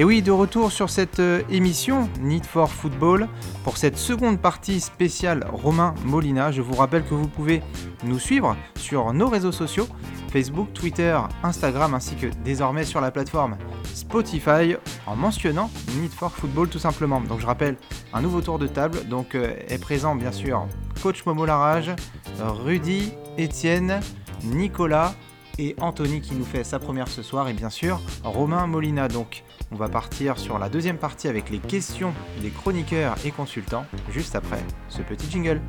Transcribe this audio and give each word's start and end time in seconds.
Et 0.00 0.04
oui, 0.04 0.22
de 0.22 0.30
retour 0.30 0.70
sur 0.70 0.90
cette 0.90 1.18
euh, 1.18 1.42
émission 1.50 2.08
Need 2.20 2.46
for 2.46 2.70
Football 2.70 3.26
pour 3.64 3.76
cette 3.76 3.98
seconde 3.98 4.40
partie 4.40 4.78
spéciale 4.78 5.44
Romain 5.52 5.92
Molina. 6.04 6.52
Je 6.52 6.62
vous 6.62 6.76
rappelle 6.76 7.02
que 7.02 7.14
vous 7.14 7.26
pouvez 7.26 7.64
nous 8.04 8.20
suivre 8.20 8.56
sur 8.76 9.12
nos 9.12 9.26
réseaux 9.28 9.50
sociaux 9.50 9.88
Facebook, 10.32 10.72
Twitter, 10.72 11.18
Instagram 11.42 11.94
ainsi 11.94 12.14
que 12.14 12.28
désormais 12.44 12.84
sur 12.84 13.00
la 13.00 13.10
plateforme 13.10 13.56
Spotify 13.92 14.76
en 15.04 15.16
mentionnant 15.16 15.68
Need 16.00 16.12
for 16.12 16.30
Football 16.30 16.68
tout 16.68 16.78
simplement. 16.78 17.20
Donc 17.20 17.40
je 17.40 17.46
rappelle 17.46 17.76
un 18.12 18.22
nouveau 18.22 18.40
tour 18.40 18.60
de 18.60 18.68
table. 18.68 19.04
Donc 19.08 19.34
euh, 19.34 19.52
est 19.66 19.82
présent 19.82 20.14
bien 20.14 20.30
sûr 20.30 20.68
coach 21.02 21.26
Momo 21.26 21.44
Larage, 21.44 21.90
Rudy, 22.38 23.14
Étienne, 23.36 23.98
Nicolas 24.44 25.16
et 25.58 25.74
Anthony 25.80 26.20
qui 26.20 26.34
nous 26.34 26.44
fait 26.44 26.64
sa 26.64 26.78
première 26.78 27.08
ce 27.08 27.22
soir 27.22 27.48
et 27.48 27.52
bien 27.52 27.70
sûr 27.70 28.00
Romain 28.22 28.66
Molina. 28.66 29.08
Donc 29.08 29.42
on 29.70 29.76
va 29.76 29.88
partir 29.88 30.38
sur 30.38 30.58
la 30.58 30.68
deuxième 30.68 30.98
partie 30.98 31.28
avec 31.28 31.50
les 31.50 31.58
questions 31.58 32.14
des 32.40 32.50
chroniqueurs 32.50 33.16
et 33.24 33.30
consultants 33.30 33.86
juste 34.10 34.34
après 34.34 34.62
ce 34.88 35.02
petit 35.02 35.30
jingle. 35.30 35.60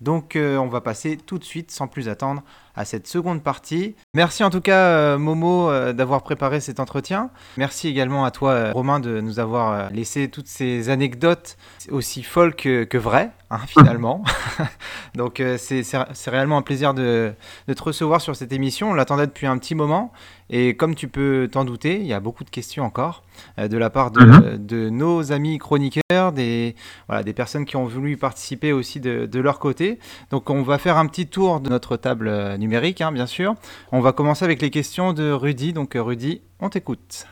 Donc 0.00 0.36
euh, 0.36 0.56
on 0.56 0.68
va 0.68 0.80
passer 0.80 1.18
tout 1.18 1.38
de 1.38 1.44
suite 1.44 1.70
sans 1.70 1.86
plus 1.86 2.08
attendre 2.08 2.42
à 2.78 2.84
cette 2.84 3.08
seconde 3.08 3.42
partie. 3.42 3.96
Merci 4.14 4.44
en 4.44 4.50
tout 4.50 4.60
cas 4.60 4.84
euh, 4.84 5.18
Momo 5.18 5.68
euh, 5.68 5.92
d'avoir 5.92 6.22
préparé 6.22 6.60
cet 6.60 6.78
entretien. 6.78 7.30
Merci 7.56 7.88
également 7.88 8.24
à 8.24 8.30
toi 8.30 8.70
Romain 8.70 9.00
de 9.00 9.20
nous 9.20 9.40
avoir 9.40 9.90
laissé 9.90 10.28
toutes 10.28 10.46
ces 10.46 10.88
anecdotes 10.88 11.56
aussi 11.90 12.22
folles 12.22 12.54
que, 12.54 12.96
vraies 12.96 13.32
hein, 13.50 13.58
finalement. 13.66 14.22
Donc 15.16 15.42
c'est 15.58 15.82
réellement 16.30 16.58
un 16.58 16.62
plaisir 16.62 16.94
de, 16.94 17.32
de, 17.66 17.74
te 17.74 17.82
recevoir 17.82 18.20
sur 18.20 18.36
cette 18.36 18.52
émission. 18.52 18.92
On 18.92 18.94
l'attendait 18.94 19.26
depuis 19.26 19.48
un 19.48 19.58
petit 19.58 19.74
moment 19.74 20.12
et 20.48 20.76
comme 20.76 20.94
tu 20.94 21.08
peux 21.08 21.48
t'en 21.50 21.64
douter, 21.64 21.96
il 21.96 22.06
y 22.06 22.12
a 22.12 22.20
beaucoup 22.20 22.44
de 22.44 22.50
questions 22.50 22.84
encore 22.84 23.24
de 23.58 23.76
la 23.76 23.90
part 23.90 24.10
de, 24.10 24.20
mhm. 24.20 24.66
de, 24.66 24.88
nos 24.88 25.32
amis 25.32 25.58
chroniqueurs, 25.58 26.32
des, 26.32 26.74
voilà, 27.06 27.22
des 27.22 27.32
personnes 27.32 27.64
qui 27.64 27.76
ont 27.76 27.84
voulu 27.84 28.16
participer 28.16 28.72
aussi 28.72 29.00
de, 29.00 29.26
de 29.26 29.40
leur 29.40 29.58
côté. 29.58 29.98
Donc 30.30 30.48
on 30.50 30.62
va 30.62 30.78
faire 30.78 30.96
un 30.96 31.06
petit 31.06 31.26
tour 31.26 31.60
de 31.60 31.68
notre 31.68 31.96
table 31.96 32.56
numérique 32.56 32.67
hein, 32.76 33.12
bien 33.12 33.26
sûr. 33.26 33.54
On 33.92 34.00
va 34.00 34.12
commencer 34.12 34.44
avec 34.44 34.62
les 34.62 34.70
questions 34.70 35.12
de 35.12 35.30
Rudy. 35.30 35.72
Donc 35.72 35.96
euh, 35.96 36.02
Rudy, 36.02 36.40
on 36.60 36.68
t'écoute. 36.68 37.26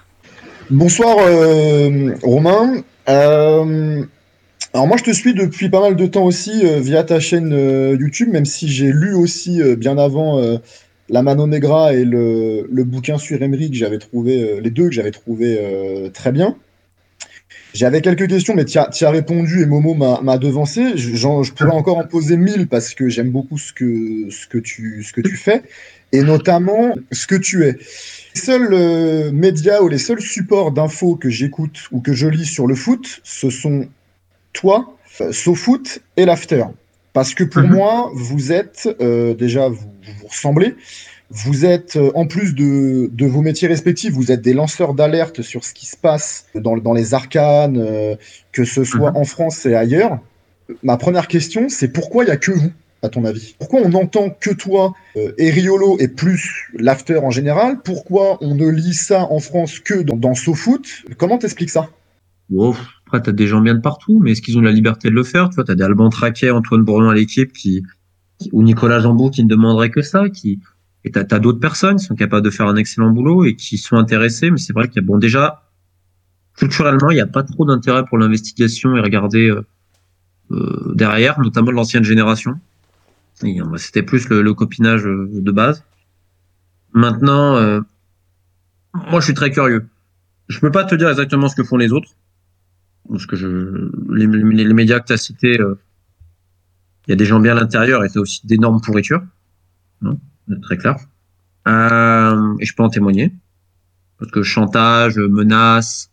Bonsoir 0.70 1.17
euh, 1.20 2.15
Romain. 2.23 2.83
Euh, 3.09 4.05
alors 4.73 4.87
moi 4.87 4.97
je 4.97 5.05
te 5.05 5.12
suis 5.12 5.33
depuis 5.34 5.69
pas 5.69 5.81
mal 5.81 5.97
de 5.97 6.06
temps 6.06 6.25
aussi 6.25 6.65
via 6.81 7.05
ta 7.05 7.20
chaîne 7.20 7.51
YouTube, 7.98 8.28
même 8.31 8.45
si 8.45 8.69
j'ai 8.69 8.91
lu 8.93 9.15
aussi 9.15 9.62
bien 9.77 9.97
avant 9.97 10.41
La 11.09 11.23
Mano 11.23 11.47
Negra 11.47 11.95
et 11.95 12.05
le, 12.05 12.69
le 12.71 12.84
bouquin 12.84 13.17
sur 13.17 13.41
Emery 13.41 13.71
que 13.71 13.77
j'avais 13.77 13.98
trouvé, 13.98 14.61
les 14.61 14.71
deux 14.71 14.87
que 14.89 14.93
j'avais 14.93 15.12
trouvé 15.12 15.59
très 16.12 16.33
bien. 16.33 16.56
J'avais 17.75 18.00
quelques 18.00 18.28
questions, 18.28 18.55
mais 18.55 18.64
tu 18.64 18.78
as, 18.78 18.89
as, 19.00 19.11
répondu 19.11 19.62
et 19.62 19.67
Momo 19.67 19.95
m'a 19.95 20.39
devancé. 20.39 20.97
Je, 20.97 21.14
je, 21.14 21.53
pourrais 21.53 21.70
encore 21.70 21.98
en 21.98 22.05
poser 22.05 22.36
mille 22.36 22.69
parce 22.69 22.95
que 22.95 23.09
j'aime 23.09 23.31
beaucoup 23.31 23.59
ce 23.59 23.72
que, 23.72 24.31
ce, 24.31 24.47
que 24.47 24.59
tu, 24.59 25.03
ce 25.03 25.12
que 25.12 25.20
tu 25.20 25.36
fais 25.36 25.62
et 26.12 26.22
notamment 26.22 26.94
ce 27.12 27.27
que 27.27 27.34
tu 27.34 27.64
es. 27.64 27.72
Les 28.34 28.41
seuls 28.41 28.69
euh, 28.72 29.33
médias 29.33 29.81
ou 29.83 29.89
les 29.89 29.98
seuls 29.98 30.20
supports 30.20 30.72
d'infos 30.72 31.17
que 31.17 31.28
j'écoute 31.28 31.89
ou 31.92 32.00
que 32.00 32.12
je 32.12 32.28
lis 32.28 32.47
sur 32.47 32.67
le 32.67 32.75
foot, 32.75 33.20
ce 33.25 33.50
sont 33.50 33.89
toi, 34.53 34.97
euh, 35.20 35.33
SoFoot 35.33 36.00
et 36.16 36.25
l'After. 36.25 36.65
Parce 37.12 37.34
que 37.34 37.44
pour 37.44 37.62
mhm. 37.62 37.75
moi, 37.75 38.10
vous 38.15 38.53
êtes, 38.53 38.88
euh, 39.00 39.34
déjà, 39.34 39.69
vous, 39.69 39.93
vous 40.21 40.26
ressemblez, 40.28 40.75
vous 41.31 41.64
êtes, 41.64 41.97
euh, 41.97 42.12
en 42.14 42.26
plus 42.26 42.54
de, 42.54 43.26
vos 43.26 43.42
métiers 43.42 43.69
respectifs, 43.69 44.12
vous 44.12 44.31
êtes 44.31 44.42
des 44.42 44.54
lanceurs 44.54 44.94
d'alerte 44.94 45.42
sur 45.42 45.64
ce 45.64 45.72
qui 45.72 45.87
se 45.87 45.97
passe 45.97 46.47
dans, 46.54 46.76
dans 46.76 46.92
les 46.92 47.14
arcanes, 47.14 47.78
euh, 47.78 48.14
que 48.53 48.64
ce 48.64 48.84
soit 48.84 49.10
mhm. 49.10 49.16
en 49.16 49.25
France 49.25 49.66
et 49.66 49.75
ailleurs. 49.75 50.19
Ma 50.82 50.97
première 50.97 51.28
question, 51.28 51.69
c'est 51.69 51.88
pourquoi 51.88 52.25
il 52.25 52.26
n'y 52.28 52.32
a 52.32 52.37
que 52.37 52.53
vous, 52.53 52.70
à 53.03 53.09
ton 53.09 53.25
avis? 53.25 53.56
Pourquoi 53.59 53.81
on 53.82 53.88
n'entend 53.88 54.31
que 54.31 54.50
toi 54.50 54.94
euh, 55.16 55.32
et 55.38 55.50
Riolo 55.50 55.98
et 55.98 56.09
plus 56.09 56.70
l'after 56.75 57.19
en 57.19 57.31
général? 57.31 57.81
Pourquoi 57.84 58.38
on 58.41 58.54
ne 58.54 58.69
lit 58.69 58.94
ça 58.94 59.31
en 59.31 59.41
France 59.41 59.81
que 59.81 60.03
dans, 60.03 60.16
dans 60.16 60.34
SoFoot? 60.34 61.04
Comment 61.19 61.38
t'expliques 61.38 61.70
ça? 61.70 61.88
Wow. 62.50 62.76
Après, 63.06 63.22
tu 63.22 63.31
as 63.31 63.32
des 63.32 63.47
gens 63.47 63.60
bien 63.60 63.75
de 63.75 63.81
partout, 63.81 64.20
mais 64.20 64.32
est-ce 64.32 64.43
qu'ils 64.43 64.58
ont 64.58 64.62
la 64.62 64.72
liberté 64.72 65.08
de 65.08 65.14
le 65.14 65.25
faire? 65.25 65.48
Tu 65.48 65.56
vois, 65.56 65.64
tu 65.64 65.72
as 65.72 65.75
des 65.75 65.84
Alban 65.84 66.08
Traquet, 66.08 66.50
Antoine 66.50 66.82
Bourlon 66.84 67.08
à 67.08 67.14
l'équipe, 67.14 67.53
qui, 67.53 67.82
ou 68.53 68.62
Nicolas 68.62 69.00
Jambou 69.00 69.31
qui 69.31 69.44
ne 69.44 69.48
demanderait 69.48 69.91
que 69.91 70.03
ça, 70.03 70.28
qui, 70.28 70.60
et 71.06 71.12
tu 71.12 71.19
as, 71.19 71.39
d'autres 71.39 71.61
personnes 71.61 71.99
qui 71.99 72.05
sont 72.05 72.17
capables 72.17 72.44
de 72.44 72.50
faire 72.50 72.67
un 72.67 72.75
excellent 72.75 73.11
boulot 73.11 73.44
et 73.44 73.55
qui 73.55 73.78
sont 73.78 73.97
intéressées, 73.97 74.50
mais 74.50 74.59
c'est 74.59 74.72
vrai 74.72 74.89
qu'il 74.89 75.00
y 75.00 75.05
a, 75.05 75.06
bon, 75.06 75.19
déjà, 75.19 75.62
culturellement, 76.56 77.11
il 77.11 77.15
n'y 77.15 77.21
a 77.21 77.28
pas 77.28 77.44
trop 77.44 77.65
d'intérêt 77.65 78.05
pour 78.05 78.19
l'investigation 78.19 78.97
et 78.97 79.00
regarder 79.00 79.49
euh, 79.49 79.65
euh 80.50 80.94
derrière, 80.97 81.39
notamment 81.41 81.71
l'ancienne 81.71 82.03
génération. 82.03 82.59
Euh, 83.44 83.77
c'était 83.77 84.03
plus 84.03 84.28
le, 84.28 84.53
copinage 84.53 85.06
euh, 85.06 85.31
de 85.33 85.53
base. 85.53 85.84
Maintenant, 86.93 87.53
moi, 88.93 89.21
je 89.21 89.27
suis 89.27 89.34
très 89.34 89.53
curieux. 89.53 89.87
Je 90.49 90.59
peux 90.59 90.73
pas 90.73 90.84
te 90.84 90.97
dire 90.97 91.09
exactement 91.09 91.49
ce 91.49 91.55
que 91.55 91.62
font 91.62 91.77
les 91.77 91.93
autres, 91.93 92.11
parce 93.09 93.27
que 93.27 93.37
je, 93.37 93.47
les, 94.12 94.27
les 94.27 94.75
médias 94.75 94.99
que 94.99 95.06
tu 95.06 95.12
as 95.12 95.19
cités, 95.19 95.56
il 95.56 97.11
y 97.11 97.12
a 97.12 97.17
des 97.17 97.27
gens 97.27 97.38
bien 97.38 97.56
à 97.56 97.61
l'intérieur 97.61 98.03
et 98.03 98.09
c'est 98.09 98.19
aussi 98.19 98.44
d'énormes 98.44 98.81
pourritures. 98.81 99.23
Non 100.00 100.19
très 100.62 100.77
clair. 100.77 100.97
Euh, 101.69 102.55
et 102.61 102.65
je 102.65 102.75
peux 102.75 102.83
en 102.83 102.89
témoigner. 102.89 103.34
Parce 104.19 104.31
que 104.31 104.43
chantage, 104.43 105.19
menace, 105.19 106.11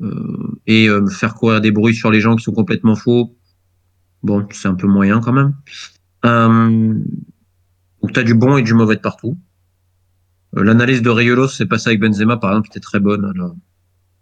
euh, 0.00 0.60
et 0.66 0.88
euh, 0.88 1.02
me 1.02 1.10
faire 1.10 1.34
courir 1.34 1.60
des 1.60 1.70
bruits 1.70 1.94
sur 1.94 2.10
les 2.10 2.20
gens 2.20 2.34
qui 2.36 2.42
sont 2.42 2.52
complètement 2.52 2.96
faux, 2.96 3.36
bon, 4.22 4.46
c'est 4.50 4.68
un 4.68 4.74
peu 4.74 4.86
moyen 4.86 5.20
quand 5.20 5.32
même. 5.32 5.54
Euh, 6.24 6.94
donc 8.02 8.12
tu 8.12 8.18
as 8.18 8.22
du 8.22 8.34
bon 8.34 8.56
et 8.56 8.62
du 8.62 8.74
mauvais 8.74 8.96
de 8.96 9.00
partout. 9.00 9.38
Euh, 10.56 10.64
l'analyse 10.64 11.02
de 11.02 11.10
Riolo, 11.10 11.46
c'est 11.48 11.66
passé 11.66 11.90
avec 11.90 12.00
Benzema, 12.00 12.36
par 12.36 12.50
exemple, 12.50 12.68
qui 12.68 12.72
était 12.72 12.82
très 12.82 13.00
bonne 13.00 13.32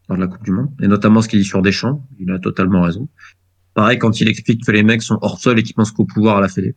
dans 0.08 0.16
la 0.16 0.26
Coupe 0.26 0.42
du 0.42 0.50
Monde, 0.50 0.70
et 0.82 0.88
notamment 0.88 1.22
ce 1.22 1.28
qu'il 1.28 1.38
dit 1.38 1.44
sur 1.44 1.62
Deschamps, 1.62 2.06
il 2.18 2.30
a 2.30 2.38
totalement 2.38 2.82
raison. 2.82 3.08
Pareil, 3.74 3.98
quand 3.98 4.20
il 4.20 4.28
explique 4.28 4.64
que 4.64 4.72
les 4.72 4.82
mecs 4.82 5.02
sont 5.02 5.18
hors 5.22 5.38
sol 5.38 5.58
et 5.58 5.62
qu'ils 5.62 5.74
pensent 5.74 5.92
qu'au 5.92 6.04
pouvoir 6.04 6.38
à 6.38 6.40
la 6.40 6.48
Fédé. 6.48 6.74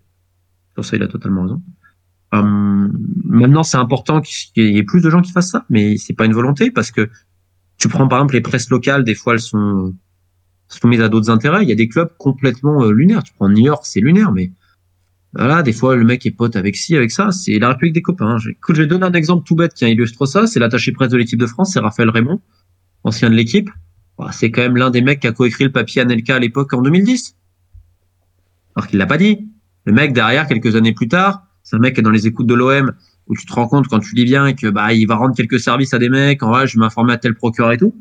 Sur 0.76 0.86
ça, 0.86 0.96
il 0.96 1.04
a 1.04 1.08
totalement 1.08 1.44
raison. 1.44 1.64
Euh, 2.34 2.88
maintenant, 3.26 3.64
c'est 3.64 3.78
important 3.78 4.22
qu'il 4.22 4.74
y 4.74 4.78
ait 4.78 4.84
plus 4.84 5.02
de 5.02 5.10
gens 5.10 5.22
qui 5.22 5.32
fassent 5.32 5.52
ça, 5.52 5.66
mais 5.70 5.98
c'est 5.98 6.14
pas 6.14 6.26
une 6.26 6.34
volonté 6.34 6.72
parce 6.72 6.92
que 6.92 7.10
tu 7.78 7.88
prends 7.88 8.08
par 8.08 8.20
exemple 8.20 8.36
les 8.36 8.42
presses 8.42 8.70
locales, 8.70 9.04
des 9.04 9.16
fois 9.16 9.34
elles 9.34 9.42
sont 9.42 9.94
soumises 10.68 11.02
à 11.02 11.10
d'autres 11.10 11.30
intérêts. 11.30 11.64
Il 11.64 11.70
y 11.70 11.72
a 11.72 11.76
des 11.76 11.88
clubs 11.88 12.10
complètement 12.18 12.84
euh, 12.84 12.92
lunaires. 12.92 13.24
Tu 13.24 13.34
prends 13.34 13.50
New 13.50 13.64
York, 13.64 13.84
c'est 13.86 14.00
lunaire, 14.00 14.32
mais 14.32 14.52
voilà, 15.34 15.64
des 15.64 15.74
fois 15.74 15.96
le 15.96 16.04
mec 16.04 16.26
est 16.26 16.32
pote 16.32 16.56
avec 16.56 16.76
ci, 16.76 16.96
avec 16.96 17.12
ça. 17.12 17.32
C'est 17.32 17.60
la 17.60 17.70
République 17.70 17.94
des 17.94 18.02
copains. 18.02 18.38
Je, 18.38 18.50
je 18.70 18.82
vais 18.82 18.88
donner 18.88 19.06
un 19.06 19.14
exemple 19.14 19.46
tout 19.46 19.56
bête 19.56 19.74
qui 19.74 19.86
illustre 19.86 20.26
ça. 20.26 20.48
C'est 20.48 20.60
l'attaché 20.60 20.92
presse 20.92 21.10
de 21.10 21.18
l'équipe 21.18 21.40
de 21.40 21.48
France, 21.48 21.74
c'est 21.74 21.80
Raphaël 21.80 22.10
Raymond, 22.10 22.42
ancien 23.04 23.30
de 23.30 23.36
l'équipe. 23.36 23.70
Bah, 24.18 24.30
c'est 24.32 24.52
quand 24.52 24.62
même 24.62 24.78
l'un 24.78 24.90
des 24.90 25.02
mecs 25.02 25.20
qui 25.20 25.28
a 25.28 25.32
coécrit 25.32 25.66
le 25.66 25.72
papier 25.72 26.02
Anelka 26.02 26.36
à 26.36 26.40
l'époque 26.40 26.74
en 26.74 26.82
2010. 26.82 27.36
Alors 28.76 28.88
qu'il 28.88 28.98
l'a 28.98 29.06
pas 29.06 29.18
dit. 29.18 29.50
Le 29.86 29.94
mec 29.94 30.14
derrière, 30.14 30.48
quelques 30.48 30.76
années 30.76 30.94
plus 30.94 31.10
tard, 31.10 31.46
c'est 31.64 31.76
un 31.76 31.80
mec 31.80 31.96
qui 31.96 32.02
est 32.02 32.04
dans 32.04 32.12
les 32.12 32.28
écoutes 32.28 32.48
de 32.48 32.54
l'OM 32.54 32.94
où 33.28 33.36
tu 33.36 33.46
te 33.46 33.54
rends 33.54 33.68
compte 33.68 33.88
quand 33.88 34.00
tu 34.00 34.16
lis 34.16 34.26
bien 34.26 34.54
que 34.54 34.68
bah 34.68 34.94
il 34.94 35.06
va 35.06 35.16
rendre 35.16 35.36
quelques 35.36 35.60
services 35.60 35.94
à 35.94 36.00
des 36.00 36.10
mecs, 36.10 36.44
en 36.44 36.50
vrai, 36.50 36.68
je 36.68 36.78
vais 36.78 36.82
m'informer 36.82 37.14
à 37.14 37.18
tel 37.18 37.34
procureur 37.34 37.72
et 37.72 37.78
tout. 37.78 37.96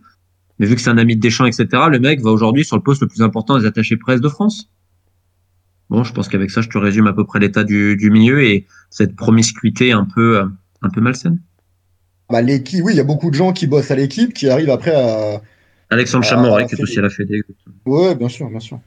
Mais 0.59 0.67
vu 0.67 0.75
que 0.75 0.81
c'est 0.81 0.91
un 0.91 0.99
ami 0.99 1.17
de 1.17 1.20
Deschamps, 1.20 1.47
etc., 1.47 1.67
le 1.91 1.99
mec 1.99 2.20
va 2.20 2.31
aujourd'hui 2.31 2.64
sur 2.64 2.76
le 2.76 2.82
poste 2.82 3.03
le 3.03 3.09
plus 3.09 3.23
important 3.23 3.59
des 3.59 3.67
attachés 3.67 3.97
presse 3.97 4.20
de 4.20 4.29
France. 4.29 4.69
Bon, 5.91 6.05
je 6.05 6.12
pense 6.12 6.29
qu'avec 6.29 6.50
ça, 6.50 6.61
je 6.61 6.69
te 6.69 6.79
résume 6.79 7.06
à 7.06 7.12
peu 7.12 7.25
près 7.25 7.38
l'état 7.38 7.64
du, 7.64 7.97
du 7.97 8.11
milieu 8.11 8.43
et 8.43 8.67
cette 8.91 9.14
promiscuité 9.14 9.93
un 9.93 10.05
peu, 10.05 10.43
un 10.82 10.91
peu 10.91 11.00
malsaine. 11.00 11.41
Bah, 12.31 12.41
l'équipe, 12.41 12.82
oui, 12.85 12.94
il 12.94 12.97
y 12.97 13.00
a 13.00 13.05
beaucoup 13.05 13.31
de 13.31 13.35
gens 13.35 13.53
qui 13.53 13.67
bossent 13.67 13.91
à 13.91 13.97
l'équipe 13.97 14.32
qui 14.32 14.49
arrivent 14.49 14.70
après 14.70 14.94
à. 14.94 15.43
Alexandre 15.91 16.25
Chamoret, 16.25 16.67
qui 16.67 16.75
est 16.75 16.81
aussi 16.81 16.99
à 16.99 17.03
la 17.03 17.11
Fédé. 17.11 17.43
Ouais, 17.85 18.15
bien 18.15 18.31
sûr, 18.31 18.49
bien 18.49 18.61
sûr. 18.61 18.81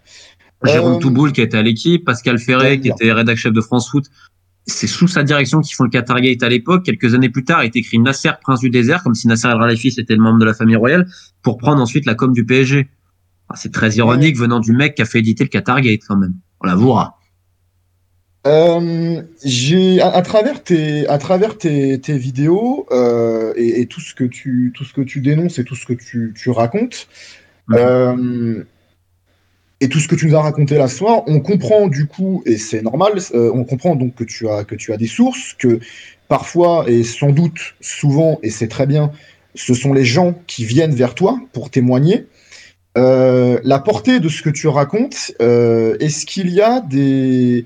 Jérôme 0.64 0.96
euh... 0.96 1.00
Touboul, 1.00 1.32
qui 1.32 1.42
était 1.42 1.58
à 1.58 1.62
l'équipe, 1.62 2.04
Pascal 2.04 2.40
Ferré, 2.40 2.80
qui 2.80 2.90
était 2.90 3.12
rédacteur 3.12 3.38
chef 3.38 3.54
de 3.54 3.62
France 3.62 3.90
Foot 3.92 4.06
c'est 4.68 4.88
sous 4.88 5.08
sa 5.08 5.24
direction 5.24 5.62
qu'ils 5.62 5.76
font 5.76 5.84
le 5.84 5.90
Qatar 5.90 6.20
Gate 6.22 6.42
à 6.44 6.50
l'époque. 6.50 6.84
Quelques 6.84 7.14
années 7.14 7.30
plus 7.30 7.44
tard, 7.44 7.64
il 7.64 7.68
est 7.68 7.76
écrit 7.76 8.00
Nasser, 8.00 8.32
prince 8.42 8.60
du 8.60 8.70
désert, 8.70 9.04
comme 9.04 9.14
si 9.14 9.28
Nasser 9.28 9.48
El 9.48 9.58
Khelaïfi 9.60 9.94
était 9.98 10.16
le 10.16 10.22
membre 10.22 10.40
de 10.40 10.46
la 10.46 10.54
famille 10.54 10.76
royale, 10.76 11.08
pour 11.44 11.58
prendre 11.58 11.82
ensuite 11.82 12.06
la 12.06 12.16
com 12.16 12.34
du 12.34 12.46
PSG. 12.46 12.88
Ah, 13.50 13.56
c'est 13.56 13.72
très 13.72 13.92
ironique 13.96 14.38
venant 14.38 14.60
du 14.60 14.72
mec 14.72 14.96
qui 14.96 15.04
a 15.04 15.06
fait 15.06 15.20
éditer 15.20 15.44
le 15.44 15.50
Qatar 15.50 15.82
Gate 15.82 16.02
quand 16.08 16.18
même. 16.18 16.34
On 16.62 16.68
l'avouera. 16.68 17.20
Euh, 18.48 19.24
j'ai 19.44 20.02
à, 20.02 20.22
travers 20.22 20.64
tes 20.64 21.08
à 21.08 21.18
travers 21.18 21.58
tes, 21.58 22.00
tes 22.00 22.16
vidéos 22.16 22.86
euh, 22.92 23.54
et, 23.56 23.82
et, 23.82 23.86
tout 23.88 24.02
ce 24.02 24.14
que 24.14 24.24
tu 24.24 24.72
tout 24.76 24.84
ce 24.84 24.94
que 24.94 25.02
tu 25.02 25.20
dénonces 25.20 25.58
et 25.58 25.64
tout 25.64 25.74
ce 25.74 25.88
que 25.88 25.94
tu, 25.94 26.32
tu 26.36 26.52
racontes. 26.52 27.08
Euh, 27.72 28.64
et 29.86 29.90
tout 29.90 30.00
ce 30.00 30.08
que 30.08 30.16
tu 30.16 30.26
nous 30.26 30.36
as 30.36 30.42
raconté 30.42 30.80
là 30.80 30.88
ce 30.88 30.98
soir, 30.98 31.22
on 31.28 31.40
comprend 31.40 31.88
du 31.88 32.08
coup, 32.08 32.42
et 32.48 32.58
c'est 32.58 32.82
normal, 32.82 33.20
euh, 33.36 33.52
on 33.54 33.64
comprend 33.64 33.96
donc 33.96 34.16
que 34.16 34.24
tu 34.24 34.50
as 34.50 34.64
que 34.64 34.74
tu 34.74 34.92
as 34.94 34.98
des 34.98 35.06
sources, 35.06 35.54
que 35.54 35.80
parfois 36.28 36.86
et 36.88 37.04
sans 37.04 37.30
doute 37.30 37.76
souvent, 37.82 38.40
et 38.42 38.50
c'est 38.50 38.68
très 38.68 38.88
bien, 38.88 39.12
ce 39.54 39.76
sont 39.76 39.94
les 39.94 40.04
gens 40.04 40.34
qui 40.48 40.66
viennent 40.66 40.96
vers 40.96 41.14
toi 41.14 41.40
pour 41.54 41.70
témoigner. 41.70 42.26
Euh, 42.98 43.60
la 43.64 43.78
portée 43.78 44.20
de 44.20 44.28
ce 44.28 44.42
que 44.42 44.50
tu 44.50 44.68
racontes, 44.68 45.34
euh, 45.40 45.98
est-ce 46.00 46.26
qu'il 46.26 46.50
y 46.50 46.62
a 46.62 46.82
des, 46.82 47.66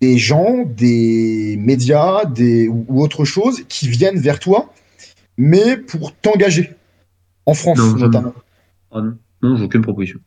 des 0.00 0.18
gens, 0.18 0.64
des 0.66 1.56
médias, 1.60 2.24
des, 2.24 2.66
ou 2.66 3.00
autre 3.00 3.24
chose 3.24 3.62
qui 3.68 3.86
viennent 3.86 4.18
vers 4.18 4.40
toi, 4.40 4.72
mais 5.36 5.76
pour 5.76 6.16
t'engager? 6.16 6.74
En 7.46 7.54
France 7.54 7.78
notamment 7.96 8.34
ah 8.90 9.00
non, 9.02 9.16
non 9.40 9.56
j'ai 9.56 9.64
aucune 9.64 9.82
proposition. 9.82 10.18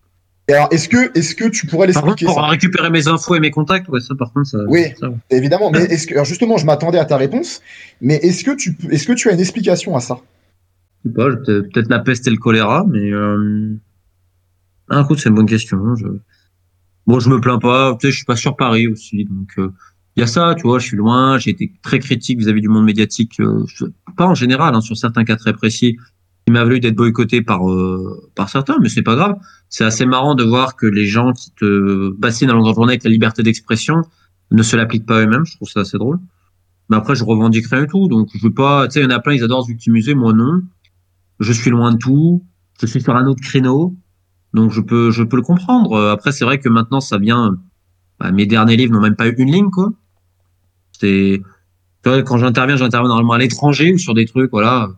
Et 0.52 0.54
alors, 0.54 0.68
est-ce 0.72 0.90
que, 0.90 1.18
est-ce 1.18 1.34
que 1.34 1.46
tu 1.46 1.66
pourrais 1.66 1.88
l'expliquer 1.88 2.26
Pour 2.26 2.42
récupérer 2.44 2.90
mes 2.90 3.08
infos 3.08 3.36
et 3.36 3.40
mes 3.40 3.52
contacts, 3.52 3.88
ouais, 3.88 4.02
ça 4.02 4.16
par 4.16 4.34
contre, 4.34 4.50
ça. 4.50 4.58
Oui, 4.68 4.88
évidemment. 5.30 5.72
Mais 5.72 5.84
est-ce 5.84 6.08
que, 6.08 6.14
alors 6.14 6.26
justement, 6.26 6.58
je 6.58 6.66
m'attendais 6.66 7.00
à 7.00 7.06
ta 7.06 7.16
réponse, 7.16 7.62
mais 8.02 8.16
est-ce 8.16 8.44
que 8.44 8.54
tu, 8.54 8.76
est-ce 8.90 9.08
que 9.08 9.14
tu 9.14 9.30
as 9.30 9.32
une 9.32 9.40
explication 9.40 9.96
à 9.96 10.02
ça? 10.02 10.20
Je 11.06 11.10
sais 11.10 11.16
pas, 11.16 11.30
peut-être 11.30 11.90
la 11.90 12.00
peste 12.00 12.28
et 12.28 12.32
le 12.32 12.38
choléra, 12.38 12.86
mais. 12.86 13.14
Euh... 13.14 13.78
Ah, 14.90 15.04
écoute, 15.06 15.20
c'est 15.20 15.30
une 15.30 15.36
bonne 15.36 15.46
question. 15.46 15.78
Hein, 15.78 15.96
je... 15.98 16.08
Bon, 17.08 17.22
je 17.22 17.30
me 17.30 17.40
plains 17.40 17.58
pas. 17.58 17.96
Tu 17.98 18.08
sais, 18.08 18.12
je 18.12 18.18
suis 18.18 18.26
pas 18.26 18.36
sur 18.36 18.58
Paris 18.58 18.90
aussi, 18.90 19.24
donc. 19.24 19.52
Euh, 19.58 19.72
il 20.18 20.20
y 20.20 20.24
a 20.24 20.28
ça, 20.28 20.54
tu 20.58 20.64
vois, 20.64 20.80
je 20.80 20.88
suis 20.88 20.98
loin, 20.98 21.38
j'ai 21.38 21.52
été 21.52 21.72
très 21.82 22.00
critique 22.00 22.40
vis-à-vis 22.40 22.60
du 22.60 22.68
monde 22.68 22.84
médiatique, 22.84 23.40
euh, 23.40 23.64
pas 24.18 24.26
en 24.26 24.36
général, 24.36 24.76
hein, 24.76 24.82
sur 24.82 24.98
certains 24.98 25.24
cas 25.24 25.38
très 25.38 25.54
précis, 25.54 25.98
il 26.48 26.54
m'a 26.54 26.64
valu 26.64 26.80
d'être 26.80 26.96
boycotté 26.96 27.42
par 27.42 27.70
euh, 27.70 28.32
par 28.36 28.50
certains, 28.50 28.78
mais 28.82 28.90
c'est 28.90 29.04
pas 29.04 29.16
grave. 29.16 29.36
C'est 29.70 29.84
assez 29.84 30.06
marrant 30.06 30.36
de 30.36 30.44
voir 30.44 30.76
que 30.76 30.86
les 30.86 31.06
gens 31.06 31.34
qui 31.34 31.52
te 31.52 32.12
bassinent 32.18 32.48
dans 32.48 32.58
le 32.58 32.74
journée 32.74 32.94
avec 32.94 33.04
la 33.04 33.10
liberté 33.10 33.44
d'expression 33.44 34.02
ne 34.52 34.64
se 34.64 34.76
l'appliquent 34.76 35.06
pas 35.06 35.22
eux-mêmes. 35.22 35.46
Je 35.46 35.56
trouve 35.56 35.70
ça 35.70 35.82
assez 35.82 35.98
drôle. 35.98 36.20
Mais 36.90 36.98
après, 36.98 37.16
je 37.16 37.24
revendique 37.24 37.68
rien 37.68 37.82
du 37.82 37.88
tout. 37.88 38.08
Donc, 38.08 38.30
je 38.34 38.44
veux 38.44 38.54
pas. 38.54 38.88
Tu 38.88 38.94
sais, 38.94 39.00
il 39.02 39.04
y 39.04 39.06
en 39.06 39.12
a 39.12 39.20
plein, 39.20 39.34
ils 39.34 39.44
adorent 39.44 39.64
se 39.64 39.72
victimiser. 39.72 40.14
Moi, 40.14 40.34
non. 40.34 40.62
Je 41.40 41.54
suis 41.54 41.70
loin 41.70 41.94
de 41.94 41.98
tout. 41.98 42.44
Je 42.82 42.86
suis 42.86 43.02
sur 43.02 43.16
un 43.16 43.26
autre 43.28 43.42
créneau. 43.42 43.96
Donc, 44.54 44.72
je 44.72 44.82
peux, 44.82 45.12
je 45.12 45.24
peux 45.24 45.38
le 45.38 45.44
comprendre. 45.44 45.98
Après, 46.10 46.32
c'est 46.32 46.44
vrai 46.44 46.60
que 46.60 46.68
maintenant, 46.68 47.00
ça 47.00 47.18
vient. 47.18 47.56
Bah, 48.20 48.32
mes 48.32 48.46
derniers 48.46 48.76
livres 48.76 48.92
n'ont 48.94 49.02
même 49.02 49.16
pas 49.16 49.28
eu 49.28 49.36
une 49.38 49.52
ligne, 49.52 49.70
quoi. 49.70 49.92
C'est 51.00 51.42
quand 52.04 52.38
j'interviens, 52.38 52.76
j'interviens 52.76 53.10
normalement 53.10 53.34
à 53.34 53.38
l'étranger 53.38 53.94
ou 53.94 53.98
sur 53.98 54.14
des 54.14 54.26
trucs, 54.26 54.52
voilà, 54.52 54.90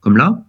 comme 0.00 0.16
là. 0.16 0.45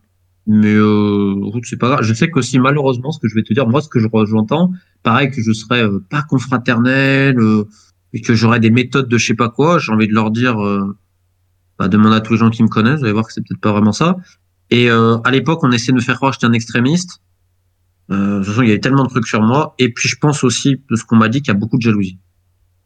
Mais 0.49 0.73
euh, 0.73 1.35
c'est 1.63 1.77
pas 1.77 1.89
grave. 1.89 2.03
Je 2.03 2.13
sais 2.13 2.29
qu'aussi 2.29 2.57
malheureusement, 2.57 3.11
ce 3.11 3.19
que 3.19 3.27
je 3.27 3.35
vais 3.35 3.44
te 3.44 3.53
dire, 3.53 3.67
moi, 3.67 3.81
ce 3.81 3.89
que 3.89 3.99
j'entends, 3.99 4.71
pareil 5.03 5.29
que 5.29 5.41
je 5.41 5.51
serais 5.51 5.83
euh, 5.83 5.99
pas 6.09 6.23
confraternel 6.23 7.38
euh, 7.38 7.65
et 8.13 8.21
que 8.21 8.33
j'aurais 8.33 8.61
des 8.61 8.71
méthodes 8.71 9.09
de 9.09 9.17
je 9.17 9.27
sais 9.27 9.33
pas 9.33 9.49
quoi. 9.49 9.77
J'ai 9.77 9.91
envie 9.91 10.07
de 10.07 10.13
leur 10.13 10.31
dire, 10.31 10.57
euh, 10.63 10.97
bah, 11.77 11.89
demande 11.89 12.13
à 12.13 12.21
tous 12.21 12.33
les 12.33 12.39
gens 12.39 12.49
qui 12.49 12.63
me 12.63 12.69
connaissent, 12.69 12.99
vous 12.99 13.03
allez 13.03 13.13
voir 13.13 13.27
que 13.27 13.33
c'est 13.33 13.41
peut-être 13.45 13.59
pas 13.59 13.73
vraiment 13.73 13.91
ça. 13.91 14.15
Et 14.69 14.89
euh, 14.89 15.17
à 15.25 15.31
l'époque, 15.31 15.59
on 15.63 15.71
essayait 15.71 15.91
de 15.91 15.97
me 15.97 16.01
faire 16.01 16.15
croire 16.15 16.31
que 16.31 16.35
j'étais 16.35 16.47
un 16.47 16.53
extrémiste. 16.53 17.21
de 18.09 18.38
toute 18.38 18.47
façon, 18.47 18.61
il 18.61 18.69
y 18.69 18.71
avait 18.71 18.79
tellement 18.79 19.03
de 19.03 19.09
trucs 19.09 19.27
sur 19.27 19.41
moi. 19.41 19.75
Et 19.79 19.93
puis, 19.93 20.07
je 20.07 20.15
pense 20.15 20.45
aussi 20.45 20.81
de 20.89 20.95
ce 20.95 21.03
qu'on 21.03 21.17
m'a 21.17 21.27
dit 21.27 21.41
qu'il 21.41 21.53
y 21.53 21.57
a 21.57 21.59
beaucoup 21.59 21.77
de 21.77 21.81
jalousie 21.81 22.19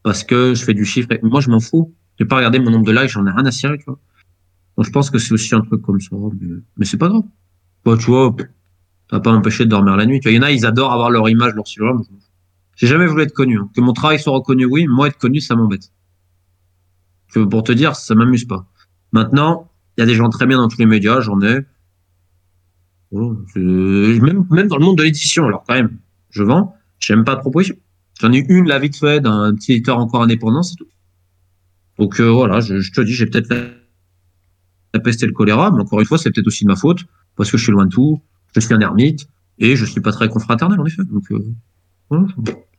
parce 0.04 0.24
que 0.24 0.56
je 0.56 0.64
fais 0.64 0.74
du 0.74 0.86
chiffre. 0.86 1.10
moi, 1.22 1.42
je 1.42 1.50
m'en 1.50 1.60
fous. 1.60 1.94
Je 2.18 2.24
vais 2.24 2.28
pas 2.28 2.38
regarder 2.38 2.60
mon 2.60 2.72
nombre 2.72 2.86
de 2.86 2.92
likes, 2.92 3.10
j'en 3.10 3.26
ai 3.28 3.32
rien 3.32 3.46
à 3.46 3.52
cirer, 3.52 3.78
tu 3.78 3.86
vois. 3.86 4.00
Donc, 4.78 4.86
je 4.86 4.92
pense 4.92 5.10
que 5.10 5.20
c'est 5.20 5.34
aussi 5.34 5.54
un 5.54 5.62
truc 5.62 5.82
comme 5.82 6.00
ça, 6.00 6.16
mais, 6.40 6.48
mais 6.78 6.86
c'est 6.86 6.98
pas 6.98 7.10
grave. 7.10 7.24
Bah, 7.86 7.96
tu 7.98 8.06
vois, 8.06 8.36
ça 9.10 9.20
pas 9.20 9.32
m'empêcher 9.32 9.66
de 9.66 9.70
dormir 9.70 9.96
la 9.98 10.06
nuit. 10.06 10.20
Tu 10.20 10.30
vois, 10.30 10.34
il 10.34 10.36
y 10.36 10.40
en 10.40 10.44
a, 10.44 10.52
ils 10.52 10.66
adorent 10.66 10.94
avoir 10.94 11.10
leur 11.10 11.28
image, 11.30 11.54
leur 11.54 11.68
silhouette. 11.68 12.08
J'ai 12.76 12.88
jamais 12.88 13.08
voulu 13.08 13.24
être 13.24 13.34
connu. 13.34 13.60
Hein. 13.60 13.70
Que 13.76 13.82
mon 13.82 13.94
travail 13.94 14.20
soit 14.20 14.34
reconnu, 14.34 14.66
oui. 14.66 14.88
Moi, 14.88 15.08
être 15.08 15.18
connu, 15.18 15.40
ça 15.40 15.56
m'embête. 15.56 15.92
Pour 17.34 17.64
te 17.64 17.72
dire, 17.72 17.96
ça 17.96 18.16
m'amuse 18.16 18.46
pas. 18.46 18.66
Maintenant, 19.12 19.72
il 19.98 20.02
y 20.02 20.04
a 20.04 20.06
des 20.06 20.16
gens 20.16 20.30
très 20.30 20.46
bien 20.46 20.58
dans 20.58 20.68
tous 20.68 20.80
les 20.80 20.86
médias, 20.86 21.22
j'en 21.22 21.42
ai. 21.42 21.60
Oh, 23.12 23.38
même, 23.56 24.46
même 24.50 24.68
dans 24.68 24.78
le 24.78 24.86
monde 24.86 24.98
de 24.98 25.04
l'édition, 25.04 25.46
alors 25.46 25.64
quand 25.68 25.74
même, 25.74 25.98
je 26.30 26.44
vends, 26.44 26.76
j'aime 26.98 27.26
pas 27.26 27.36
de 27.36 27.42
proposition. 27.42 27.76
J'en 28.22 28.32
ai 28.32 28.46
une 28.48 28.68
la 28.68 28.80
vite 28.80 28.96
fait 28.96 29.20
d'un 29.20 29.54
petit 29.54 29.74
éditeur 29.74 29.98
encore 29.98 30.24
indépendant, 30.24 30.64
c'est 30.64 30.76
tout. 30.76 30.88
Donc 32.00 32.22
euh, 32.22 32.30
voilà, 32.30 32.62
je, 32.62 32.80
je, 32.80 32.92
te 32.94 33.02
dis, 33.02 33.12
j'ai 33.12 33.26
peut-être 33.26 33.50
la, 33.50 33.66
la 34.94 35.00
peste 35.02 35.24
et 35.24 35.26
le 35.26 35.34
choléra, 35.34 35.72
mais 35.72 35.82
encore 35.82 36.00
une 36.00 36.06
fois, 36.06 36.18
c'est 36.18 36.32
peut-être 36.32 36.48
aussi 36.48 36.64
de 36.64 36.70
ma 36.70 36.78
faute 36.78 37.06
parce 37.36 37.52
que 37.52 37.58
je 37.58 37.64
suis 37.64 37.72
loin 37.72 37.86
de 37.86 37.92
tout, 37.92 38.22
je 38.54 38.60
suis 38.60 38.74
un 38.74 38.80
ermite, 38.80 39.28
et 39.60 39.76
je 39.76 39.86
suis 39.86 40.02
pas 40.02 40.12
très 40.12 40.28
confraternel, 40.28 40.80
en 40.80 40.86
effet. 40.86 41.04
Donc, 41.10 41.24
euh, 41.32 41.44
voilà, 42.10 42.26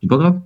c'est 0.01 0.09
pas 0.09 0.17
grave. 0.17 0.41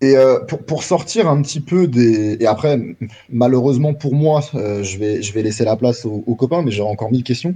Et 0.00 0.16
euh, 0.16 0.40
pour, 0.40 0.58
pour, 0.64 0.82
sortir 0.82 1.28
un 1.28 1.40
petit 1.40 1.60
peu 1.60 1.86
des. 1.86 2.36
Et 2.40 2.46
après, 2.46 2.96
malheureusement 3.30 3.94
pour 3.94 4.14
moi, 4.14 4.42
euh, 4.54 4.82
je, 4.82 4.98
vais, 4.98 5.22
je 5.22 5.32
vais 5.32 5.42
laisser 5.42 5.64
la 5.64 5.76
place 5.76 6.04
aux, 6.04 6.34
copains, 6.34 6.62
mais 6.62 6.72
j'aurai 6.72 6.90
encore 6.90 7.10
mille 7.10 7.22
questions. 7.22 7.54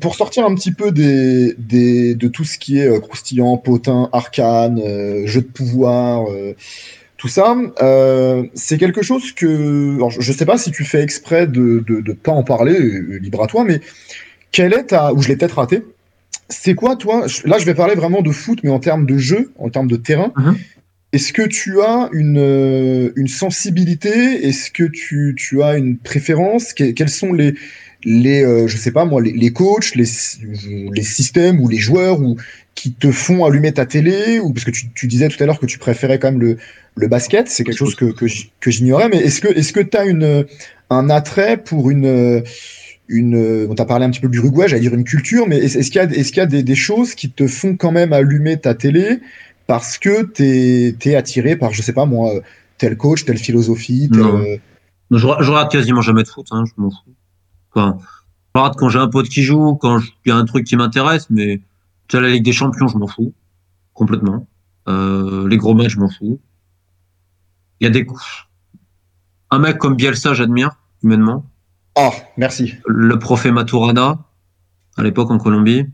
Pour 0.00 0.14
sortir 0.16 0.44
un 0.44 0.54
petit 0.54 0.72
peu 0.72 0.90
des, 0.92 1.54
des, 1.58 2.14
de 2.14 2.28
tout 2.28 2.44
ce 2.44 2.58
qui 2.58 2.78
est 2.78 3.00
croustillant, 3.00 3.56
potin, 3.58 4.08
arcane, 4.12 4.80
jeu 5.26 5.42
de 5.42 5.46
pouvoir, 5.46 6.26
tout 7.20 7.28
ça, 7.28 7.54
c'est 8.54 8.78
quelque 8.78 9.02
chose 9.02 9.32
que. 9.32 9.94
Alors, 9.96 10.10
je 10.10 10.32
ne 10.32 10.36
sais 10.36 10.46
pas 10.46 10.56
si 10.56 10.70
tu 10.70 10.84
fais 10.84 11.02
exprès 11.02 11.46
de 11.46 11.84
ne 11.86 12.12
pas 12.14 12.32
en 12.32 12.42
parler, 12.42 12.78
libre 13.20 13.42
à 13.42 13.46
toi, 13.46 13.62
mais 13.62 13.82
quelle 14.52 14.72
est 14.72 14.84
ta. 14.84 15.12
Ou 15.12 15.20
je 15.20 15.28
l'ai 15.28 15.36
peut-être 15.36 15.58
raté. 15.58 15.82
C'est 16.48 16.74
quoi, 16.74 16.96
toi 16.96 17.26
Là, 17.44 17.58
je 17.58 17.66
vais 17.66 17.74
parler 17.74 17.94
vraiment 17.94 18.22
de 18.22 18.30
foot, 18.30 18.60
mais 18.64 18.70
en 18.70 18.78
termes 18.78 19.04
de 19.04 19.18
jeu, 19.18 19.52
en 19.58 19.68
termes 19.68 19.86
de 19.86 19.96
terrain. 19.96 20.32
-huh. 20.34 20.56
Est-ce 21.12 21.34
que 21.34 21.42
tu 21.42 21.82
as 21.82 22.08
une, 22.12 23.12
une 23.16 23.28
sensibilité? 23.28 24.46
Est-ce 24.46 24.70
que 24.70 24.84
tu, 24.84 25.34
tu, 25.36 25.62
as 25.62 25.76
une 25.76 25.98
préférence? 25.98 26.72
Quels 26.72 27.10
sont 27.10 27.34
les, 27.34 27.52
les 28.04 28.42
euh, 28.42 28.66
je 28.66 28.76
sais 28.78 28.92
pas 28.92 29.04
moi, 29.04 29.20
les, 29.20 29.32
les, 29.32 29.52
coachs, 29.52 29.94
les, 29.94 30.08
les 30.98 31.02
systèmes 31.02 31.60
ou 31.60 31.68
les 31.68 31.78
joueurs 31.78 32.18
ou, 32.22 32.36
qui 32.74 32.92
te 32.92 33.10
font 33.10 33.44
allumer 33.44 33.72
ta 33.72 33.84
télé 33.84 34.38
ou 34.38 34.52
parce 34.52 34.64
que 34.64 34.70
tu, 34.70 34.88
tu 34.94 35.06
disais 35.06 35.28
tout 35.28 35.42
à 35.42 35.46
l'heure 35.46 35.60
que 35.60 35.66
tu 35.66 35.78
préférais 35.78 36.18
quand 36.18 36.30
même 36.32 36.40
le, 36.40 36.56
le 36.96 37.08
basket, 37.08 37.48
c'est 37.48 37.64
quelque 37.64 37.78
chose 37.78 37.94
que, 37.94 38.06
que 38.06 38.70
j'ignorais, 38.70 39.08
mais 39.08 39.18
est-ce 39.18 39.40
que 39.40 39.48
que 39.48 39.80
tu 39.80 39.96
as 39.96 40.04
une, 40.04 40.46
un 40.90 41.10
attrait 41.10 41.56
pour 41.56 41.90
une 41.90 42.42
une, 43.08 43.66
on 43.68 43.74
t'a 43.74 43.86
parlé 43.86 44.06
un 44.06 44.10
petit 44.10 44.20
peu 44.20 44.28
de 44.28 44.32
l'Uruguay, 44.34 44.68
j'allais 44.68 44.82
dire 44.82 44.94
une 44.94 45.04
culture, 45.04 45.48
mais 45.48 45.56
est-ce 45.58 45.90
qu'il 45.90 45.96
y 45.96 45.98
a, 45.98 46.04
est-ce 46.04 46.36
y 46.36 46.40
a 46.40 46.46
des, 46.46 46.62
des, 46.62 46.74
choses 46.76 47.16
qui 47.16 47.28
te 47.28 47.48
font 47.48 47.76
quand 47.76 47.90
même 47.90 48.12
allumer 48.12 48.56
ta 48.56 48.74
télé 48.74 49.18
parce 49.66 49.98
que 49.98 50.22
t'es 50.22 50.96
es 51.04 51.14
attiré 51.14 51.56
par, 51.56 51.72
je 51.72 51.82
sais 51.82 51.92
pas 51.92 52.06
moi, 52.06 52.32
tel 52.78 52.96
coach, 52.96 53.24
telle 53.24 53.38
philosophie. 53.38 54.08
Non. 54.12 54.42
Je, 55.10 55.18
je, 55.18 55.26
regarde 55.26 55.70
quasiment 55.70 56.02
jamais 56.02 56.22
de 56.22 56.28
foot, 56.28 56.46
hein, 56.50 56.64
je 56.66 56.72
m'en 56.80 56.90
fous. 56.90 57.14
Enfin, 57.74 57.98
je 58.54 58.60
regarde 58.60 58.76
quand 58.76 58.88
j'ai 58.88 58.98
un 58.98 59.08
pote 59.08 59.28
qui 59.28 59.42
joue, 59.42 59.74
quand 59.74 60.00
il 60.24 60.28
y 60.28 60.32
a 60.32 60.36
un 60.36 60.44
truc 60.44 60.64
qui 60.64 60.76
m'intéresse, 60.76 61.28
mais 61.30 61.60
tu 62.08 62.16
as 62.16 62.20
la 62.20 62.30
Ligue 62.30 62.44
des 62.44 62.52
Champions, 62.52 62.88
je 62.88 62.96
m'en 62.96 63.06
fous. 63.06 63.32
Complètement. 63.94 64.46
Euh, 64.88 65.48
les 65.48 65.56
gros 65.56 65.74
matchs, 65.74 65.92
je 65.92 66.00
m'en 66.00 66.08
fous. 66.08 66.40
Il 67.80 67.84
y 67.84 67.86
a 67.86 67.90
des 67.90 68.06
Un 69.50 69.58
mec 69.58 69.78
comme 69.78 69.96
Bielsa, 69.96 70.34
j'admire, 70.34 70.76
humainement. 71.02 71.46
Ah, 71.96 72.10
oh, 72.12 72.16
merci. 72.36 72.74
Le 72.86 73.18
profet 73.18 73.50
Maturana, 73.50 74.18
à 74.96 75.02
l'époque 75.02 75.30
en 75.30 75.38
Colombie. 75.38 75.86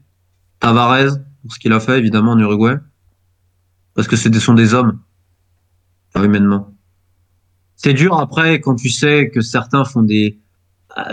Tavares, 0.60 1.16
pour 1.42 1.52
ce 1.52 1.58
qu'il 1.58 1.72
a 1.72 1.80
fait, 1.80 1.98
évidemment, 1.98 2.32
en 2.32 2.38
Uruguay 2.38 2.76
parce 3.96 4.06
que 4.06 4.16
ce 4.16 4.30
sont 4.38 4.54
des 4.54 4.74
hommes, 4.74 5.00
humainement. 6.14 6.72
C'est 7.76 7.94
dur 7.94 8.18
après 8.18 8.60
quand 8.60 8.76
tu 8.76 8.90
sais 8.90 9.30
que 9.30 9.40
certains 9.40 9.84
font 9.84 10.02
des 10.02 10.38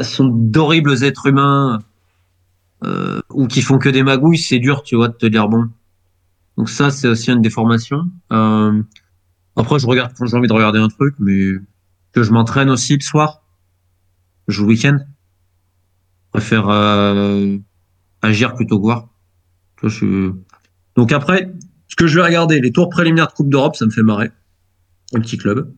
sont 0.01 0.27
d'horribles 0.27 1.03
êtres 1.03 1.25
humains 1.25 1.81
euh, 2.83 3.19
ou 3.29 3.47
qui 3.47 3.61
font 3.61 3.79
que 3.79 3.89
des 3.89 4.03
magouilles, 4.03 4.37
c'est 4.37 4.59
dur, 4.59 4.83
tu 4.83 4.95
vois, 4.95 5.07
de 5.07 5.13
te 5.13 5.25
dire 5.25 5.49
bon. 5.49 5.69
Donc 6.57 6.69
ça, 6.69 6.89
c'est 6.91 7.07
aussi 7.07 7.31
une 7.31 7.41
déformation. 7.41 8.05
Euh, 8.31 8.81
après, 9.55 9.79
je 9.79 9.87
regarde 9.87 10.13
quand 10.17 10.25
j'ai 10.25 10.35
envie 10.35 10.47
de 10.47 10.53
regarder 10.53 10.79
un 10.79 10.87
truc, 10.87 11.15
mais 11.19 11.37
que 12.11 12.23
je 12.23 12.31
m'entraîne 12.31 12.69
aussi 12.69 12.95
le 12.95 13.01
soir. 13.01 13.43
Je 14.47 14.55
joue 14.55 14.65
week-end. 14.65 14.99
Je 16.25 16.39
préfère 16.39 16.69
euh, 16.69 17.57
agir 18.21 18.55
plutôt 18.55 18.77
que 18.77 18.83
voir. 18.83 19.09
Je... 19.83 20.33
Donc 20.95 21.11
après, 21.11 21.53
ce 21.87 21.95
que 21.95 22.07
je 22.07 22.15
vais 22.15 22.25
regarder, 22.25 22.59
les 22.59 22.71
tours 22.71 22.89
préliminaires 22.89 23.27
de 23.27 23.33
Coupe 23.33 23.49
d'Europe, 23.49 23.75
ça 23.75 23.85
me 23.85 23.91
fait 23.91 24.01
marrer. 24.01 24.31
Un 25.13 25.19
petit 25.19 25.37
club. 25.37 25.73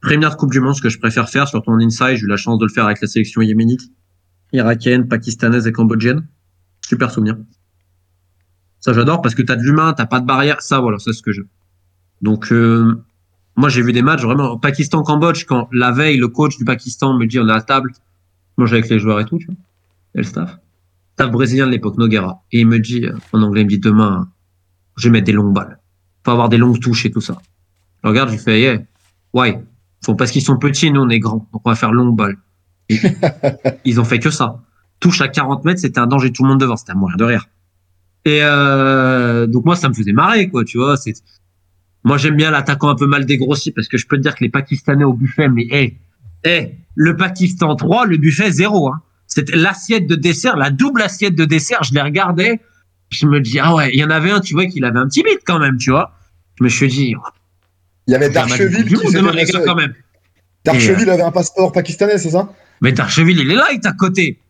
Préliminaire 0.00 0.32
de 0.32 0.36
Coupe 0.36 0.50
du 0.50 0.60
Monde, 0.60 0.74
ce 0.74 0.82
que 0.82 0.88
je 0.88 0.98
préfère 0.98 1.28
faire, 1.30 1.48
sur 1.48 1.62
ton 1.62 1.74
inside, 1.78 2.16
j'ai 2.16 2.24
eu 2.24 2.28
la 2.28 2.36
chance 2.36 2.58
de 2.58 2.66
le 2.66 2.72
faire 2.72 2.84
avec 2.84 3.00
la 3.00 3.06
sélection 3.06 3.40
yéménite, 3.40 3.82
irakienne, 4.52 5.08
pakistanaise 5.08 5.66
et 5.66 5.72
cambodgienne. 5.72 6.26
Super 6.86 7.10
souvenir. 7.10 7.36
Ça, 8.80 8.92
j'adore 8.92 9.22
parce 9.22 9.34
que 9.34 9.42
t'as 9.42 9.56
de 9.56 9.62
l'humain, 9.62 9.94
t'as 9.94 10.06
pas 10.06 10.20
de 10.20 10.26
barrière. 10.26 10.60
Ça, 10.60 10.80
voilà, 10.80 10.98
c'est 10.98 11.12
ce 11.12 11.22
que 11.22 11.32
j'aime. 11.32 11.48
Donc, 12.22 12.52
euh, 12.52 13.04
moi, 13.56 13.68
j'ai 13.68 13.82
vu 13.82 13.92
des 13.92 14.02
matchs 14.02 14.22
vraiment 14.22 14.56
Pakistan-Cambodge 14.56 15.44
quand 15.44 15.68
la 15.72 15.90
veille, 15.90 16.16
le 16.16 16.28
coach 16.28 16.56
du 16.56 16.64
Pakistan 16.64 17.18
me 17.18 17.26
dit 17.26 17.38
on 17.38 17.48
est 17.48 17.52
à 17.52 17.56
la 17.56 17.62
table, 17.62 17.92
moi 18.56 18.68
avec 18.68 18.88
les 18.88 18.98
joueurs 18.98 19.20
et 19.20 19.24
tout, 19.24 19.38
tu 19.38 19.46
vois, 19.46 19.56
et 20.14 20.18
le 20.18 20.24
staff. 20.24 20.58
Staff 21.14 21.30
brésilien 21.30 21.66
de 21.66 21.72
l'époque, 21.72 21.98
Noguera. 21.98 22.42
Et 22.52 22.60
il 22.60 22.66
me 22.66 22.78
dit, 22.78 23.06
en 23.32 23.42
anglais, 23.42 23.62
il 23.62 23.64
me 23.64 23.70
dit 23.70 23.78
demain, 23.78 24.30
je 24.96 25.08
vais 25.08 25.12
mettre 25.12 25.26
des 25.26 25.32
longues 25.32 25.52
balles. 25.52 25.78
Faut 26.24 26.30
avoir 26.30 26.48
des 26.48 26.56
longues 26.56 26.80
touches 26.80 27.04
et 27.04 27.10
tout 27.10 27.20
ça. 27.20 27.36
Je 28.02 28.08
regarde, 28.08 28.30
je 28.30 28.36
fais, 28.36 28.60
yeah, 28.60 28.78
ouais. 29.34 29.62
Faut, 30.04 30.14
parce 30.14 30.30
qu'ils 30.30 30.42
sont 30.42 30.56
petits, 30.56 30.90
nous 30.90 31.00
on 31.00 31.08
est 31.08 31.18
grands. 31.18 31.48
Donc 31.52 31.62
on 31.64 31.70
va 31.70 31.76
faire 31.76 31.92
longue 31.92 32.16
balle. 32.16 32.36
Et 32.88 32.98
ils 33.84 34.00
ont 34.00 34.04
fait 34.04 34.18
que 34.18 34.30
ça. 34.30 34.62
Touche 35.00 35.20
à 35.20 35.28
40 35.28 35.64
mètres, 35.64 35.80
c'était 35.80 35.98
un 35.98 36.06
danger 36.06 36.32
tout 36.32 36.44
le 36.44 36.48
monde 36.48 36.60
devant. 36.60 36.76
C'était 36.76 36.92
un 36.92 36.96
moyen 36.96 37.16
de 37.16 37.24
rire. 37.24 37.46
Et 38.24 38.40
euh, 38.42 39.46
donc 39.46 39.64
moi, 39.64 39.76
ça 39.76 39.88
me 39.88 39.94
faisait 39.94 40.12
marrer, 40.12 40.48
quoi, 40.48 40.64
tu 40.64 40.78
vois. 40.78 40.96
C'est 40.96 41.14
moi 42.04 42.16
j'aime 42.18 42.36
bien 42.36 42.50
l'attaquant 42.50 42.88
un 42.88 42.96
peu 42.96 43.06
mal 43.06 43.24
dégrossi 43.24 43.70
parce 43.70 43.88
que 43.88 43.96
je 43.96 44.06
peux 44.06 44.16
te 44.16 44.22
dire 44.22 44.34
que 44.34 44.44
les 44.44 44.50
Pakistanais 44.50 45.04
au 45.04 45.12
buffet, 45.12 45.48
mais 45.48 45.66
hey, 45.70 45.98
hey, 46.44 46.76
le 46.94 47.16
Pakistan 47.16 47.76
3, 47.76 48.06
le 48.06 48.16
buffet 48.16 48.50
0. 48.50 48.88
Hein. 48.88 49.00
C'était 49.26 49.56
l'assiette 49.56 50.06
de 50.06 50.14
dessert, 50.14 50.56
la 50.56 50.70
double 50.70 51.02
assiette 51.02 51.34
de 51.34 51.44
dessert. 51.44 51.82
Je 51.84 51.94
les 51.94 52.02
regardais, 52.02 52.60
je 53.10 53.26
me 53.26 53.40
dis 53.40 53.58
ah 53.60 53.74
ouais, 53.74 53.90
il 53.92 54.00
y 54.00 54.04
en 54.04 54.10
avait 54.10 54.30
un, 54.30 54.40
tu 54.40 54.54
vois, 54.54 54.66
qu'il 54.66 54.84
avait 54.84 54.98
un 54.98 55.06
petit 55.06 55.22
bit 55.22 55.40
quand 55.46 55.58
même, 55.58 55.76
tu 55.76 55.90
vois. 55.90 56.12
Je 56.58 56.64
me 56.64 56.68
suis 56.68 56.88
dit. 56.88 57.14
Il 58.08 58.12
y 58.12 58.14
avait 58.14 58.30
Darcheville 58.30 58.84
qui 58.84 58.96
faisait 58.96 59.64
quand 59.64 59.74
même. 59.74 59.94
Darcheville 60.64 61.10
avait 61.10 61.22
un 61.22 61.30
passeport 61.30 61.72
pakistanais, 61.72 62.18
c'est 62.18 62.30
ça? 62.30 62.52
Mais 62.80 62.92
Darcheville, 62.92 63.38
il 63.38 63.50
est 63.50 63.54
là, 63.54 63.68
il 63.72 63.76
est 63.76 63.86
à 63.86 63.92
côté. 63.92 64.40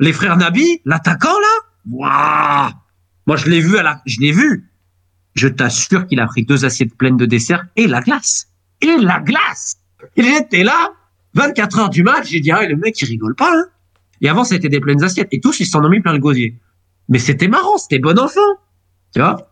Les 0.00 0.12
frères 0.12 0.36
Nabi, 0.36 0.80
l'attaquant 0.84 1.28
là, 1.28 1.90
waouh 1.90 2.72
Moi, 3.26 3.36
je 3.36 3.48
l'ai 3.48 3.60
vu 3.60 3.76
à 3.76 3.82
la, 3.82 4.02
je 4.06 4.20
l'ai 4.20 4.32
vu. 4.32 4.71
Je 5.34 5.48
t'assure 5.48 6.06
qu'il 6.06 6.20
a 6.20 6.26
pris 6.26 6.44
deux 6.44 6.64
assiettes 6.64 6.94
pleines 6.96 7.16
de 7.16 7.26
dessert 7.26 7.64
et 7.76 7.86
la 7.86 8.00
glace. 8.00 8.48
Et 8.80 8.96
la 8.98 9.20
glace. 9.20 9.76
Il 10.16 10.26
était 10.26 10.64
là, 10.64 10.92
24 11.34 11.78
heures 11.78 11.90
du 11.90 12.02
match. 12.02 12.28
J'ai 12.28 12.40
dit 12.40 12.50
ah 12.50 12.66
le 12.66 12.76
mec 12.76 13.00
il 13.00 13.06
rigole 13.06 13.34
pas. 13.34 13.50
Hein. 13.52 13.64
Et 14.20 14.28
avant, 14.28 14.44
été 14.44 14.68
des 14.68 14.80
pleines 14.80 15.02
assiettes. 15.02 15.28
Et 15.32 15.40
tous, 15.40 15.60
ils 15.60 15.66
s'en 15.66 15.84
ont 15.84 15.88
mis 15.88 16.00
plein 16.00 16.12
le 16.12 16.18
gosier. 16.18 16.56
Mais 17.08 17.18
c'était 17.18 17.48
marrant, 17.48 17.76
c'était 17.76 17.98
bon 17.98 18.18
enfant. 18.18 18.40
Tu 19.14 19.20
vois? 19.20 19.50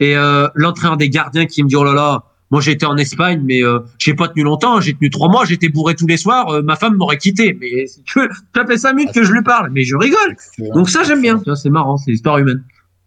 Et 0.00 0.16
euh, 0.16 0.48
l'entraîneur 0.54 0.96
des 0.96 1.08
gardiens 1.08 1.46
qui 1.46 1.62
me 1.62 1.68
dit 1.68 1.76
oh 1.76 1.84
là 1.84 1.94
là, 1.94 2.24
moi, 2.52 2.60
j'étais 2.60 2.84
en 2.84 2.98
Espagne, 2.98 3.40
mais 3.42 3.64
euh, 3.64 3.78
j'ai 3.96 4.12
pas 4.12 4.28
tenu 4.28 4.42
longtemps. 4.42 4.78
J'ai 4.78 4.92
tenu 4.92 5.08
trois 5.08 5.30
mois. 5.30 5.46
J'étais 5.46 5.70
bourré 5.70 5.94
tous 5.94 6.06
les 6.06 6.18
soirs. 6.18 6.50
Euh, 6.50 6.60
ma 6.60 6.76
femme 6.76 6.96
m'aurait 6.96 7.16
quitté. 7.16 7.56
Mais 7.58 7.86
tu 8.04 8.20
fait 8.66 8.76
cinq 8.76 8.92
minutes 8.92 9.14
que 9.14 9.24
je 9.24 9.32
lui 9.32 9.42
parle, 9.42 9.70
mais 9.70 9.84
je 9.84 9.96
rigole. 9.96 10.36
Donc 10.74 10.90
ça, 10.90 11.02
j'aime 11.02 11.22
bien. 11.22 11.40
C'est 11.54 11.70
marrant. 11.70 11.96
C'est 11.96 12.10
l'histoire 12.10 12.36
humaine. 12.36 12.62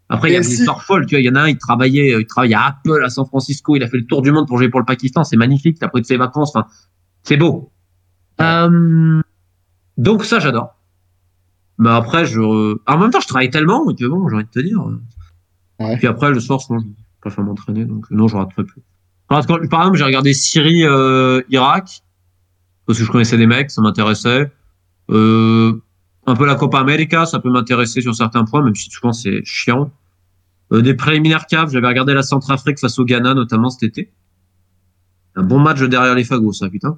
Après, 0.10 0.30
il 0.30 0.34
y 0.34 0.38
a 0.38 0.42
des 0.42 0.54
histoires 0.54 0.84
folles. 0.84 1.06
Tu 1.06 1.16
vois, 1.16 1.22
il 1.22 1.26
y 1.26 1.30
en 1.30 1.36
a 1.36 1.42
un, 1.42 1.48
il 1.48 1.58
travaillait, 1.58 2.14
euh, 2.14 2.22
il 2.22 2.28
travaillait 2.28 2.56
à 2.56 2.68
Apple 2.68 3.04
à 3.04 3.10
San 3.10 3.26
Francisco. 3.26 3.76
Il 3.76 3.84
a 3.84 3.88
fait 3.88 3.98
le 3.98 4.06
tour 4.06 4.22
du 4.22 4.32
monde 4.32 4.48
pour 4.48 4.58
jouer 4.58 4.70
pour 4.70 4.80
le 4.80 4.86
Pakistan. 4.86 5.24
C'est 5.24 5.38
magnifique. 5.38 5.82
Après 5.82 6.02
de 6.02 6.06
ses 6.06 6.18
vacances. 6.18 6.52
Enfin, 6.56 6.68
c'est 7.24 7.38
beau. 7.38 7.72
Euh, 8.42 9.22
donc 9.98 10.26
ça, 10.26 10.40
j'adore. 10.40 10.76
Mais 11.78 11.90
après, 11.90 12.26
je, 12.26 12.40
en 12.40 12.98
même 12.98 13.10
temps, 13.10 13.20
je 13.20 13.28
travaille 13.28 13.50
tellement 13.50 13.86
que 13.94 14.06
bon, 14.06 14.30
j'ai 14.30 14.36
envie 14.36 14.46
de 14.46 14.50
te 14.50 14.60
dire. 14.60 14.80
Ouais. 15.80 15.98
Puis 15.98 16.08
après, 16.08 16.32
le 16.32 16.40
soir, 16.40 16.60
je 16.60 16.76
préfère 17.20 17.44
m'entraîner. 17.44 17.86
Donc 17.86 18.10
non, 18.12 18.28
je 18.28 18.38
raterai 18.38 18.64
plus. 18.64 18.82
Par 19.28 19.40
exemple, 19.40 19.98
j'ai 19.98 20.04
regardé 20.04 20.34
Syrie, 20.34 20.86
euh, 20.86 21.42
Irak, 21.50 22.04
parce 22.86 23.00
que 23.00 23.06
je 23.06 23.12
connaissais 23.12 23.38
des 23.38 23.48
mecs, 23.48 23.72
ça 23.72 23.82
m'intéressait. 23.82 24.52
Euh, 25.10 25.82
un 26.28 26.36
peu 26.36 26.46
la 26.46 26.56
Copa 26.56 26.80
América, 26.80 27.26
ça 27.26 27.40
peut 27.40 27.50
m'intéresser 27.50 28.02
sur 28.02 28.16
certains 28.16 28.46
points, 28.46 28.64
même 28.64 28.76
si 28.76 28.90
souvent 28.90 29.14
c'est 29.14 29.44
chiant. 29.44 29.92
Euh, 30.74 30.82
des 30.82 30.96
préliminaires 30.96 31.46
caves, 31.46 31.72
j'avais 31.72 31.88
regardé 31.88 32.14
la 32.14 32.24
Centrafrique 32.24 32.80
face 32.80 32.98
au 32.98 33.06
Ghana, 33.06 33.34
notamment 33.34 33.70
cet 33.70 33.84
été. 33.84 34.12
Un 35.36 35.44
bon 35.44 35.60
match 35.60 35.82
derrière 35.82 36.16
les 36.16 36.24
fagots, 36.24 36.54
ça, 36.54 36.70
putain. 36.70 36.96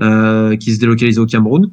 Euh, 0.00 0.56
qui 0.56 0.74
se 0.74 0.80
délocalisait 0.80 1.20
au 1.20 1.26
Cameroun. 1.26 1.70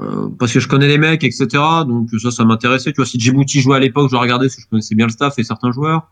Euh, 0.00 0.28
parce 0.38 0.52
que 0.52 0.60
je 0.60 0.68
connais 0.68 0.88
les 0.88 0.96
mecs, 0.96 1.24
etc. 1.24 1.46
Donc 1.86 2.08
ça, 2.22 2.30
ça 2.30 2.44
m'intéressait. 2.44 2.92
Tu 2.92 2.96
vois, 2.96 3.06
si 3.06 3.20
Djibouti 3.20 3.60
jouait 3.60 3.76
à 3.76 3.80
l'époque, 3.80 4.10
je 4.10 4.16
regardais 4.16 4.46
parce 4.46 4.56
que 4.56 4.62
je 4.62 4.68
connaissais 4.68 4.94
bien 4.94 5.06
le 5.06 5.12
staff 5.12 5.38
et 5.38 5.44
certains 5.44 5.72
joueurs. 5.72 6.08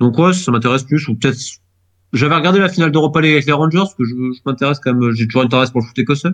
Donc 0.00 0.18
ouais, 0.18 0.34
ça 0.34 0.52
m'intéresse 0.52 0.82
plus. 0.82 1.08
Ou 1.08 1.14
peut-être 1.14 1.38
j'avais 2.12 2.34
regardé 2.34 2.58
la 2.58 2.68
finale 2.68 2.90
d'Europa 2.90 3.20
League 3.20 3.32
avec 3.32 3.46
les 3.46 3.52
Rangers, 3.52 3.78
parce 3.78 3.94
que 3.94 4.04
je, 4.04 4.14
je 4.14 4.40
m'intéresse 4.44 4.80
quand 4.80 4.92
même, 4.92 5.12
j'ai 5.12 5.26
toujours 5.26 5.42
intérêt 5.42 5.66
pour 5.70 5.80
le 5.80 5.86
foot 5.86 5.98
écossais. 5.98 6.30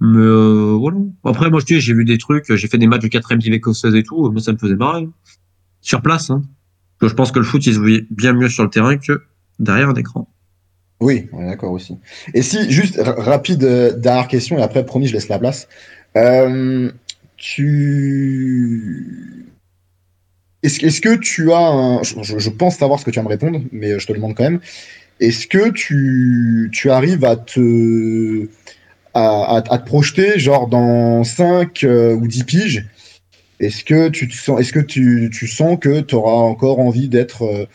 Mais 0.00 0.18
euh, 0.18 0.76
voilà. 0.78 0.98
Après, 1.24 1.50
moi, 1.50 1.60
je 1.66 1.78
j'ai 1.78 1.94
vu 1.94 2.04
des 2.04 2.18
trucs, 2.18 2.54
j'ai 2.54 2.68
fait 2.68 2.78
des 2.78 2.86
matchs 2.86 3.02
de 3.02 3.08
4 3.08 3.34
div 3.36 3.52
écossaise 3.52 3.94
et 3.94 4.02
tout, 4.02 4.30
mais 4.30 4.40
ça 4.40 4.52
me 4.52 4.58
faisait 4.58 4.76
marrer. 4.76 5.08
Sur 5.82 6.02
place, 6.02 6.30
hein. 6.30 6.42
Je 7.02 7.08
pense 7.14 7.32
que 7.32 7.38
le 7.38 7.44
foot, 7.44 7.64
il 7.66 7.74
se 7.74 7.78
voyait 7.78 8.06
bien 8.10 8.32
mieux 8.34 8.48
sur 8.48 8.62
le 8.62 8.70
terrain 8.70 8.96
que 8.98 9.22
derrière 9.58 9.88
un 9.88 9.94
écran. 9.94 10.28
Oui, 11.00 11.28
on 11.32 11.42
est 11.42 11.46
d'accord 11.46 11.72
aussi. 11.72 11.96
Et 12.34 12.42
si, 12.42 12.70
juste 12.70 13.00
rapide, 13.02 13.64
euh, 13.64 13.96
dernière 13.96 14.28
question, 14.28 14.58
et 14.58 14.62
après, 14.62 14.84
promis, 14.84 15.06
je 15.06 15.14
laisse 15.14 15.28
la 15.28 15.38
place. 15.38 15.66
Euh, 16.16 16.90
tu 17.36 19.00
est-ce 20.62 21.00
que 21.00 21.16
tu 21.16 21.52
as 21.52 21.68
un... 21.68 22.02
Je, 22.02 22.50
pense 22.50 22.76
savoir 22.76 23.00
ce 23.00 23.04
que 23.06 23.10
tu 23.10 23.18
vas 23.18 23.22
me 23.22 23.28
répondre, 23.28 23.62
mais 23.72 23.98
je 23.98 24.06
te 24.06 24.12
le 24.12 24.18
demande 24.18 24.34
quand 24.34 24.44
même. 24.44 24.60
Est-ce 25.18 25.46
que 25.46 25.70
tu, 25.70 26.68
tu, 26.72 26.90
arrives 26.90 27.24
à 27.24 27.36
te, 27.36 28.46
à, 29.14 29.62
te 29.62 29.84
projeter, 29.84 30.38
genre 30.38 30.68
dans 30.68 31.24
5 31.24 31.84
euh, 31.84 32.14
ou 32.14 32.26
10 32.26 32.44
piges 32.44 32.86
Est-ce 33.58 33.84
que 33.84 34.08
tu 34.08 34.30
sens, 34.30 34.60
est-ce 34.60 34.72
que 34.72 34.80
tu, 34.80 35.30
sens 35.46 35.78
que 35.80 36.14
auras 36.14 36.32
encore 36.32 36.80
envie 36.80 37.08
d'être. 37.08 37.42
Euh, 37.42 37.66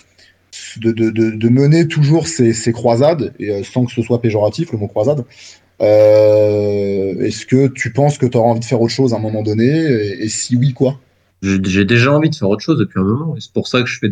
de, 0.77 1.49
mener 1.49 1.85
toujours 1.87 2.27
ces, 2.29 2.53
croisades, 2.71 3.33
et, 3.39 3.49
euh, 3.49 3.63
sans 3.63 3.85
que 3.85 3.91
ce 3.91 4.01
soit 4.01 4.21
péjoratif, 4.21 4.71
le 4.71 4.77
mot 4.77 4.87
croisade 4.87 5.25
Est-ce 5.81 7.45
que 7.45 7.67
tu 7.67 7.91
penses 7.91 8.17
que 8.17 8.25
tu 8.25 8.37
auras 8.37 8.51
envie 8.51 8.61
de 8.61 8.65
faire 8.65 8.79
autre 8.79 8.93
chose 8.93 9.13
à 9.13 9.17
un 9.17 9.19
moment 9.19 9.43
donné 9.43 9.67
et 9.67 10.29
si 10.29 10.55
oui, 10.55 10.73
quoi? 10.73 10.97
J'ai 11.41 11.83
déjà 11.83 12.13
envie 12.13 12.29
de 12.29 12.35
faire 12.35 12.49
autre 12.49 12.63
chose 12.63 12.79
depuis 12.79 12.99
un 12.99 13.03
moment. 13.03 13.35
C'est 13.37 13.51
pour 13.51 13.67
ça 13.67 13.81
que 13.81 13.87
je 13.87 13.99
fais 13.99 14.09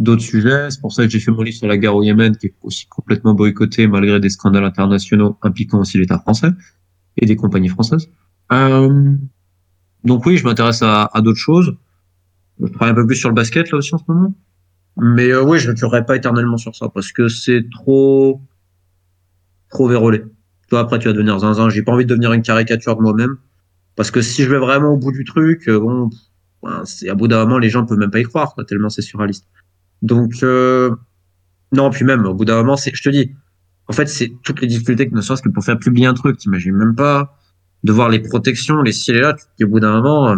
d'autres 0.00 0.22
sujets. 0.22 0.70
C'est 0.70 0.80
pour 0.80 0.92
ça 0.92 1.04
que 1.04 1.10
j'ai 1.10 1.20
fait 1.20 1.30
mon 1.30 1.42
livre 1.42 1.56
sur 1.56 1.68
la 1.68 1.76
guerre 1.76 1.94
au 1.94 2.02
Yémen, 2.02 2.36
qui 2.36 2.46
est 2.46 2.54
aussi 2.62 2.86
complètement 2.86 3.34
boycotté 3.34 3.86
malgré 3.86 4.18
des 4.20 4.30
scandales 4.30 4.64
internationaux 4.64 5.36
impliquant 5.42 5.80
aussi 5.80 5.98
l'État 5.98 6.18
français 6.18 6.50
et 7.16 7.26
des 7.26 7.36
compagnies 7.36 7.68
françaises. 7.68 8.08
Euh, 8.52 9.14
donc 10.04 10.26
oui, 10.26 10.36
je 10.36 10.44
m'intéresse 10.44 10.82
à, 10.82 11.10
à 11.12 11.20
d'autres 11.20 11.38
choses. 11.38 11.76
Je 12.60 12.66
travaille 12.66 12.92
un 12.92 12.94
peu 12.94 13.06
plus 13.06 13.16
sur 13.16 13.28
le 13.28 13.34
basket 13.34 13.70
là 13.70 13.78
aussi 13.78 13.94
en 13.94 13.98
ce 13.98 14.04
moment. 14.08 14.34
Mais 14.96 15.28
euh, 15.30 15.42
oui, 15.42 15.58
je 15.58 15.70
ne 15.70 15.74
durerai 15.74 16.04
pas 16.04 16.16
éternellement 16.16 16.56
sur 16.56 16.74
ça 16.74 16.88
parce 16.88 17.12
que 17.12 17.28
c'est 17.28 17.64
trop 17.70 18.40
trop 19.70 19.88
vérolé. 19.88 20.24
Toi 20.68 20.80
après 20.80 20.98
tu 20.98 21.08
vas 21.08 21.12
devenir 21.12 21.38
zinzin. 21.38 21.68
J'ai 21.68 21.82
pas 21.82 21.92
envie 21.92 22.04
de 22.04 22.10
devenir 22.10 22.32
une 22.32 22.42
caricature 22.42 22.96
de 22.96 23.02
moi-même 23.02 23.36
parce 23.96 24.10
que 24.10 24.22
si 24.22 24.42
je 24.42 24.50
vais 24.50 24.58
vraiment 24.58 24.94
au 24.94 24.96
bout 24.96 25.12
du 25.12 25.24
truc, 25.24 25.68
euh, 25.68 25.78
bon, 25.78 26.10
c'est 26.84 27.08
à 27.08 27.14
bout 27.14 27.28
d'un 27.28 27.44
moment, 27.44 27.58
les 27.58 27.70
gens 27.70 27.84
peuvent 27.84 27.98
même 27.98 28.10
pas 28.10 28.20
y 28.20 28.24
croire, 28.24 28.54
quoi, 28.54 28.64
tellement 28.64 28.88
c'est 28.88 29.02
surréaliste. 29.02 29.46
Donc, 30.02 30.42
euh, 30.42 30.94
non, 31.72 31.90
puis 31.90 32.04
même, 32.04 32.24
au 32.26 32.34
bout 32.34 32.44
d'un 32.44 32.56
moment, 32.56 32.76
c'est, 32.76 32.92
je 32.94 33.02
te 33.02 33.10
dis, 33.10 33.34
en 33.86 33.92
fait, 33.92 34.06
c'est 34.06 34.32
toutes 34.42 34.60
les 34.60 34.66
difficultés 34.66 35.08
que 35.08 35.14
ne 35.14 35.20
serait-ce 35.20 35.42
que 35.42 35.48
pour 35.48 35.64
faire 35.64 35.78
publier 35.78 36.06
un 36.06 36.14
truc, 36.14 36.38
t'imagines 36.38 36.74
même 36.74 36.94
pas, 36.94 37.36
de 37.84 37.92
voir 37.92 38.08
les 38.08 38.20
protections, 38.20 38.82
les 38.82 38.92
ci 38.92 39.10
et 39.10 39.20
là, 39.20 39.36
au 39.62 39.66
bout 39.66 39.80
d'un 39.80 40.00
moment, 40.00 40.36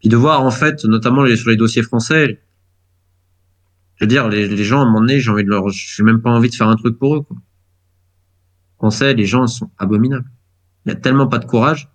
puis 0.00 0.08
de 0.08 0.16
voir, 0.16 0.42
en 0.42 0.50
fait, 0.50 0.84
notamment 0.84 1.26
sur 1.34 1.50
les 1.50 1.56
dossiers 1.56 1.82
français, 1.82 2.40
je 3.96 4.04
veux 4.04 4.08
dire, 4.08 4.28
les, 4.28 4.48
les 4.48 4.64
gens, 4.64 4.80
à 4.80 4.82
un 4.82 4.84
moment 4.86 5.00
donné, 5.00 5.20
j'ai 5.20 5.30
envie 5.30 5.44
de 5.44 5.48
leur, 5.48 5.68
j'ai 5.70 6.02
même 6.02 6.20
pas 6.20 6.30
envie 6.30 6.50
de 6.50 6.54
faire 6.54 6.68
un 6.68 6.76
truc 6.76 6.98
pour 6.98 7.16
eux, 7.16 7.22
quoi. 7.22 7.36
Français, 8.76 9.14
les 9.14 9.24
gens 9.24 9.46
sont 9.46 9.70
abominables. 9.78 10.30
Il 10.84 10.90
y 10.90 10.92
a 10.92 10.96
tellement 10.96 11.26
pas 11.26 11.38
de 11.38 11.46
courage. 11.46 11.88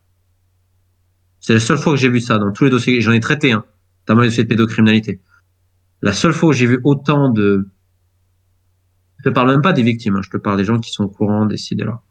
C'est 1.40 1.54
la 1.54 1.60
seule 1.60 1.78
fois 1.78 1.94
que 1.94 2.00
j'ai 2.00 2.10
vu 2.10 2.20
ça 2.20 2.40
dans 2.40 2.52
tous 2.52 2.64
les 2.64 2.70
dossiers. 2.72 3.00
J'en 3.02 3.12
ai 3.12 3.20
traité, 3.20 3.52
hein, 3.52 3.64
notamment 4.02 4.22
les 4.22 4.30
dossiers 4.30 4.44
de 4.44 4.50
pédocriminalité. 4.50 5.22
La 6.02 6.14
seule 6.14 6.34
fois 6.34 6.50
où 6.50 6.54
j'ai 6.54 6.66
vu 6.66 6.80
autant 6.84 7.30
de. 7.30 7.70
Je 9.18 9.24
te 9.24 9.30
parle 9.30 9.52
même 9.52 9.62
pas 9.62 9.74
des 9.74 9.84
victimes, 9.84 10.16
hein, 10.16 10.22
je 10.24 10.30
te 10.30 10.38
parle 10.38 10.58
des 10.58 10.64
gens 10.64 10.80
qui 10.80 10.92
sont 10.92 11.04
au 11.04 11.10
courant 11.10 11.46
des 11.46 11.58
là. 11.78 12.02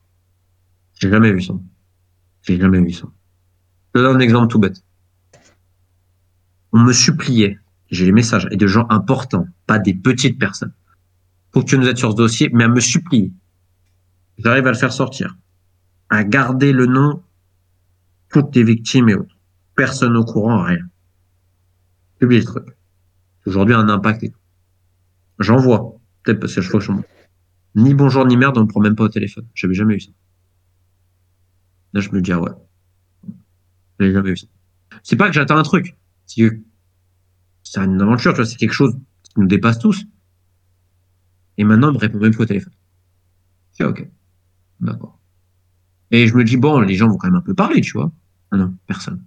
J'ai 1.00 1.10
jamais 1.10 1.32
vu 1.32 1.40
ça. 1.40 1.54
J'ai 2.42 2.58
jamais 2.58 2.80
vu 2.80 2.92
ça. 2.92 3.06
Je 3.94 4.00
te 4.00 4.04
donne 4.04 4.16
un 4.16 4.20
exemple 4.20 4.48
tout 4.48 4.58
bête. 4.58 4.84
On 6.72 6.80
me 6.80 6.92
suppliait, 6.92 7.58
j'ai 7.90 8.04
les 8.04 8.12
messages, 8.12 8.46
et 8.50 8.56
de 8.56 8.66
gens 8.66 8.86
importants, 8.90 9.46
pas 9.66 9.78
des 9.78 9.94
petites 9.94 10.38
personnes, 10.38 10.74
pour 11.50 11.64
que 11.64 11.70
tu 11.70 11.78
nous 11.78 11.88
aides 11.88 11.96
sur 11.96 12.10
ce 12.10 12.16
dossier, 12.16 12.50
mais 12.52 12.64
à 12.64 12.68
me 12.68 12.80
supplier. 12.80 13.32
J'arrive 14.36 14.66
à 14.66 14.72
le 14.72 14.76
faire 14.76 14.92
sortir. 14.92 15.36
À 16.10 16.24
garder 16.24 16.72
le 16.72 16.86
nom 16.86 17.22
toutes 18.28 18.54
les 18.54 18.64
victimes 18.64 19.08
et 19.08 19.14
autres. 19.14 19.36
Personne 19.74 20.16
au 20.16 20.24
courant, 20.24 20.62
rien. 20.62 20.86
Publie 22.18 22.38
le 22.38 22.44
truc. 22.44 22.77
Aujourd'hui, 23.48 23.74
un 23.74 23.88
impact. 23.88 24.26
J'en 25.38 25.56
vois. 25.56 25.98
Peut-être 26.22 26.38
parce 26.38 26.54
que 26.54 26.60
je 26.60 26.70
vois 26.70 27.02
Ni 27.76 27.94
bonjour 27.94 28.26
ni 28.26 28.36
merde, 28.36 28.58
on 28.58 28.64
ne 28.64 28.66
prend 28.66 28.80
même 28.80 28.94
pas 28.94 29.04
au 29.04 29.08
téléphone. 29.08 29.46
J'avais 29.54 29.72
jamais 29.72 29.94
eu 29.94 30.00
ça. 30.00 30.10
Là, 31.94 32.02
je 32.02 32.10
me 32.10 32.20
dis, 32.20 32.30
ah 32.30 32.42
ouais. 32.42 32.50
J'avais 33.98 34.12
jamais 34.12 34.30
eu 34.32 34.36
ça. 34.36 34.46
C'est 35.02 35.16
pas 35.16 35.28
que 35.28 35.32
j'attends 35.32 35.56
un 35.56 35.62
truc. 35.62 35.96
C'est 36.26 36.60
c'est 37.62 37.80
une 37.80 38.02
aventure, 38.02 38.32
tu 38.32 38.36
vois, 38.36 38.44
c'est 38.44 38.56
quelque 38.56 38.74
chose 38.74 38.98
qui 39.22 39.40
nous 39.40 39.46
dépasse 39.46 39.78
tous. 39.78 40.04
Et 41.56 41.64
maintenant, 41.64 41.88
on 41.88 41.92
me 41.92 41.98
répond 41.98 42.18
même 42.18 42.32
plus 42.32 42.42
au 42.42 42.46
téléphone. 42.46 42.74
C'est 43.72 43.84
ok. 43.84 44.06
D'accord. 44.80 45.18
Et 46.10 46.26
je 46.28 46.34
me 46.34 46.44
dis, 46.44 46.58
bon, 46.58 46.80
les 46.80 46.96
gens 46.96 47.08
vont 47.08 47.16
quand 47.16 47.28
même 47.28 47.36
un 47.36 47.40
peu 47.40 47.54
parler, 47.54 47.80
tu 47.80 47.92
vois. 47.92 48.12
Ah 48.50 48.58
non, 48.58 48.76
personne. 48.86 49.24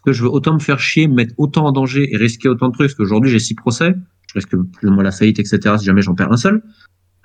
Que 0.00 0.12
je 0.12 0.22
veux 0.22 0.30
autant 0.30 0.54
me 0.54 0.58
faire 0.58 0.80
chier, 0.80 1.08
me 1.08 1.14
mettre 1.14 1.34
autant 1.38 1.66
en 1.66 1.72
danger 1.72 2.12
et 2.12 2.16
risquer 2.16 2.48
autant 2.48 2.68
de 2.68 2.74
trucs 2.74 2.88
Parce 2.88 2.94
qu'aujourd'hui, 2.94 3.30
j'ai 3.30 3.38
six 3.38 3.54
procès, 3.54 3.94
je 4.28 4.34
risque 4.34 4.56
plus 4.56 4.88
ou 4.88 4.92
moins 4.92 5.02
la 5.02 5.10
faillite, 5.10 5.38
etc. 5.38 5.76
Si 5.78 5.84
jamais 5.84 6.02
j'en 6.02 6.14
perds 6.14 6.32
un 6.32 6.36
seul. 6.36 6.62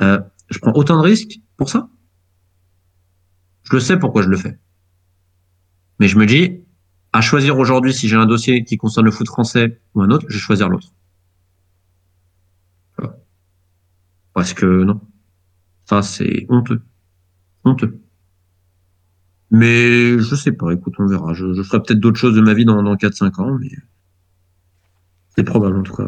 Euh, 0.01 0.19
je 0.49 0.59
prends 0.59 0.73
autant 0.73 0.97
de 0.97 1.03
risques 1.03 1.39
pour 1.57 1.69
ça? 1.69 1.89
Je 3.63 3.73
le 3.73 3.79
sais 3.79 3.97
pourquoi 3.97 4.21
je 4.21 4.29
le 4.29 4.37
fais. 4.37 4.59
Mais 5.99 6.07
je 6.07 6.17
me 6.17 6.25
dis, 6.25 6.61
à 7.13 7.21
choisir 7.21 7.57
aujourd'hui, 7.57 7.93
si 7.93 8.07
j'ai 8.07 8.15
un 8.15 8.25
dossier 8.25 8.63
qui 8.63 8.77
concerne 8.77 9.05
le 9.05 9.11
foot 9.11 9.27
français 9.27 9.79
ou 9.93 10.01
un 10.01 10.09
autre, 10.09 10.25
je 10.29 10.35
vais 10.35 10.41
choisir 10.41 10.69
l'autre. 10.69 10.91
Parce 14.33 14.53
que 14.53 14.83
non. 14.83 14.99
Ça, 15.85 16.01
c'est 16.01 16.45
honteux. 16.49 16.81
Honteux. 17.63 18.04
Mais 19.55 20.19
je 20.19 20.35
sais 20.35 20.51
pas, 20.51 20.71
écoute, 20.73 20.95
on 20.99 21.07
verra. 21.07 21.33
Je, 21.33 21.53
je 21.53 21.63
ferai 21.63 21.81
peut-être 21.81 21.99
d'autres 21.99 22.19
choses 22.19 22.35
de 22.35 22.41
ma 22.41 22.53
vie 22.53 22.65
dans, 22.65 22.83
dans 22.83 22.95
4-5 22.95 23.39
ans, 23.41 23.57
mais 23.59 23.69
c'est 25.35 25.43
probable 25.43 25.77
en 25.77 25.83
tout 25.83 25.95
cas. 25.95 26.03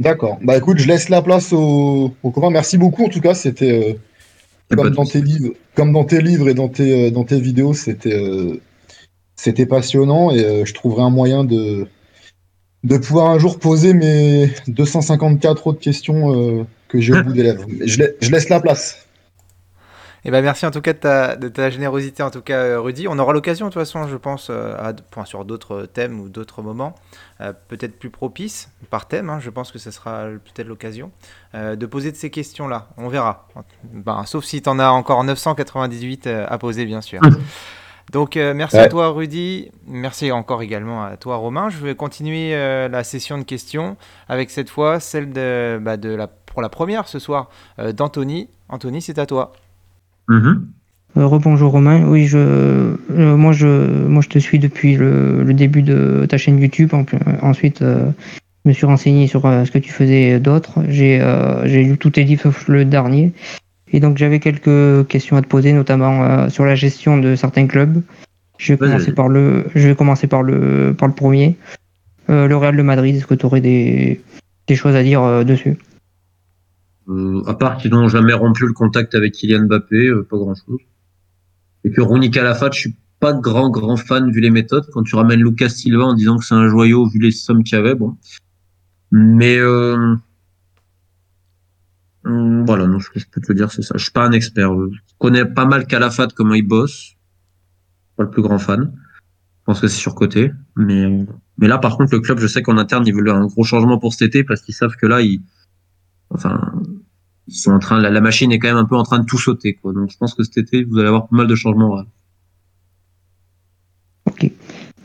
D'accord. 0.00 0.38
Bah 0.42 0.56
écoute, 0.56 0.78
je 0.78 0.88
laisse 0.88 1.08
la 1.10 1.20
place 1.22 1.52
aux, 1.52 2.14
aux 2.22 2.30
copains. 2.30 2.50
Merci 2.50 2.78
beaucoup 2.78 3.04
en 3.04 3.08
tout 3.08 3.20
cas, 3.20 3.34
c'était 3.34 3.90
euh, 3.90 4.76
comme, 4.76 4.90
dans 4.90 5.04
tes 5.04 5.20
livres, 5.20 5.52
comme 5.74 5.92
dans 5.92 6.04
tes 6.04 6.20
livres 6.22 6.48
et 6.48 6.54
dans 6.54 6.68
tes, 6.68 7.08
euh, 7.08 7.10
dans 7.10 7.24
tes 7.24 7.38
vidéos, 7.38 7.74
c'était 7.74 8.14
euh, 8.14 8.60
c'était 9.36 9.66
passionnant 9.66 10.30
et 10.30 10.64
je 10.64 10.74
trouverai 10.74 11.02
un 11.02 11.10
moyen 11.10 11.44
de, 11.44 11.86
de 12.84 12.96
pouvoir 12.96 13.28
un 13.30 13.38
jour 13.38 13.58
poser 13.58 13.92
mes 13.92 14.50
254 14.68 15.66
autres 15.66 15.80
questions 15.80 16.66
que 16.88 17.00
j'ai 17.00 17.12
au 17.12 17.22
bout 17.22 17.32
des 17.32 17.42
lèvres. 17.42 17.66
Je, 17.84 17.98
la- 18.00 18.08
je 18.20 18.30
laisse 18.30 18.48
la 18.48 18.60
place. 18.60 19.06
Eh 20.24 20.30
ben 20.30 20.40
merci 20.40 20.64
en 20.66 20.70
tout 20.70 20.80
cas 20.80 20.92
de 20.92 20.98
ta, 20.98 21.34
de 21.34 21.48
ta 21.48 21.68
générosité, 21.68 22.22
en 22.22 22.30
tout 22.30 22.42
cas 22.42 22.58
euh, 22.58 22.80
Rudy. 22.80 23.08
On 23.08 23.18
aura 23.18 23.32
l'occasion 23.32 23.66
de 23.66 23.72
toute 23.72 23.82
façon, 23.82 24.06
je 24.06 24.16
pense, 24.16 24.48
euh, 24.50 24.76
à, 24.78 24.92
enfin, 25.10 25.24
sur 25.24 25.44
d'autres 25.44 25.84
thèmes 25.86 26.20
ou 26.20 26.28
d'autres 26.28 26.62
moments, 26.62 26.94
euh, 27.40 27.52
peut-être 27.66 27.98
plus 27.98 28.10
propices 28.10 28.70
par 28.88 29.08
thème. 29.08 29.30
hein, 29.30 29.40
je 29.40 29.50
pense 29.50 29.72
que 29.72 29.80
ce 29.80 29.90
sera 29.90 30.26
peut-être 30.26 30.68
l'occasion 30.68 31.10
euh, 31.56 31.74
de 31.74 31.86
poser 31.86 32.12
de 32.12 32.16
ces 32.16 32.30
questions-là. 32.30 32.86
On 32.98 33.08
verra. 33.08 33.48
Ben, 33.82 34.22
sauf 34.24 34.44
si 34.44 34.62
tu 34.62 34.68
en 34.68 34.78
as 34.78 34.90
encore 34.90 35.24
998 35.24 36.26
euh, 36.28 36.46
à 36.48 36.56
poser, 36.56 36.84
bien 36.84 37.00
sûr. 37.00 37.20
Donc 38.12 38.36
euh, 38.36 38.52
merci 38.54 38.76
Ouais. 38.76 38.82
à 38.82 38.88
toi 38.88 39.08
Rudy, 39.08 39.70
merci 39.86 40.30
encore 40.32 40.62
également 40.62 41.02
à 41.04 41.16
toi 41.16 41.36
Romain. 41.36 41.68
Je 41.70 41.78
vais 41.78 41.94
continuer 41.94 42.54
euh, 42.54 42.88
la 42.88 43.04
session 43.04 43.38
de 43.38 43.42
questions 43.44 43.96
avec 44.28 44.50
cette 44.50 44.70
fois 44.70 45.00
celle 45.00 45.32
de, 45.32 45.78
bah, 45.80 45.96
de 45.96 46.10
la, 46.10 46.26
pour 46.26 46.62
la 46.62 46.68
première 46.68 47.08
ce 47.08 47.18
soir 47.18 47.48
euh, 47.78 47.92
d'Anthony. 47.92 48.50
Anthony, 48.68 49.00
c'est 49.02 49.18
à 49.18 49.26
toi. 49.26 49.52
Euh, 51.16 51.26
Rebonjour 51.26 51.72
Romain, 51.72 52.06
oui 52.08 52.26
je, 52.26 52.38
euh, 52.38 52.96
moi 53.36 53.52
je 53.52 53.66
moi 54.06 54.22
je 54.22 54.28
te 54.28 54.38
suis 54.38 54.58
depuis 54.58 54.96
le, 54.96 55.42
le 55.42 55.52
début 55.54 55.82
de 55.82 56.24
ta 56.28 56.38
chaîne 56.38 56.58
YouTube. 56.58 56.94
En- 56.94 57.04
ensuite 57.42 57.82
euh, 57.82 58.06
je 58.64 58.70
me 58.70 58.72
suis 58.72 58.86
renseigné 58.86 59.26
sur 59.26 59.44
euh, 59.44 59.64
ce 59.66 59.70
que 59.70 59.78
tu 59.78 59.92
faisais 59.92 60.40
d'autre. 60.40 60.78
J'ai 60.88 61.18
euh, 61.20 61.64
lu 61.66 61.98
tous 61.98 62.10
tes 62.10 62.24
livres 62.24 62.42
sauf 62.42 62.66
le 62.68 62.84
dernier. 62.86 63.32
Et 63.92 64.00
donc 64.00 64.16
j'avais 64.16 64.38
quelques 64.38 65.06
questions 65.08 65.36
à 65.36 65.42
te 65.42 65.46
poser, 65.48 65.74
notamment 65.74 66.24
euh, 66.24 66.48
sur 66.48 66.64
la 66.64 66.74
gestion 66.76 67.18
de 67.18 67.34
certains 67.36 67.66
clubs. 67.66 68.00
Je 68.56 68.72
vais 68.72 68.78
commencer 68.78 69.12
par 69.12 69.28
le 69.28 69.66
je 69.74 69.88
vais 69.88 69.94
commencer 69.94 70.28
par 70.28 70.42
le 70.42 70.94
par 70.96 71.08
le 71.08 71.14
premier. 71.14 71.56
Euh, 72.30 72.46
le 72.46 72.56
Real 72.56 72.74
de 72.76 72.82
Madrid, 72.82 73.16
est-ce 73.16 73.26
que 73.26 73.34
tu 73.34 73.44
aurais 73.44 73.60
des, 73.60 74.20
des 74.66 74.76
choses 74.76 74.94
à 74.96 75.02
dire 75.02 75.22
euh, 75.22 75.44
dessus? 75.44 75.70
Euh, 75.70 75.91
à 77.46 77.54
part 77.54 77.76
qu'ils 77.76 77.90
n'ont 77.90 78.08
jamais 78.08 78.32
rompu 78.32 78.66
le 78.66 78.72
contact 78.72 79.14
avec 79.14 79.34
Kylian 79.34 79.66
Mbappé, 79.66 80.06
euh, 80.06 80.26
pas 80.28 80.36
grand 80.36 80.54
chose. 80.54 80.80
Et 81.84 81.90
que 81.90 82.00
Rooney 82.00 82.30
Calafat, 82.30 82.70
je 82.72 82.80
suis 82.80 82.96
pas 83.20 83.32
grand 83.32 83.70
grand 83.70 83.96
fan 83.96 84.30
vu 84.30 84.40
les 84.40 84.50
méthodes. 84.50 84.86
Quand 84.92 85.02
tu 85.02 85.14
ramènes 85.16 85.40
Lucas 85.40 85.68
Silva 85.68 86.04
en 86.04 86.14
disant 86.14 86.38
que 86.38 86.44
c'est 86.44 86.54
un 86.54 86.68
joyau 86.68 87.06
vu 87.06 87.18
les 87.18 87.32
sommes 87.32 87.64
qu'il 87.64 87.76
y 87.76 87.80
avait, 87.80 87.94
bon. 87.94 88.16
Mais 89.10 89.58
euh, 89.58 90.16
hum, 92.24 92.64
voilà, 92.64 92.86
non, 92.86 93.00
ce 93.00 93.10
que 93.10 93.20
je 93.20 93.26
peux 93.30 93.40
te 93.40 93.52
dire, 93.52 93.70
c'est 93.70 93.82
ça. 93.82 93.94
Je 93.96 94.02
suis 94.02 94.12
pas 94.12 94.26
un 94.26 94.32
expert. 94.32 94.72
Je 94.72 94.98
connais 95.18 95.44
pas 95.44 95.66
mal 95.66 95.86
Calafat 95.86 96.28
comment 96.34 96.54
il 96.54 96.66
bosse. 96.66 97.14
Pas 98.16 98.24
le 98.24 98.30
plus 98.30 98.42
grand 98.42 98.58
fan. 98.58 98.92
Je 98.94 99.64
pense 99.64 99.80
que 99.80 99.88
c'est 99.88 100.00
surcoté. 100.00 100.52
Mais 100.76 101.26
mais 101.58 101.68
là, 101.68 101.78
par 101.78 101.96
contre, 101.96 102.14
le 102.14 102.20
club, 102.20 102.38
je 102.38 102.46
sais 102.46 102.62
qu'en 102.62 102.76
interne, 102.76 103.06
ils 103.06 103.14
veulent 103.14 103.30
un 103.30 103.46
gros 103.46 103.64
changement 103.64 103.98
pour 103.98 104.12
cet 104.12 104.22
été 104.22 104.44
parce 104.44 104.62
qu'ils 104.62 104.74
savent 104.74 104.96
que 104.96 105.06
là, 105.06 105.20
ils 105.20 105.40
enfin 106.30 106.72
ils 107.52 107.58
sont 107.58 107.72
en 107.72 107.78
train 107.78 108.00
la, 108.00 108.08
la 108.10 108.20
machine 108.20 108.50
est 108.50 108.58
quand 108.58 108.68
même 108.68 108.76
un 108.78 108.84
peu 108.86 108.96
en 108.96 109.02
train 109.02 109.18
de 109.18 109.26
tout 109.26 109.38
sauter 109.38 109.74
quoi 109.74 109.92
donc 109.92 110.10
je 110.10 110.16
pense 110.16 110.34
que 110.34 110.42
cet 110.42 110.56
été 110.58 110.84
vous 110.84 110.98
allez 110.98 111.08
avoir 111.08 111.28
pas 111.28 111.36
mal 111.36 111.46
de 111.46 111.54
changements 111.54 111.94
ouais. 111.94 112.02
Ok. 114.26 114.50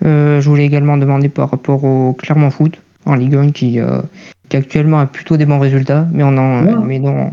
Euh, 0.05 0.39
je 0.41 0.49
voulais 0.49 0.65
également 0.65 0.97
demander 0.97 1.29
par 1.29 1.49
rapport 1.51 1.83
au 1.83 2.13
Clermont 2.13 2.51
Foot 2.51 2.79
en 3.05 3.15
Ligue 3.15 3.35
1 3.35 3.51
qui, 3.51 3.79
euh, 3.79 4.01
qui 4.49 4.57
actuellement 4.57 4.99
a 4.99 5.07
plutôt 5.07 5.37
des 5.37 5.45
bons 5.45 5.59
résultats, 5.59 6.07
mais 6.13 6.23
on 6.23 6.37
en, 6.37 6.63
Ouais. 6.65 6.75
mais 6.85 6.99
dont, 6.99 7.31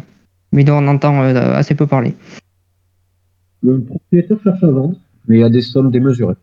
mais 0.53 0.64
dont 0.64 0.79
on 0.83 0.88
entend 0.88 1.22
euh, 1.22 1.55
assez 1.55 1.74
peu 1.74 1.87
parler. 1.87 2.14
le 3.62 3.83
propriétaire 3.83 4.38
cherche 4.42 4.62
à 4.62 4.70
vendre 4.70 4.96
mais 5.29 5.37
il 5.38 5.40
y 5.40 5.44
a 5.44 5.50
des 5.50 5.62
sommes 5.62 5.90
démesurées 5.90 6.35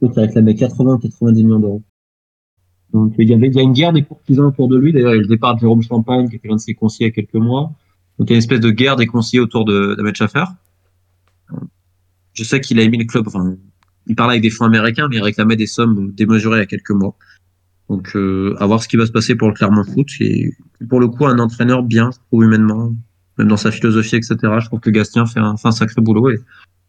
donc 0.00 0.12
il 0.16 0.20
réclamait 0.20 0.54
80 0.54 0.98
90 1.02 1.44
millions 1.44 1.58
d'euros 1.60 1.82
donc 2.92 3.14
il 3.18 3.28
y 3.28 3.34
avait 3.34 3.48
il 3.48 3.54
y 3.54 3.58
a 3.58 3.62
une 3.62 3.72
guerre 3.72 3.92
des 3.92 4.02
courtisans 4.02 4.46
autour 4.46 4.68
de 4.68 4.76
lui 4.76 4.92
d'ailleurs 4.92 5.14
il 5.14 5.16
y 5.16 5.20
a 5.20 5.22
le 5.22 5.28
départ 5.28 5.54
de 5.54 5.60
Jérôme 5.60 5.82
Champagne 5.82 6.28
qui 6.28 6.36
était 6.36 6.48
l'un 6.48 6.56
de 6.56 6.60
ses 6.60 6.74
conseillers 6.74 7.06
il 7.06 7.10
y 7.10 7.12
a 7.12 7.22
quelques 7.22 7.42
mois 7.42 7.72
donc 8.18 8.28
il 8.28 8.32
y 8.32 8.34
a 8.34 8.36
une 8.36 8.38
espèce 8.38 8.60
de 8.60 8.70
guerre 8.70 8.96
des 8.96 9.06
conseillers 9.06 9.40
autour 9.40 9.64
de 9.64 9.94
d'Ahmed 9.94 10.14
Chafer 10.14 10.46
je 12.32 12.44
sais 12.44 12.60
qu'il 12.60 12.78
a 12.78 12.82
émis 12.82 12.98
le 12.98 13.04
club 13.04 13.26
enfin 13.26 13.56
il 14.06 14.16
parlait 14.16 14.32
avec 14.32 14.42
des 14.42 14.50
fonds 14.50 14.64
américains 14.64 15.08
mais 15.08 15.16
il 15.16 15.22
réclamait 15.22 15.56
des 15.56 15.66
sommes 15.66 16.12
démesurées 16.12 16.58
il 16.58 16.60
y 16.60 16.64
a 16.64 16.66
quelques 16.66 16.90
mois 16.90 17.16
Donc, 17.88 18.16
euh, 18.16 18.56
à 18.58 18.66
voir 18.66 18.82
ce 18.82 18.88
qui 18.88 18.96
va 18.96 19.06
se 19.06 19.12
passer 19.12 19.34
pour 19.34 19.48
le 19.48 19.54
Clermont 19.54 19.84
Foot. 19.84 20.08
Et 20.20 20.50
pour 20.88 20.98
le 20.98 21.08
coup, 21.08 21.26
un 21.26 21.38
entraîneur 21.38 21.82
bien, 21.82 22.10
je 22.10 22.18
trouve, 22.26 22.44
humainement, 22.44 22.94
même 23.36 23.48
dans 23.48 23.58
sa 23.58 23.70
philosophie, 23.70 24.16
etc. 24.16 24.36
Je 24.60 24.66
trouve 24.66 24.80
que 24.80 24.88
Gastien 24.88 25.26
fait 25.26 25.40
un, 25.40 25.56
un 25.62 25.70
sacré 25.72 26.00
boulot 26.00 26.30
et, 26.30 26.38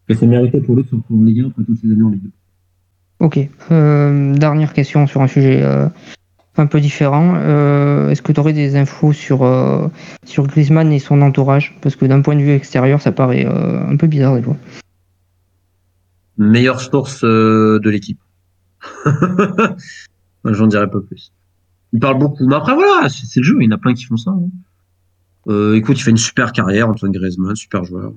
et 0.08 0.14
c'est 0.14 0.26
mérité 0.26 0.60
pour 0.60 0.76
lui 0.76 0.82
de 0.82 0.88
se 0.88 0.94
retrouver 0.94 1.20
en 1.20 1.24
Ligue 1.24 1.40
1 1.40 1.46
après 1.48 1.64
toutes 1.64 1.78
ces 1.78 1.92
années 1.92 2.02
en 2.02 2.10
Ligue 2.10 2.22
2. 2.22 2.30
Ok. 3.20 3.38
Euh, 3.70 4.34
dernière 4.34 4.72
question 4.72 5.06
sur 5.06 5.22
un 5.22 5.26
sujet 5.28 5.62
euh, 5.62 5.88
un 6.56 6.66
peu 6.66 6.80
différent. 6.80 7.34
Euh, 7.36 8.10
Est-ce 8.10 8.22
que 8.22 8.32
tu 8.32 8.40
aurais 8.40 8.52
des 8.52 8.76
infos 8.76 9.12
sur, 9.12 9.48
sur 10.24 10.46
Griezmann 10.46 10.92
et 10.92 10.98
son 10.98 11.22
entourage? 11.22 11.76
Parce 11.80 11.96
que 11.96 12.04
d'un 12.06 12.20
point 12.20 12.36
de 12.36 12.42
vue 12.42 12.52
extérieur, 12.52 13.00
ça 13.00 13.12
paraît 13.12 13.46
un 13.46 13.96
peu 13.96 14.06
bizarre 14.06 14.36
des 14.36 14.42
fois. 14.42 14.56
Meilleure 16.36 16.80
source 16.80 17.22
de 17.22 17.88
l'équipe. 17.88 18.20
J'en 20.44 20.66
dirai 20.66 20.90
pas 20.90 21.00
plus. 21.00 21.32
Il 21.92 22.00
parle 22.00 22.18
beaucoup. 22.18 22.46
Mais 22.46 22.56
après, 22.56 22.74
voilà, 22.74 23.08
c'est 23.08 23.40
le 23.40 23.44
jeu. 23.44 23.56
Il 23.60 23.64
y 23.64 23.68
en 23.68 23.76
a 23.76 23.78
plein 23.78 23.94
qui 23.94 24.04
font 24.04 24.16
ça. 24.16 24.32
hein. 24.32 25.72
Écoute, 25.74 25.98
il 25.98 26.02
fait 26.02 26.10
une 26.10 26.16
super 26.16 26.52
carrière, 26.52 26.88
Antoine 26.88 27.12
Griezmann, 27.12 27.54
super 27.54 27.84
joueur. 27.84 28.12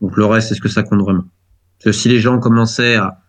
Donc 0.00 0.16
le 0.16 0.24
reste, 0.24 0.52
est-ce 0.52 0.60
que 0.60 0.68
ça 0.68 0.82
compte 0.82 1.00
vraiment? 1.00 1.24
Parce 1.78 1.84
que 1.84 1.92
si 1.92 2.08
les 2.08 2.20
gens 2.20 2.38
commençaient 2.38 2.96
à, 2.96 3.19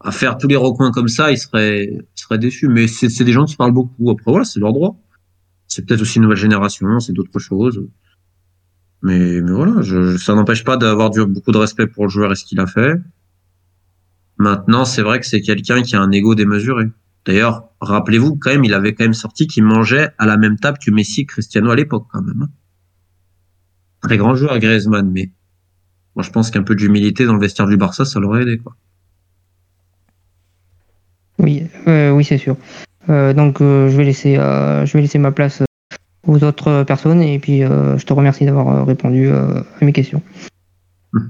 à 0.00 0.12
faire 0.12 0.38
tous 0.38 0.48
les 0.48 0.56
recoins 0.56 0.90
comme 0.90 1.08
ça, 1.08 1.30
ils 1.30 1.38
seraient, 1.38 1.84
ils 1.84 2.20
seraient 2.20 2.38
déçus. 2.38 2.68
Mais 2.68 2.86
c'est 2.88 3.24
des 3.24 3.32
gens 3.32 3.44
qui 3.44 3.56
parlent 3.56 3.72
beaucoup. 3.72 4.10
Après, 4.10 4.30
voilà, 4.30 4.44
c'est 4.44 4.60
leur 4.60 4.72
droit. 4.72 4.98
C'est 5.68 5.86
peut-être 5.86 6.00
aussi 6.00 6.16
une 6.16 6.22
nouvelle 6.24 6.38
génération, 6.38 6.98
c'est 7.00 7.12
d'autres 7.12 7.38
choses. 7.38 7.86
Mais, 9.02 9.40
voilà, 9.40 9.82
ça 10.18 10.34
n'empêche 10.34 10.64
pas 10.64 10.76
d'avoir 10.76 11.10
beaucoup 11.10 11.52
de 11.52 11.58
respect 11.58 11.86
pour 11.86 12.04
le 12.04 12.10
joueur 12.10 12.32
et 12.32 12.34
ce 12.34 12.44
qu'il 12.44 12.60
a 12.60 12.66
fait. 12.66 13.00
Maintenant, 14.36 14.84
c'est 14.84 15.02
vrai 15.02 15.20
que 15.20 15.26
c'est 15.26 15.40
quelqu'un 15.40 15.82
qui 15.82 15.96
a 15.96 16.00
un 16.00 16.10
ego 16.10 16.34
démesuré. 16.34 16.86
D'ailleurs, 17.24 17.68
rappelez-vous, 17.80 18.36
quand 18.36 18.50
même, 18.50 18.64
il 18.64 18.74
avait 18.74 18.94
quand 18.94 19.04
même 19.04 19.14
sorti 19.14 19.46
qu'il 19.46 19.64
mangeait 19.64 20.10
à 20.18 20.26
la 20.26 20.36
même 20.36 20.58
table 20.58 20.78
que 20.84 20.90
Messi, 20.90 21.26
Cristiano 21.26 21.70
à 21.70 21.76
l'époque, 21.76 22.06
quand 22.10 22.22
même. 22.22 22.42
hein. 22.42 22.48
Très 24.02 24.16
grand 24.16 24.34
joueur, 24.34 24.58
Griezmann, 24.58 25.10
mais 25.10 25.30
moi, 26.16 26.22
je 26.22 26.30
pense 26.30 26.50
qu'un 26.50 26.62
peu 26.62 26.74
d'humilité 26.74 27.26
dans 27.26 27.34
le 27.34 27.40
vestiaire 27.40 27.66
du 27.66 27.76
Barça, 27.76 28.04
ça 28.04 28.18
l'aurait 28.18 28.42
aidé, 28.42 28.58
quoi. 28.58 28.76
Oui, 31.40 31.66
euh, 31.88 32.10
oui, 32.10 32.24
c'est 32.24 32.38
sûr. 32.38 32.56
Euh, 33.08 33.32
donc, 33.32 33.60
euh, 33.60 33.88
je 33.88 33.96
vais 33.96 34.04
laisser, 34.04 35.18
ma 35.18 35.32
place 35.32 35.62
aux 36.26 36.44
autres 36.44 36.84
personnes 36.84 37.22
et 37.22 37.38
puis 37.38 37.62
je 37.62 38.04
te 38.04 38.12
remercie 38.12 38.44
d'avoir 38.44 38.86
répondu 38.86 39.30
à 39.30 39.64
mes 39.80 39.92
questions. 39.92 40.22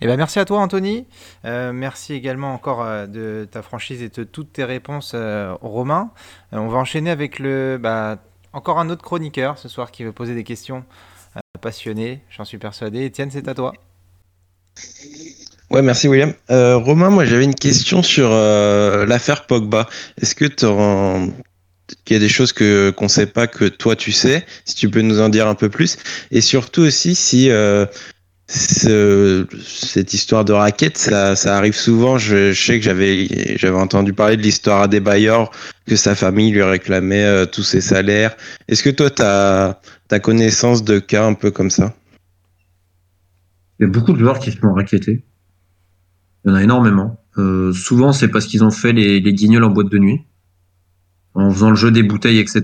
Eh 0.00 0.06
ben, 0.06 0.18
merci 0.18 0.38
à 0.38 0.44
toi, 0.44 0.58
Anthony. 0.58 1.06
Merci 1.44 2.12
également 2.12 2.52
encore 2.52 2.84
de 3.08 3.48
ta 3.50 3.62
franchise 3.62 4.02
et 4.02 4.10
de 4.10 4.24
toutes 4.24 4.52
tes 4.52 4.64
réponses, 4.64 5.12
euh, 5.14 5.54
Romain. 5.62 6.10
On 6.52 6.68
va 6.68 6.76
enchaîner 6.76 7.10
avec 7.10 7.38
le, 7.38 7.78
bah, 7.80 8.18
encore 8.52 8.78
un 8.80 8.90
autre 8.90 9.02
chroniqueur 9.02 9.56
ce 9.56 9.68
soir 9.68 9.90
qui 9.92 10.04
veut 10.04 10.12
poser 10.12 10.34
des 10.34 10.44
questions 10.44 10.84
passionnées, 11.62 12.20
j'en 12.28 12.44
suis 12.44 12.58
persuadé. 12.58 13.06
Etienne, 13.06 13.30
c'est 13.30 13.48
à 13.48 13.54
toi. 13.54 13.72
Ouais, 15.70 15.82
merci 15.82 16.08
William. 16.08 16.32
Euh, 16.50 16.76
Romain, 16.76 17.10
moi 17.10 17.24
j'avais 17.24 17.44
une 17.44 17.54
question 17.54 18.02
sur 18.02 18.28
euh, 18.30 19.06
l'affaire 19.06 19.46
Pogba. 19.46 19.88
Est-ce 20.20 20.34
que 20.34 20.44
t'en- 20.44 21.28
qu'il 22.04 22.14
y 22.14 22.16
a 22.16 22.20
des 22.20 22.28
choses 22.28 22.52
que 22.52 22.90
qu'on 22.90 23.08
sait 23.08 23.26
pas 23.26 23.46
que 23.46 23.64
toi 23.66 23.96
tu 23.96 24.12
sais, 24.12 24.44
si 24.64 24.74
tu 24.74 24.88
peux 24.90 25.00
nous 25.02 25.20
en 25.20 25.28
dire 25.28 25.48
un 25.48 25.54
peu 25.54 25.68
plus, 25.68 25.96
et 26.30 26.40
surtout 26.40 26.82
aussi 26.82 27.14
si 27.14 27.50
euh, 27.50 27.86
ce- 28.48 29.46
cette 29.66 30.12
histoire 30.14 30.44
de 30.44 30.52
raquette, 30.52 30.98
ça, 30.98 31.34
arrive 31.56 31.74
souvent. 31.74 32.18
Je, 32.18 32.52
sais 32.52 32.78
que 32.78 32.84
j'avais 32.84 33.56
j'avais 33.58 33.76
entendu 33.78 34.12
parler 34.12 34.36
de 34.36 34.42
l'histoire 34.42 34.82
à 34.82 34.88
des 34.88 35.00
bailleurs 35.00 35.50
que 35.86 35.96
sa 35.96 36.14
famille 36.14 36.52
lui 36.52 36.62
réclamait 36.62 37.46
tous 37.48 37.62
ses 37.62 37.80
salaires. 37.80 38.36
Est-ce 38.68 38.82
que 38.82 38.90
toi, 38.90 39.10
tu 39.10 39.22
as, 39.22 39.80
connaissance 40.22 40.84
de 40.84 40.98
cas 41.00 41.24
un 41.24 41.34
peu 41.34 41.50
comme 41.50 41.70
ça? 41.70 41.94
Il 43.80 43.84
y 43.84 43.86
a 43.86 43.88
beaucoup 43.90 44.12
de 44.12 44.18
joueurs 44.18 44.38
qui 44.38 44.52
se 44.52 44.58
font 44.58 44.72
raqueter. 44.74 45.24
Il 46.44 46.50
y 46.50 46.52
en 46.52 46.56
a 46.56 46.62
énormément. 46.62 47.20
Euh, 47.38 47.72
souvent, 47.72 48.12
c'est 48.12 48.28
parce 48.28 48.46
qu'ils 48.46 48.64
ont 48.64 48.70
fait 48.70 48.92
les, 48.92 49.20
les 49.20 49.32
guignols 49.32 49.64
en 49.64 49.70
boîte 49.70 49.88
de 49.88 49.98
nuit, 49.98 50.22
en 51.34 51.50
faisant 51.50 51.70
le 51.70 51.76
jeu 51.76 51.90
des 51.90 52.02
bouteilles, 52.02 52.38
etc. 52.38 52.62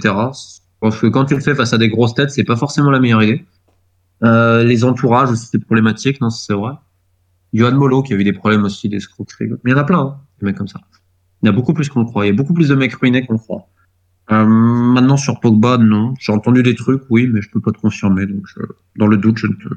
Parce 0.80 1.00
que 1.00 1.06
quand 1.06 1.24
tu 1.24 1.34
le 1.34 1.40
fais 1.40 1.54
face 1.54 1.72
à 1.72 1.78
des 1.78 1.88
grosses 1.88 2.14
têtes, 2.14 2.30
c'est 2.30 2.44
pas 2.44 2.56
forcément 2.56 2.90
la 2.90 3.00
meilleure 3.00 3.22
idée. 3.22 3.44
Euh, 4.22 4.64
les 4.64 4.84
entourages 4.84 5.30
aussi, 5.30 5.48
c'est 5.50 5.58
problématique, 5.58 6.20
non, 6.20 6.30
c'est 6.30 6.54
vrai. 6.54 6.72
Johan 7.52 7.72
Molo, 7.72 8.02
qui 8.02 8.12
a 8.12 8.16
eu 8.16 8.24
des 8.24 8.32
problèmes 8.32 8.64
aussi 8.64 8.88
d'escroquerie. 8.88 9.48
Mais 9.64 9.70
il 9.70 9.70
y 9.70 9.74
en 9.74 9.78
a 9.78 9.84
plein, 9.84 10.00
hein, 10.00 10.20
des 10.40 10.46
mecs 10.46 10.56
comme 10.56 10.68
ça. 10.68 10.80
Il 11.42 11.46
y 11.46 11.48
en 11.48 11.52
a 11.52 11.56
beaucoup 11.56 11.74
plus 11.74 11.88
qu'on 11.88 12.04
croit. 12.04 12.26
Il 12.26 12.28
y 12.28 12.32
a 12.32 12.34
beaucoup 12.34 12.54
plus 12.54 12.68
de 12.68 12.74
mecs 12.74 12.94
ruinés 12.94 13.26
qu'on 13.26 13.32
le 13.34 13.38
croit. 13.38 13.66
Euh, 14.30 14.46
maintenant, 14.46 15.16
sur 15.16 15.40
Pogba, 15.40 15.78
non. 15.78 16.14
J'ai 16.20 16.32
entendu 16.32 16.62
des 16.62 16.74
trucs, 16.74 17.02
oui, 17.10 17.26
mais 17.26 17.42
je 17.42 17.50
peux 17.50 17.60
pas 17.60 17.72
te 17.72 17.78
confirmer. 17.78 18.26
Donc, 18.26 18.46
dans 18.96 19.06
le 19.06 19.16
doute, 19.16 19.38
je 19.38 19.46
ne 19.48 19.54
peux. 19.54 19.76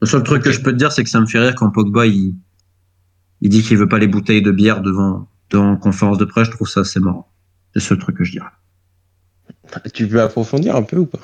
Le 0.00 0.06
seul 0.06 0.22
truc 0.22 0.42
que 0.42 0.50
je 0.50 0.60
peux 0.60 0.72
te 0.72 0.76
dire, 0.76 0.92
c'est 0.92 1.04
que 1.04 1.10
ça 1.10 1.20
me 1.20 1.26
fait 1.26 1.38
rire 1.38 1.54
quand 1.54 1.70
Pogba, 1.70 2.06
il, 2.06 2.34
il 3.40 3.50
dit 3.50 3.62
qu'il 3.62 3.76
veut 3.76 3.88
pas 3.88 3.98
les 3.98 4.08
bouteilles 4.08 4.42
de 4.42 4.50
bière 4.50 4.80
devant, 4.80 5.28
devant 5.50 5.76
conférence 5.76 6.18
de 6.18 6.24
presse. 6.24 6.46
Je 6.46 6.52
trouve 6.52 6.68
ça 6.68 6.80
assez 6.80 7.00
marrant. 7.00 7.30
C'est 7.72 7.80
le 7.80 7.84
seul 7.84 7.98
truc 7.98 8.16
que 8.16 8.24
je 8.24 8.32
dirais. 8.32 8.50
Tu 9.92 10.08
peux 10.08 10.20
approfondir 10.20 10.74
un 10.74 10.82
peu 10.82 10.98
ou 10.98 11.06
pas? 11.06 11.20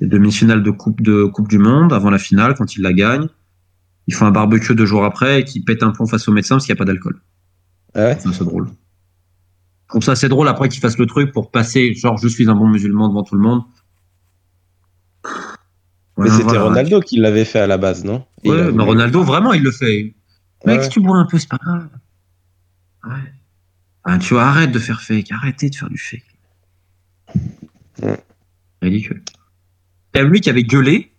Les 0.00 0.06
demi-finales 0.06 0.62
de 0.62 0.70
coupe, 0.70 1.02
de 1.02 1.24
coupe 1.24 1.48
du 1.48 1.58
Monde, 1.58 1.92
avant 1.92 2.10
la 2.10 2.18
finale, 2.18 2.54
quand 2.54 2.76
il 2.76 2.82
la 2.82 2.92
gagne. 2.92 3.28
Il 4.06 4.14
fait 4.14 4.24
un 4.24 4.30
barbecue 4.30 4.74
deux 4.74 4.86
jours 4.86 5.04
après 5.04 5.40
et 5.40 5.44
qui 5.44 5.60
pète 5.60 5.82
un 5.82 5.90
plomb 5.90 6.06
face 6.06 6.26
au 6.28 6.32
médecin 6.32 6.54
parce 6.54 6.64
qu'il 6.64 6.72
n'y 6.72 6.78
a 6.78 6.80
pas 6.80 6.84
d'alcool. 6.84 7.20
Ah 7.94 8.04
ouais? 8.04 8.18
C'est 8.20 8.44
drôle. 8.44 8.68
Comme 9.88 10.02
ça, 10.02 10.16
c'est 10.16 10.28
drôle 10.28 10.48
après 10.48 10.68
qu'il 10.68 10.80
fasse 10.80 10.98
le 10.98 11.06
truc 11.06 11.32
pour 11.32 11.50
passer, 11.50 11.94
genre, 11.94 12.16
je 12.16 12.28
suis 12.28 12.48
un 12.48 12.54
bon 12.54 12.68
musulman 12.68 13.08
devant 13.08 13.22
tout 13.22 13.34
le 13.34 13.40
monde. 13.42 13.62
Mais 16.18 16.30
c'était 16.30 16.44
voilà. 16.44 16.62
Ronaldo 16.62 17.00
qui 17.00 17.18
l'avait 17.18 17.44
fait 17.44 17.58
à 17.58 17.66
la 17.66 17.76
base, 17.76 18.04
non? 18.04 18.24
Et 18.42 18.50
Ouais, 18.50 18.72
mais 18.72 18.82
Ronaldo, 18.82 19.22
vraiment, 19.22 19.52
il 19.52 19.62
le 19.62 19.70
fait. 19.70 20.14
Mec, 20.64 20.84
si 20.84 20.88
tu 20.88 21.00
bois 21.00 21.18
un 21.18 21.26
peu, 21.26 21.38
c'est 21.38 21.48
pas 21.48 21.58
grave. 21.62 21.88
Ouais. 23.04 23.32
Ah, 24.04 24.18
tu 24.18 24.34
vois, 24.34 24.44
arrête 24.44 24.72
de 24.72 24.78
faire 24.78 25.02
fake. 25.02 25.30
Arrêtez 25.32 25.68
de 25.68 25.74
faire 25.74 25.90
du 25.90 25.98
fake. 25.98 26.24
Ouais. 28.02 28.24
Ridicule. 28.80 29.22
Il 30.14 30.18
y 30.18 30.20
a 30.20 30.24
lui 30.24 30.40
qui 30.40 30.48
avait 30.48 30.62
gueulé 30.62 31.12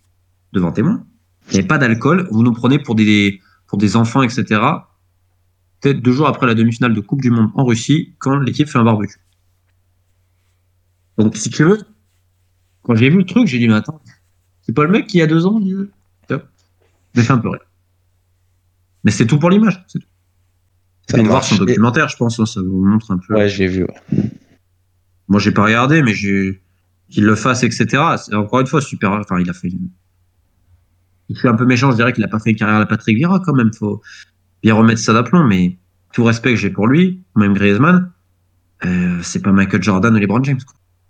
devant 0.53 0.71
témoin. 0.71 1.05
Il 1.49 1.53
n'y 1.53 1.59
avait 1.59 1.67
pas 1.67 1.77
d'alcool. 1.77 2.27
Vous 2.31 2.43
nous 2.43 2.53
prenez 2.53 2.79
pour 2.79 2.95
des, 2.95 3.39
pour 3.67 3.77
des 3.77 3.95
enfants, 3.95 4.23
etc. 4.23 4.43
Peut-être 5.81 6.01
deux 6.01 6.11
jours 6.11 6.27
après 6.27 6.47
la 6.47 6.55
demi-finale 6.55 6.93
de 6.93 7.01
Coupe 7.01 7.21
du 7.21 7.29
Monde 7.29 7.51
en 7.53 7.63
Russie, 7.63 8.15
quand 8.17 8.37
l'équipe 8.39 8.67
fait 8.67 8.79
un 8.79 8.83
barbecue. 8.83 9.19
Donc, 11.17 11.35
si 11.35 11.49
tu 11.49 11.63
veux, 11.63 11.79
quand 12.81 12.95
j'ai 12.95 13.09
vu 13.09 13.17
le 13.19 13.25
truc, 13.25 13.47
j'ai 13.47 13.59
dit, 13.59 13.67
mais 13.67 13.75
attends, 13.75 14.01
c'est 14.67 14.73
pas 14.73 14.83
le 14.83 14.91
mec 14.91 15.07
qui, 15.07 15.17
il 15.17 15.19
y 15.21 15.23
a 15.23 15.27
deux 15.27 15.45
ans. 15.45 15.59
Top. 16.27 16.45
Mais 17.15 17.23
fait 17.23 17.33
un 17.33 17.37
peu 17.37 17.49
rire. 17.49 17.61
Mais 19.05 19.11
c'est 19.11 19.25
tout 19.25 19.39
pour 19.39 19.49
l'image. 19.49 19.83
C'est 19.87 19.99
tout. 19.99 20.07
Ça 21.09 21.23
voir 21.23 21.43
son 21.43 21.55
documentaire, 21.55 22.09
je 22.09 22.17
pense, 22.17 22.37
hein, 22.37 22.45
ça 22.45 22.61
vous 22.61 22.83
montre 22.83 23.11
un 23.11 23.17
peu. 23.17 23.33
Ouais, 23.33 23.47
j'ai 23.47 23.67
vu. 23.67 23.83
ouais. 23.83 24.21
Moi, 25.29 25.39
j'ai 25.39 25.51
pas 25.51 25.63
regardé, 25.63 26.01
mais 26.01 26.13
j'ai 26.13 26.61
qu'il 27.09 27.23
le 27.23 27.35
fasse, 27.35 27.63
etc. 27.63 28.03
C'est 28.17 28.35
encore 28.35 28.59
une 28.59 28.67
fois 28.67 28.81
super. 28.81 29.11
Enfin, 29.11 29.39
il 29.39 29.49
a 29.49 29.53
fait. 29.53 29.71
Il 31.29 31.37
fait 31.37 31.47
un 31.47 31.55
peu 31.55 31.65
méchant, 31.65 31.91
je 31.91 31.95
dirais 31.95 32.11
qu'il 32.11 32.25
a 32.25 32.27
pas 32.27 32.39
fait 32.39 32.49
une 32.49 32.57
carrière 32.57 32.75
à 32.75 32.79
la 32.79 32.85
Patrick 32.85 33.15
Vieira 33.15 33.39
quand 33.39 33.53
même. 33.53 33.73
Faut 33.73 34.01
bien 34.63 34.73
remettre 34.73 34.99
ça 34.99 35.13
d'aplomb, 35.13 35.45
mais 35.45 35.77
tout 36.11 36.25
respect 36.25 36.51
que 36.51 36.59
j'ai 36.59 36.69
pour 36.69 36.87
lui, 36.87 37.23
même 37.37 37.53
Griezmann, 37.53 38.11
euh, 38.85 39.19
c'est 39.21 39.41
pas 39.41 39.53
Michael 39.53 39.81
Jordan 39.81 40.13
ou 40.13 40.19
LeBron 40.19 40.43
James. 40.43 40.59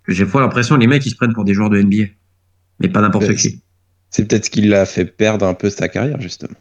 J'ai 0.06 0.26
fois 0.26 0.40
l'impression 0.40 0.76
que 0.76 0.80
les 0.80 0.86
mecs 0.86 1.04
ils 1.04 1.10
se 1.10 1.16
prennent 1.16 1.34
pour 1.34 1.44
des 1.44 1.54
joueurs 1.54 1.70
de 1.70 1.80
NBA, 1.80 2.04
mais 2.80 2.88
pas 2.88 3.00
n'importe 3.00 3.34
qui. 3.34 3.62
C'est 4.10 4.26
peut-être 4.26 4.46
ce 4.46 4.50
qui 4.50 4.62
l'a 4.62 4.86
fait 4.86 5.04
perdre 5.04 5.46
un 5.46 5.54
peu 5.54 5.68
sa 5.70 5.88
carrière, 5.88 6.20
justement. 6.20 6.54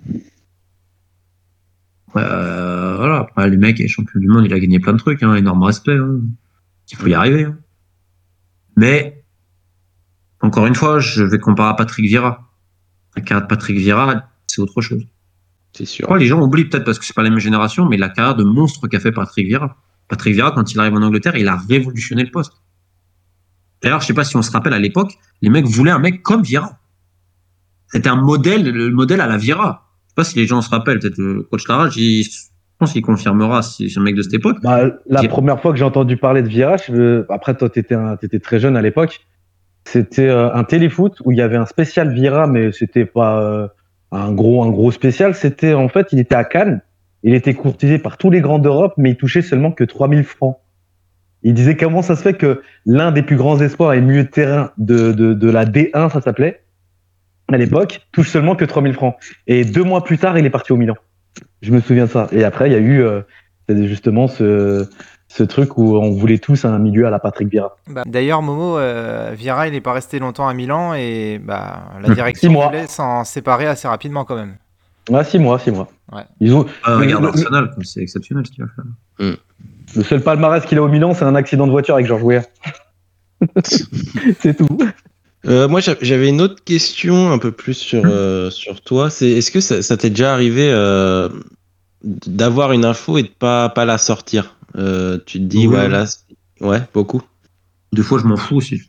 Euh, 2.15 2.95
voilà. 2.97 3.19
Après, 3.19 3.49
les 3.49 3.57
mecs, 3.57 3.79
les 3.79 3.87
champions 3.87 4.19
du 4.19 4.27
monde, 4.27 4.45
il 4.45 4.53
a 4.53 4.59
gagné 4.59 4.79
plein 4.79 4.93
de 4.93 4.97
trucs, 4.97 5.23
hein, 5.23 5.35
énorme 5.35 5.63
respect. 5.63 5.95
Hein. 5.97 6.21
Il 6.91 6.97
faut 6.97 7.07
y 7.07 7.13
arriver. 7.13 7.43
hein. 7.43 7.57
Mais, 8.75 9.23
encore 10.41 10.65
une 10.67 10.75
fois, 10.75 10.99
je 10.99 11.23
vais 11.23 11.39
comparer 11.39 11.69
à 11.69 11.73
Patrick 11.73 12.05
Vieira. 12.05 12.51
La 13.15 13.21
carrière 13.21 13.43
de 13.43 13.47
Patrick 13.49 13.77
Vieira, 13.77 14.29
c'est 14.47 14.61
autre 14.61 14.81
chose. 14.81 15.05
C'est 15.73 15.85
sûr. 15.85 16.15
les 16.15 16.25
gens 16.25 16.41
oublient 16.41 16.65
peut-être 16.65 16.85
parce 16.85 16.97
que 16.97 17.05
c'est 17.05 17.13
pas 17.15 17.23
la 17.23 17.29
même 17.29 17.39
génération, 17.39 17.85
mais 17.87 17.97
la 17.97 18.09
carrière 18.09 18.35
de 18.35 18.43
monstre 18.43 18.87
qu'a 18.87 18.99
fait 18.99 19.11
Patrick 19.11 19.47
Vieira. 19.47 19.77
Patrick 20.07 20.33
Vieira, 20.33 20.51
quand 20.51 20.71
il 20.71 20.79
arrive 20.79 20.93
en 20.93 21.01
Angleterre, 21.01 21.35
il 21.35 21.47
a 21.47 21.57
révolutionné 21.57 22.23
le 22.23 22.31
poste. 22.31 22.53
D'ailleurs, 23.81 24.01
je 24.01 24.07
sais 24.07 24.13
pas 24.13 24.23
si 24.23 24.35
on 24.37 24.41
se 24.41 24.51
rappelle 24.51 24.73
à 24.73 24.79
l'époque, 24.79 25.13
les 25.41 25.49
mecs 25.49 25.65
voulaient 25.65 25.91
un 25.91 25.99
mec 25.99 26.23
comme 26.23 26.41
Vieira. 26.41 26.79
C'était 27.87 28.09
un 28.09 28.15
modèle, 28.15 28.69
le 28.69 28.89
modèle 28.89 29.21
à 29.21 29.27
la 29.27 29.37
Vieira. 29.37 29.85
Je 30.05 30.09
sais 30.09 30.15
pas 30.15 30.23
si 30.23 30.37
les 30.37 30.45
gens 30.47 30.61
se 30.61 30.69
rappellent, 30.69 30.99
peut-être 30.99 31.17
le 31.17 31.43
coach 31.43 31.67
Larage, 31.67 31.95
il- 31.97 32.23
je 32.23 32.29
pense 32.79 32.93
qu'il 32.93 33.01
confirmera 33.01 33.61
si 33.63 33.89
c'est 33.89 33.99
un 33.99 34.03
mec 34.03 34.15
de 34.15 34.21
cette 34.21 34.33
époque. 34.33 34.57
Bah, 34.61 34.83
la 35.07 35.21
première 35.27 35.59
fois 35.61 35.71
que 35.71 35.77
j'ai 35.77 35.83
entendu 35.85 36.17
parler 36.17 36.41
de 36.43 36.47
Vieira, 36.47 36.77
je 36.77 36.91
veux- 36.91 37.25
après 37.29 37.55
toi 37.55 37.69
un- 37.91 38.15
t'étais 38.17 38.39
très 38.39 38.59
jeune 38.59 38.75
à 38.77 38.81
l'époque, 38.81 39.21
c'était 39.85 40.27
euh, 40.27 40.53
un 40.53 40.63
téléfoot 40.63 41.19
où 41.25 41.31
il 41.31 41.37
y 41.37 41.41
avait 41.41 41.55
un 41.57 41.65
spécial 41.65 42.13
Vieira, 42.13 42.45
mais 42.45 42.71
c'était 42.71 43.05
pas 43.05 43.41
euh, 43.41 43.67
un 44.11 44.31
gros 44.31 44.63
un 44.63 44.69
gros 44.69 44.91
spécial. 44.91 45.33
C'était 45.33 45.73
en 45.73 45.87
fait 45.89 46.07
il 46.11 46.19
était 46.19 46.35
à 46.35 46.43
Cannes, 46.43 46.81
il 47.23 47.33
était 47.33 47.53
courtisé 47.53 47.97
par 47.99 48.17
tous 48.17 48.29
les 48.29 48.41
grands 48.41 48.59
d'Europe, 48.59 48.93
mais 48.97 49.11
il 49.11 49.17
touchait 49.17 49.41
seulement 49.41 49.71
que 49.71 49.83
3000 49.83 50.23
francs. 50.23 50.57
Il 51.47 51.53
disait 51.53 51.77
comment 51.77 52.01
ça 52.01 52.17
se 52.17 52.21
fait 52.23 52.33
que 52.33 52.61
l'un 52.85 53.13
des 53.13 53.23
plus 53.23 53.37
grands 53.37 53.57
espoirs 53.61 53.93
et 53.93 54.01
milieu 54.01 54.23
de 54.25 54.27
terrain 54.29 54.71
de, 54.77 55.13
de, 55.13 55.33
de 55.33 55.49
la 55.49 55.63
D1, 55.65 56.11
ça 56.11 56.19
s'appelait, 56.19 56.61
à 57.49 57.55
l'époque, 57.55 58.01
touche 58.11 58.29
seulement 58.29 58.57
que 58.57 58.65
3000 58.65 58.93
francs. 58.93 59.15
Et 59.47 59.63
deux 59.63 59.83
mois 59.85 60.03
plus 60.03 60.17
tard, 60.17 60.37
il 60.37 60.45
est 60.45 60.49
parti 60.49 60.73
au 60.73 60.75
Milan. 60.75 60.95
Je 61.61 61.71
me 61.71 61.79
souviens 61.79 62.03
de 62.03 62.09
ça. 62.09 62.27
Et 62.33 62.43
après, 62.43 62.67
il 62.69 62.73
y 62.73 62.75
a 62.75 62.79
eu 62.79 63.01
euh, 63.01 63.21
justement 63.69 64.27
ce, 64.27 64.89
ce 65.29 65.43
truc 65.43 65.77
où 65.77 65.95
on 65.95 66.11
voulait 66.11 66.37
tous 66.37 66.65
un 66.65 66.77
milieu 66.79 67.07
à 67.07 67.09
la 67.09 67.19
Patrick 67.19 67.47
Vieira. 67.47 67.77
Bah, 67.89 68.03
D'ailleurs, 68.05 68.41
Momo, 68.41 68.77
euh, 68.77 69.31
Vieira, 69.33 69.67
il 69.69 69.71
n'est 69.71 69.79
pas 69.79 69.93
resté 69.93 70.19
longtemps 70.19 70.49
à 70.49 70.53
Milan 70.53 70.95
et 70.95 71.39
bah, 71.41 71.83
la 72.01 72.09
Mmh. 72.09 72.13
direction 72.13 72.51
voulait 72.51 72.87
s'en 72.87 73.23
séparer 73.23 73.67
assez 73.67 73.87
rapidement 73.87 74.25
quand 74.25 74.35
même. 74.35 74.57
Ah, 75.13 75.23
six 75.23 75.39
mois, 75.39 75.59
six 75.59 75.71
mois. 75.71 75.87
Ouais. 76.11 76.23
Ils 76.41 76.53
ont, 76.53 76.65
regarde 76.83 77.23
Arsenal, 77.23 77.69
quoi, 77.73 77.83
c'est 77.85 78.01
exceptionnel 78.01 78.45
ce 78.45 78.51
qu'il 78.51 78.65
va 78.65 78.69
faire. 78.75 79.37
Le 79.95 80.03
seul 80.03 80.21
palmarès 80.21 80.65
qu'il 80.65 80.77
a 80.77 80.83
au 80.83 80.87
Milan, 80.87 81.13
c'est 81.13 81.25
un 81.25 81.35
accident 81.35 81.65
de 81.65 81.71
voiture 81.71 81.95
avec 81.95 82.07
Georges 82.07 82.23
Weah. 82.23 82.43
c'est 83.63 84.55
tout. 84.57 84.67
Euh, 85.45 85.67
moi, 85.67 85.79
j'a- 85.79 85.95
j'avais 86.01 86.29
une 86.29 86.41
autre 86.41 86.63
question 86.63 87.31
un 87.31 87.37
peu 87.37 87.51
plus 87.51 87.75
sur, 87.75 88.03
euh, 88.05 88.49
sur 88.49 88.81
toi. 88.81 89.09
C'est 89.09 89.29
est-ce 89.29 89.51
que 89.51 89.59
ça, 89.59 89.81
ça 89.81 89.95
t'est 89.97 90.09
déjà 90.09 90.33
arrivé 90.33 90.69
euh, 90.71 91.29
d'avoir 92.03 92.71
une 92.73 92.85
info 92.85 93.17
et 93.17 93.23
de 93.23 93.27
pas, 93.29 93.69
pas 93.69 93.85
la 93.85 93.97
sortir? 93.97 94.55
Euh, 94.75 95.19
Tu 95.25 95.39
te 95.39 95.43
dis, 95.45 95.67
Oui. 95.67 95.75
ouais, 95.75 95.87
là, 95.89 96.05
ouais, 96.61 96.81
beaucoup. 96.93 97.21
Des 97.93 98.01
fois, 98.01 98.19
je 98.19 98.25
m'en 98.25 98.37
fous 98.37 98.57
aussi. 98.57 98.81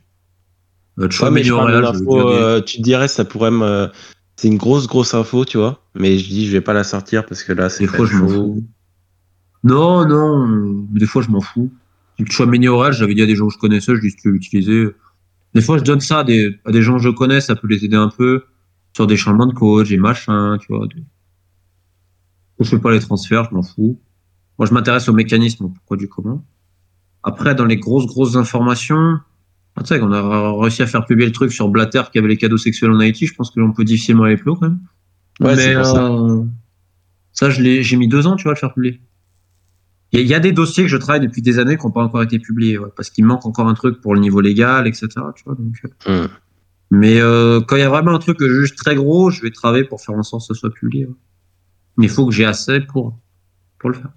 Euh, 0.99 1.07
Ouais, 1.21 1.31
mais 1.31 1.43
je 1.43 1.53
parle 1.53 1.85
info, 1.85 2.29
euh, 2.29 2.61
tu 2.61 2.77
te 2.77 2.81
dirais, 2.81 3.07
ça 3.07 3.23
pourrait 3.23 3.51
me. 3.51 3.89
C'est 4.35 4.49
une 4.49 4.57
grosse, 4.57 4.87
grosse 4.87 5.13
info, 5.13 5.45
tu 5.45 5.57
vois. 5.57 5.81
Mais 5.95 6.17
je 6.17 6.27
dis, 6.27 6.45
je 6.45 6.51
vais 6.51 6.61
pas 6.61 6.73
la 6.73 6.83
sortir 6.83 7.25
parce 7.25 7.43
que 7.43 7.53
là, 7.53 7.69
c'est. 7.69 7.85
Des 7.85 7.87
fois, 7.87 8.05
je 8.05 8.15
m'en 8.15 8.27
fous. 8.27 8.63
Non, 9.63 10.05
non, 10.07 10.85
des 10.91 11.05
fois, 11.05 11.21
je 11.21 11.29
m'en 11.29 11.41
fous. 11.41 11.71
Tu 12.17 12.25
vois, 12.35 12.45
Méni 12.45 12.67
Oral, 12.67 12.93
j'avais 12.93 13.13
dit 13.13 13.21
à 13.21 13.25
des 13.25 13.35
gens 13.35 13.47
que 13.47 13.53
je 13.53 13.57
connaissais, 13.59 13.95
je 13.95 14.01
dis 14.01 14.09
si 14.11 14.17
tu 14.17 14.27
veux 14.29 14.33
l'utiliser. 14.33 14.87
Des 15.53 15.61
fois, 15.61 15.77
je 15.77 15.83
donne 15.83 15.99
ça 16.01 16.19
à 16.19 16.23
des, 16.23 16.59
à 16.65 16.71
des 16.71 16.81
gens 16.81 16.97
que 16.97 17.03
je 17.03 17.09
connais, 17.09 17.41
ça 17.41 17.55
peut 17.55 17.67
les 17.67 17.83
aider 17.85 17.95
un 17.95 18.09
peu 18.09 18.43
sur 18.95 19.07
des 19.07 19.17
changements 19.17 19.45
de 19.47 19.53
coach 19.53 19.91
et 19.91 19.97
machin, 19.97 20.57
tu 20.59 20.67
vois. 20.73 20.87
des- 20.87 21.03
Je 22.59 22.65
fais 22.69 22.79
pas 22.79 22.91
les 22.91 22.99
transferts, 22.99 23.45
je 23.49 23.55
m'en 23.55 23.63
fous. 23.63 23.99
Moi, 24.57 24.65
je 24.67 24.73
m'intéresse 24.73 25.07
au 25.07 25.13
mécanisme, 25.13 25.69
pourquoi 25.73 25.95
du 25.97 26.09
comment. 26.09 26.45
Après, 27.23 27.55
dans 27.55 27.65
les 27.65 27.77
grosses, 27.77 28.05
grosses 28.07 28.35
informations, 28.35 29.17
ah, 29.75 29.81
tu 29.81 29.87
sais, 29.87 29.99
qu'on 29.99 30.11
a 30.11 30.59
réussi 30.59 30.81
à 30.81 30.87
faire 30.87 31.05
publier 31.05 31.27
le 31.27 31.31
truc 31.33 31.51
sur 31.51 31.69
Blatter 31.69 32.03
qui 32.11 32.19
avait 32.19 32.27
les 32.27 32.37
cadeaux 32.37 32.57
sexuels 32.57 32.91
en 32.91 32.99
Haïti, 32.99 33.27
je 33.27 33.33
pense 33.33 33.51
que 33.51 33.59
l'on 33.59 33.71
peut 33.71 33.85
difficilement 33.85 34.23
aller 34.23 34.37
plus 34.37 34.51
haut, 34.51 34.55
quand 34.55 34.67
même. 34.69 34.79
Ouais, 35.39 35.55
c'est 35.55 35.69
Mais 35.69 35.75
pour 35.75 35.85
ça. 35.85 36.07
euh, 36.07 36.43
ça, 37.31 37.49
j'ai 37.49 37.95
mis 37.97 38.07
deux 38.07 38.27
ans, 38.27 38.35
tu 38.35 38.43
vois, 38.43 38.51
à 38.51 38.55
le 38.55 38.59
faire 38.59 38.73
publier. 38.73 39.01
Il 40.11 40.19
y, 40.19 40.21
a- 40.21 40.25
il 40.25 40.29
y 40.29 40.33
a 40.33 40.39
des 40.39 40.51
dossiers 40.51 40.83
que 40.83 40.89
je 40.89 40.97
travaille 40.97 41.21
depuis 41.21 41.41
des 41.41 41.59
années 41.59 41.77
qui 41.77 41.85
n'ont 41.85 41.91
pas 41.91 42.01
encore 42.03 42.23
été 42.23 42.39
publiés, 42.39 42.77
ouais, 42.79 42.89
parce 42.95 43.09
qu'il 43.09 43.25
manque 43.25 43.45
encore 43.45 43.67
un 43.67 43.73
truc 43.75 44.01
pour 44.01 44.15
le 44.15 44.19
niveau 44.21 44.41
légal, 44.41 44.87
etc. 44.87 45.07
Tu 45.35 45.43
vois, 45.45 45.55
donc, 45.55 45.75
euh. 46.07 46.23
Hmm. 46.25 46.27
Mais 46.91 47.21
euh, 47.21 47.61
quand 47.61 47.75
il 47.75 47.79
y 47.81 47.83
a 47.83 47.89
vraiment 47.89 48.11
un 48.15 48.17
truc 48.19 48.37
que 48.39 48.49
je 48.49 48.61
juge 48.61 48.75
très 48.75 48.95
gros, 48.95 49.29
je 49.29 49.41
vais 49.43 49.51
travailler 49.51 49.83
pour 49.83 50.01
faire 50.01 50.15
en 50.15 50.23
sorte 50.23 50.47
que 50.47 50.53
ce 50.55 50.59
soit 50.59 50.71
publié. 50.73 51.05
ouais. 51.05 51.13
Mais 51.97 52.05
il 52.05 52.09
faut 52.09 52.25
que 52.25 52.33
j'ai 52.33 52.45
assez 52.45 52.79
pour, 52.79 53.19
pour 53.77 53.89
le 53.91 53.95
faire. 53.95 54.09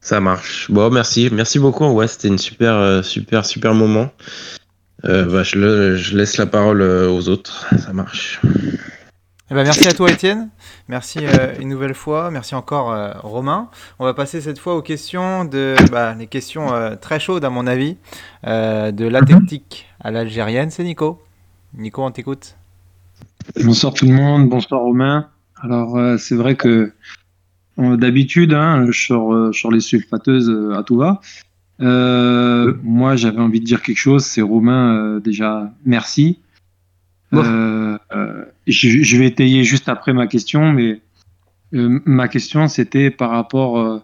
Ça 0.00 0.20
marche. 0.20 0.70
Bon, 0.70 0.90
merci. 0.90 1.28
Merci 1.32 1.58
beaucoup. 1.58 1.86
Ouais, 1.86 2.06
c'était 2.06 2.28
une 2.28 2.38
super, 2.38 2.74
euh, 2.74 3.02
super, 3.02 3.44
super 3.46 3.74
moment. 3.74 4.12
Euh, 5.06 5.24
bah, 5.24 5.42
je, 5.42 5.58
le- 5.58 5.96
je 5.96 6.16
laisse 6.16 6.36
la 6.36 6.46
parole 6.46 6.80
aux 6.82 7.28
autres, 7.28 7.66
ça 7.78 7.92
marche. 7.92 8.40
Eh 9.50 9.54
ben, 9.54 9.62
merci 9.62 9.86
à 9.86 9.92
toi 9.92 10.10
Étienne, 10.10 10.48
merci 10.88 11.18
euh, 11.20 11.54
une 11.60 11.68
nouvelle 11.68 11.92
fois, 11.92 12.30
merci 12.30 12.54
encore 12.54 12.92
euh, 12.92 13.12
Romain. 13.22 13.68
On 13.98 14.06
va 14.06 14.14
passer 14.14 14.40
cette 14.40 14.58
fois 14.58 14.74
aux 14.74 14.80
questions 14.80 15.44
de 15.44 15.74
bah, 15.92 16.14
les 16.14 16.26
questions 16.26 16.72
euh, 16.72 16.96
très 16.96 17.20
chaudes 17.20 17.44
à 17.44 17.50
mon 17.50 17.66
avis 17.66 17.98
euh, 18.46 18.90
de 18.90 19.04
la 19.04 19.20
tactique 19.20 19.86
à 20.00 20.10
l'algérienne. 20.10 20.70
C'est 20.70 20.82
Nico. 20.82 21.22
Nico, 21.76 22.02
on 22.02 22.10
t'écoute. 22.10 22.56
Bonsoir 23.62 23.92
tout 23.92 24.06
le 24.06 24.14
monde, 24.14 24.48
bonsoir 24.48 24.80
Romain. 24.80 25.28
Alors 25.60 25.98
euh, 25.98 26.16
c'est 26.16 26.36
vrai 26.36 26.56
que 26.56 26.94
d'habitude, 27.76 28.54
hein, 28.54 28.86
je 28.90 29.52
sors 29.52 29.70
les 29.70 29.80
sulfateuses 29.80 30.72
à 30.74 30.82
tout 30.82 30.96
va. 30.96 31.20
Euh, 31.82 32.72
moi 32.82 33.16
j'avais 33.16 33.40
envie 33.40 33.60
de 33.60 33.66
dire 33.66 33.82
quelque 33.82 33.98
chose, 33.98 34.24
c'est 34.24 34.40
Romain 34.40 34.96
euh, 34.96 35.20
déjà 35.20 35.70
merci. 35.84 36.38
Euh, 37.34 37.98
euh, 38.14 38.44
je, 38.66 39.02
je 39.02 39.16
vais 39.16 39.26
étayer 39.26 39.64
juste 39.64 39.88
après 39.88 40.12
ma 40.12 40.26
question, 40.26 40.72
mais 40.72 41.00
euh, 41.74 42.00
ma 42.04 42.28
question 42.28 42.68
c'était 42.68 43.10
par 43.10 43.30
rapport, 43.30 43.78
euh, 43.78 43.98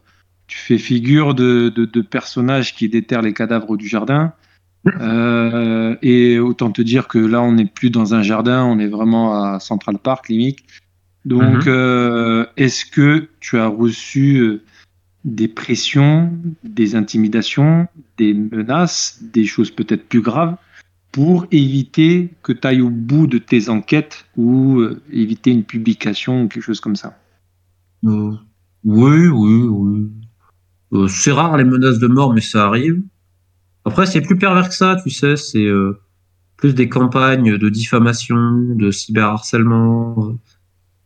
tu 0.46 0.58
fais 0.58 0.78
figure 0.78 1.34
de, 1.34 1.68
de, 1.68 1.84
de 1.84 2.00
personnage 2.00 2.74
qui 2.74 2.88
déterre 2.88 3.22
les 3.22 3.32
cadavres 3.32 3.76
du 3.76 3.88
jardin. 3.88 4.32
Euh, 4.86 5.94
et 6.00 6.38
autant 6.38 6.70
te 6.70 6.80
dire 6.80 7.06
que 7.06 7.18
là, 7.18 7.42
on 7.42 7.52
n'est 7.52 7.66
plus 7.66 7.90
dans 7.90 8.14
un 8.14 8.22
jardin, 8.22 8.64
on 8.64 8.78
est 8.78 8.86
vraiment 8.88 9.44
à 9.44 9.60
Central 9.60 9.98
Park, 9.98 10.28
limite. 10.30 10.60
Donc, 11.26 11.66
Mhm. 11.66 12.46
est-ce 12.56 12.86
que 12.86 13.28
tu 13.40 13.58
as 13.58 13.66
reçu 13.66 14.60
des 15.24 15.48
pressions, 15.48 16.32
des 16.64 16.94
intimidations, 16.94 17.88
des 18.16 18.32
menaces, 18.32 19.18
des 19.22 19.44
choses 19.44 19.70
peut-être 19.70 20.08
plus 20.08 20.22
graves? 20.22 20.56
Pour 21.12 21.46
éviter 21.50 22.30
que 22.42 22.52
tu 22.52 22.66
ailles 22.66 22.82
au 22.82 22.90
bout 22.90 23.26
de 23.26 23.38
tes 23.38 23.68
enquêtes 23.68 24.26
ou 24.36 24.80
euh, 24.80 25.02
éviter 25.12 25.50
une 25.50 25.64
publication 25.64 26.42
ou 26.42 26.48
quelque 26.48 26.62
chose 26.62 26.80
comme 26.80 26.96
ça 26.96 27.18
Euh, 28.04 28.32
oui, 28.84 29.26
oui, 29.28 29.62
oui. 29.62 30.10
Euh, 30.92 31.08
c'est 31.08 31.32
rare 31.32 31.56
les 31.56 31.64
menaces 31.64 31.98
de 31.98 32.06
mort, 32.06 32.32
mais 32.32 32.40
ça 32.40 32.66
arrive. 32.66 33.02
Après, 33.84 34.06
c'est 34.06 34.20
plus 34.20 34.38
pervers 34.38 34.68
que 34.68 34.74
ça, 34.74 34.96
tu 35.02 35.10
sais. 35.10 35.36
C'est 35.36 35.68
plus 36.56 36.74
des 36.74 36.88
campagnes 36.88 37.56
de 37.56 37.68
diffamation, 37.68 38.74
de 38.74 38.90
cyberharcèlement. 38.90 40.36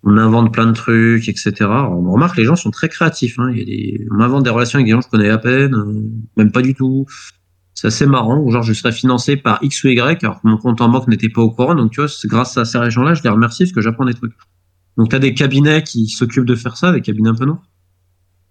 On 0.02 0.18
invente 0.18 0.52
plein 0.52 0.66
de 0.66 0.72
trucs, 0.72 1.28
etc. 1.28 1.52
On 1.60 2.10
remarque, 2.10 2.36
les 2.36 2.44
gens 2.44 2.56
sont 2.56 2.70
très 2.70 2.88
créatifs. 2.88 3.38
Hein. 3.38 3.54
On 4.10 4.20
invente 4.20 4.42
des 4.42 4.50
relations 4.50 4.78
avec 4.78 4.86
des 4.86 4.92
gens 4.92 4.98
que 4.98 5.06
je 5.06 5.10
connais 5.10 5.30
à 5.30 5.38
peine, 5.38 5.74
même 6.36 6.50
pas 6.50 6.62
du 6.62 6.74
tout. 6.74 7.06
C'est 7.74 7.88
assez 7.88 8.06
marrant. 8.06 8.48
Genre, 8.50 8.62
je 8.62 8.72
serais 8.72 8.92
financé 8.92 9.36
par 9.36 9.58
X 9.62 9.84
ou 9.84 9.88
Y, 9.88 10.22
alors 10.24 10.40
que 10.40 10.46
mon 10.46 10.56
compte 10.56 10.80
en 10.80 10.88
banque 10.88 11.08
n'était 11.08 11.28
pas 11.28 11.42
au 11.42 11.50
courant. 11.50 11.74
Donc, 11.74 11.90
tu 11.90 12.00
vois, 12.00 12.10
grâce 12.26 12.56
à 12.56 12.64
ces 12.64 12.90
gens-là, 12.90 13.14
je 13.14 13.22
les 13.22 13.30
remercie 13.30 13.64
parce 13.64 13.72
que 13.72 13.80
j'apprends 13.80 14.04
des 14.04 14.14
trucs. 14.14 14.34
Donc, 14.96 15.10
tu 15.10 15.16
as 15.16 15.18
des 15.18 15.34
cabinets 15.34 15.82
qui 15.82 16.06
s'occupent 16.06 16.44
de 16.44 16.54
faire 16.54 16.76
ça, 16.76 16.92
des 16.92 17.00
cabinets 17.00 17.30
un 17.30 17.34
peu 17.34 17.44
noirs. 17.46 17.62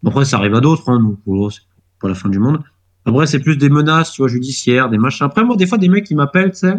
Après, 0.05 0.25
ça 0.25 0.37
arrive 0.37 0.55
à 0.55 0.59
d'autres, 0.59 0.89
hein, 0.89 0.99
donc 0.99 1.19
oh, 1.25 1.49
c'est 1.49 1.61
pas 2.01 2.09
la 2.09 2.15
fin 2.15 2.27
du 2.27 2.39
monde. 2.39 2.61
Après, 3.05 3.25
c'est 3.25 3.39
plus 3.39 3.57
des 3.57 3.69
menaces, 3.69 4.21
judiciaires, 4.27 4.89
des 4.89 4.97
machins. 4.97 5.25
Après, 5.25 5.45
moi, 5.45 5.55
des 5.55 5.65
fois, 5.65 5.77
des 5.77 5.87
mecs 5.87 6.05
qui 6.05 6.15
m'appellent, 6.15 6.51
tu 6.51 6.59
sais, 6.59 6.75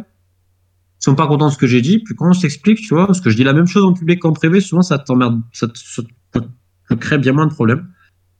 sont 0.99 1.15
pas 1.15 1.27
contents 1.27 1.49
de 1.49 1.53
ce 1.53 1.59
que 1.59 1.67
j'ai 1.67 1.83
dit, 1.83 1.99
puis 1.99 2.15
quand 2.15 2.31
on 2.31 2.33
s'explique, 2.33 2.79
tu 2.79 2.95
vois, 2.95 3.07
parce 3.07 3.21
que 3.21 3.29
je 3.29 3.37
dis 3.37 3.45
la 3.45 3.53
même 3.53 3.67
chose 3.67 3.85
en 3.85 3.93
public 3.93 4.21
qu'en 4.21 4.33
privé, 4.33 4.61
souvent, 4.61 4.83
ça 4.83 4.99
t'emmerde, 4.99 5.43
ça 5.53 5.69
te, 5.69 5.79
ça 5.79 6.03
crée 6.99 7.19
bien 7.19 7.33
moins 7.33 7.47
de 7.47 7.53
problèmes. 7.53 7.89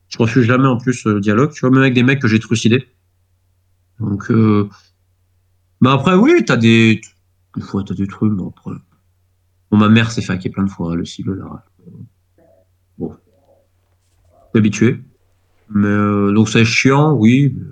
Je 0.09 0.19
refuse 0.19 0.45
jamais, 0.45 0.67
en 0.67 0.79
plus, 0.79 1.05
le 1.05 1.21
dialogue, 1.21 1.53
tu 1.53 1.61
vois, 1.61 1.71
même 1.71 1.83
avec 1.83 1.95
des 1.95 2.03
mecs 2.03 2.21
que 2.21 2.29
j'ai 2.29 2.39
trucidés. 2.39 2.87
Donc, 4.01 4.31
euh... 4.31 4.69
bah 5.81 5.93
après, 5.93 6.15
oui, 6.15 6.45
t'as 6.47 6.57
des, 6.57 7.01
des 7.57 7.63
fois, 7.63 7.85
t'as 7.87 7.95
des 7.95 8.07
trucs, 8.07 8.33
bon, 8.33 8.49
après. 8.57 8.73
Bon, 9.71 9.77
ma 9.79 9.89
mère 9.89 10.11
s'est 10.11 10.23
fait 10.23 10.33
hacker 10.33 10.53
plein 10.53 10.65
de 10.65 10.71
fois, 10.71 10.95
le 10.97 11.05
cible, 11.05 11.39
là. 11.39 11.65
Bon. 12.99 13.13
Suis 13.13 14.59
habitué. 14.59 15.01
Mais, 15.71 15.87
euh, 15.89 16.33
donc 16.33 16.49
c'est 16.49 16.65
chiant, 16.65 17.13
oui. 17.15 17.55
mais 17.57 17.67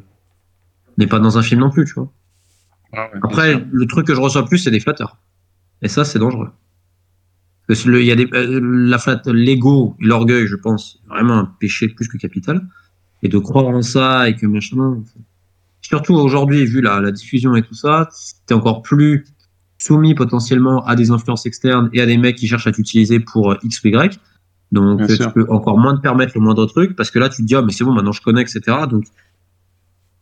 On 0.88 0.92
n'est 0.98 1.06
pas 1.06 1.18
dans 1.20 1.38
un 1.38 1.42
film 1.42 1.60
non 1.60 1.70
plus, 1.70 1.84
tu 1.84 1.94
vois. 1.94 2.12
Après, 3.22 3.64
le 3.70 3.86
truc 3.86 4.06
que 4.06 4.14
je 4.14 4.20
reçois 4.20 4.44
plus, 4.44 4.58
c'est 4.58 4.70
des 4.70 4.80
flatteurs. 4.80 5.18
Et 5.80 5.88
ça, 5.88 6.04
c'est 6.04 6.18
dangereux. 6.18 6.50
Parce 7.66 7.84
que 7.84 7.90
le- 7.90 8.00
il 8.02 8.06
y 8.06 8.12
a 8.12 8.16
des, 8.16 8.28
euh, 8.34 8.60
la 8.62 8.98
flatte, 8.98 9.26
l'ego, 9.28 9.96
l'orgueil, 9.98 10.46
je 10.46 10.56
pense, 10.56 11.00
vraiment 11.08 11.34
un 11.38 11.44
péché 11.46 11.88
plus 11.88 12.08
que 12.08 12.18
capital. 12.18 12.66
Et 13.22 13.28
de 13.28 13.38
croire 13.38 13.66
en 13.68 13.82
ça 13.82 14.28
et 14.28 14.34
que 14.36 14.46
machin. 14.46 15.02
Surtout 15.82 16.14
aujourd'hui, 16.14 16.64
vu 16.64 16.80
la, 16.80 17.00
la 17.00 17.10
diffusion 17.10 17.54
et 17.56 17.62
tout 17.62 17.74
ça, 17.74 18.08
t'es 18.46 18.54
encore 18.54 18.82
plus 18.82 19.24
soumis 19.78 20.14
potentiellement 20.14 20.84
à 20.86 20.94
des 20.94 21.10
influences 21.10 21.44
externes 21.44 21.90
et 21.92 22.00
à 22.00 22.06
des 22.06 22.16
mecs 22.16 22.36
qui 22.36 22.46
cherchent 22.46 22.68
à 22.68 22.72
t'utiliser 22.72 23.18
pour 23.20 23.52
euh, 23.52 23.56
X 23.62 23.82
ou 23.82 23.88
Y. 23.88 24.18
Donc, 24.70 24.98
Bien 24.98 25.06
euh, 25.06 25.16
sûr. 25.16 25.26
tu 25.26 25.32
peux 25.32 25.46
encore 25.50 25.78
moins 25.78 25.96
te 25.96 26.00
permettre 26.00 26.32
le 26.34 26.40
moindre 26.40 26.66
truc 26.66 26.96
parce 26.96 27.10
que 27.10 27.18
là, 27.18 27.28
tu 27.28 27.42
te 27.42 27.46
dis, 27.46 27.54
ah, 27.54 27.62
mais 27.62 27.72
c'est 27.72 27.84
bon, 27.84 27.92
maintenant 27.92 28.12
je 28.12 28.22
connais, 28.22 28.42
etc. 28.42 28.60
Donc, 28.88 29.04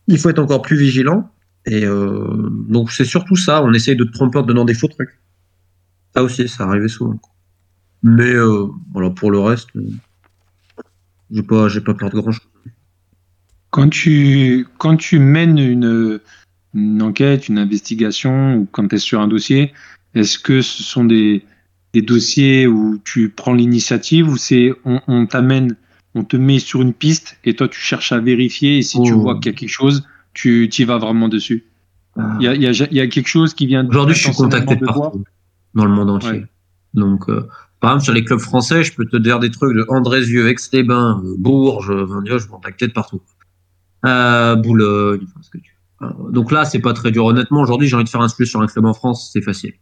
il 0.09 0.19
faut 0.19 0.29
être 0.29 0.39
encore 0.39 0.63
plus 0.63 0.77
vigilant. 0.77 1.31
Et 1.67 1.85
euh, 1.85 2.49
donc, 2.69 2.91
c'est 2.91 3.05
surtout 3.05 3.37
ça. 3.37 3.63
On 3.63 3.73
essaye 3.73 3.97
de 3.97 4.05
te 4.05 4.13
tromper 4.13 4.39
en 4.39 4.43
donnant 4.43 4.65
des 4.65 4.75
faux 4.75 4.89
trucs. 4.89 5.21
Ça 6.15 6.23
aussi, 6.23 6.49
ça 6.49 6.65
arrivait 6.65 6.89
souvent. 6.89 7.21
Mais 8.03 8.35
euh, 8.35 8.67
voilà, 8.93 9.11
pour 9.11 9.31
le 9.31 9.39
reste, 9.39 9.69
j'ai 11.31 11.43
pas, 11.43 11.69
j'ai 11.69 11.81
pas 11.81 11.95
peur 11.95 12.11
de 12.11 12.19
grand 12.19 12.33
chose. 12.33 12.50
Quand 13.71 13.89
tu, 13.89 14.67
quand 14.79 14.97
tu 14.97 15.19
mènes 15.19 15.59
une, 15.59 16.21
une 16.75 17.03
enquête, 17.03 17.49
une 17.49 17.59
investigation, 17.59 18.57
ou 18.57 18.69
quand 18.71 18.89
tu 18.89 18.97
es 18.97 18.99
sur 18.99 19.21
un 19.21 19.29
dossier, 19.29 19.73
est-ce 20.15 20.39
que 20.39 20.61
ce 20.61 20.83
sont 20.83 21.05
des, 21.05 21.45
des 21.93 22.03
dossiers 22.03 22.67
où 22.67 23.01
tu 23.05 23.29
prends 23.29 23.55
l'initiative 23.55 24.29
ou 24.29 24.37
c'est 24.37 24.73
on, 24.85 25.01
on 25.07 25.27
t'amène, 25.27 25.77
on 26.15 26.25
te 26.25 26.37
met 26.37 26.59
sur 26.59 26.83
une 26.83 26.93
piste 26.93 27.39
et 27.45 27.55
toi 27.55 27.69
tu 27.69 27.81
cherches 27.81 28.13
à 28.13 28.19
vérifier 28.19 28.79
et 28.79 28.83
si 28.83 29.01
tu 29.03 29.13
Oh. 29.13 29.21
vois 29.21 29.37
qu'il 29.39 29.53
y 29.53 29.55
a 29.55 29.59
quelque 29.59 29.69
chose, 29.69 30.05
tu 30.35 30.69
y 30.69 30.85
vas 30.85 30.99
vraiment 30.99 31.29
dessus? 31.29 31.65
Il 32.41 32.45
y 32.45 32.49
a, 32.49 32.55
il 32.55 32.63
y, 32.63 32.67
a, 32.67 32.71
il 32.91 32.97
y 32.97 33.01
a 33.01 33.07
quelque 33.07 33.29
chose 33.29 33.55
qui 33.55 33.67
vient 33.67 33.87
Aujourd'hui, 33.87 34.17
je 34.17 34.25
suis 34.25 34.33
contacté 34.33 34.75
de 34.77 34.85
partout, 34.85 35.25
dans 35.75 35.85
le 35.85 35.93
monde 35.93 36.11
entier. 36.11 36.31
Ouais. 36.31 36.45
Donc, 36.95 37.29
euh, 37.29 37.49
par 37.79 37.93
exemple, 37.93 38.05
sur 38.05 38.13
les 38.15 38.25
clubs 38.25 38.41
français, 38.41 38.83
je 38.83 38.93
peux 38.95 39.07
te 39.07 39.17
dire 39.17 39.39
des 39.39 39.51
trucs 39.51 39.75
de 39.75 39.87
Andrézieux, 39.89 40.49
Aix-les-Bains, 40.49 41.23
Bourges, 41.39 41.93
Vindieux, 41.93 42.39
je 42.39 42.47
de 42.87 42.93
partout. 42.93 43.23
Euh, 44.07 44.57
Boulogne, 44.57 45.21
enfin, 45.25 45.41
ce 45.43 45.51
que. 45.51 45.59
Euh, 46.03 46.31
Donc 46.31 46.53
là, 46.53 46.65
c'est 46.65 46.79
pas 46.79 46.93
très 46.93 47.11
dur. 47.11 47.27
Honnêtement, 47.27 47.61
aujourd'hui, 47.61 47.89
j'ai 47.89 47.97
envie 47.97 48.05
de 48.05 48.09
faire 48.09 48.23
un 48.23 48.29
sujet 48.29 48.49
sur 48.49 48.61
un 48.61 48.67
club 48.67 48.87
en 48.87 48.95
France, 48.95 49.31
c'est 49.33 49.43
facile. 49.43 49.75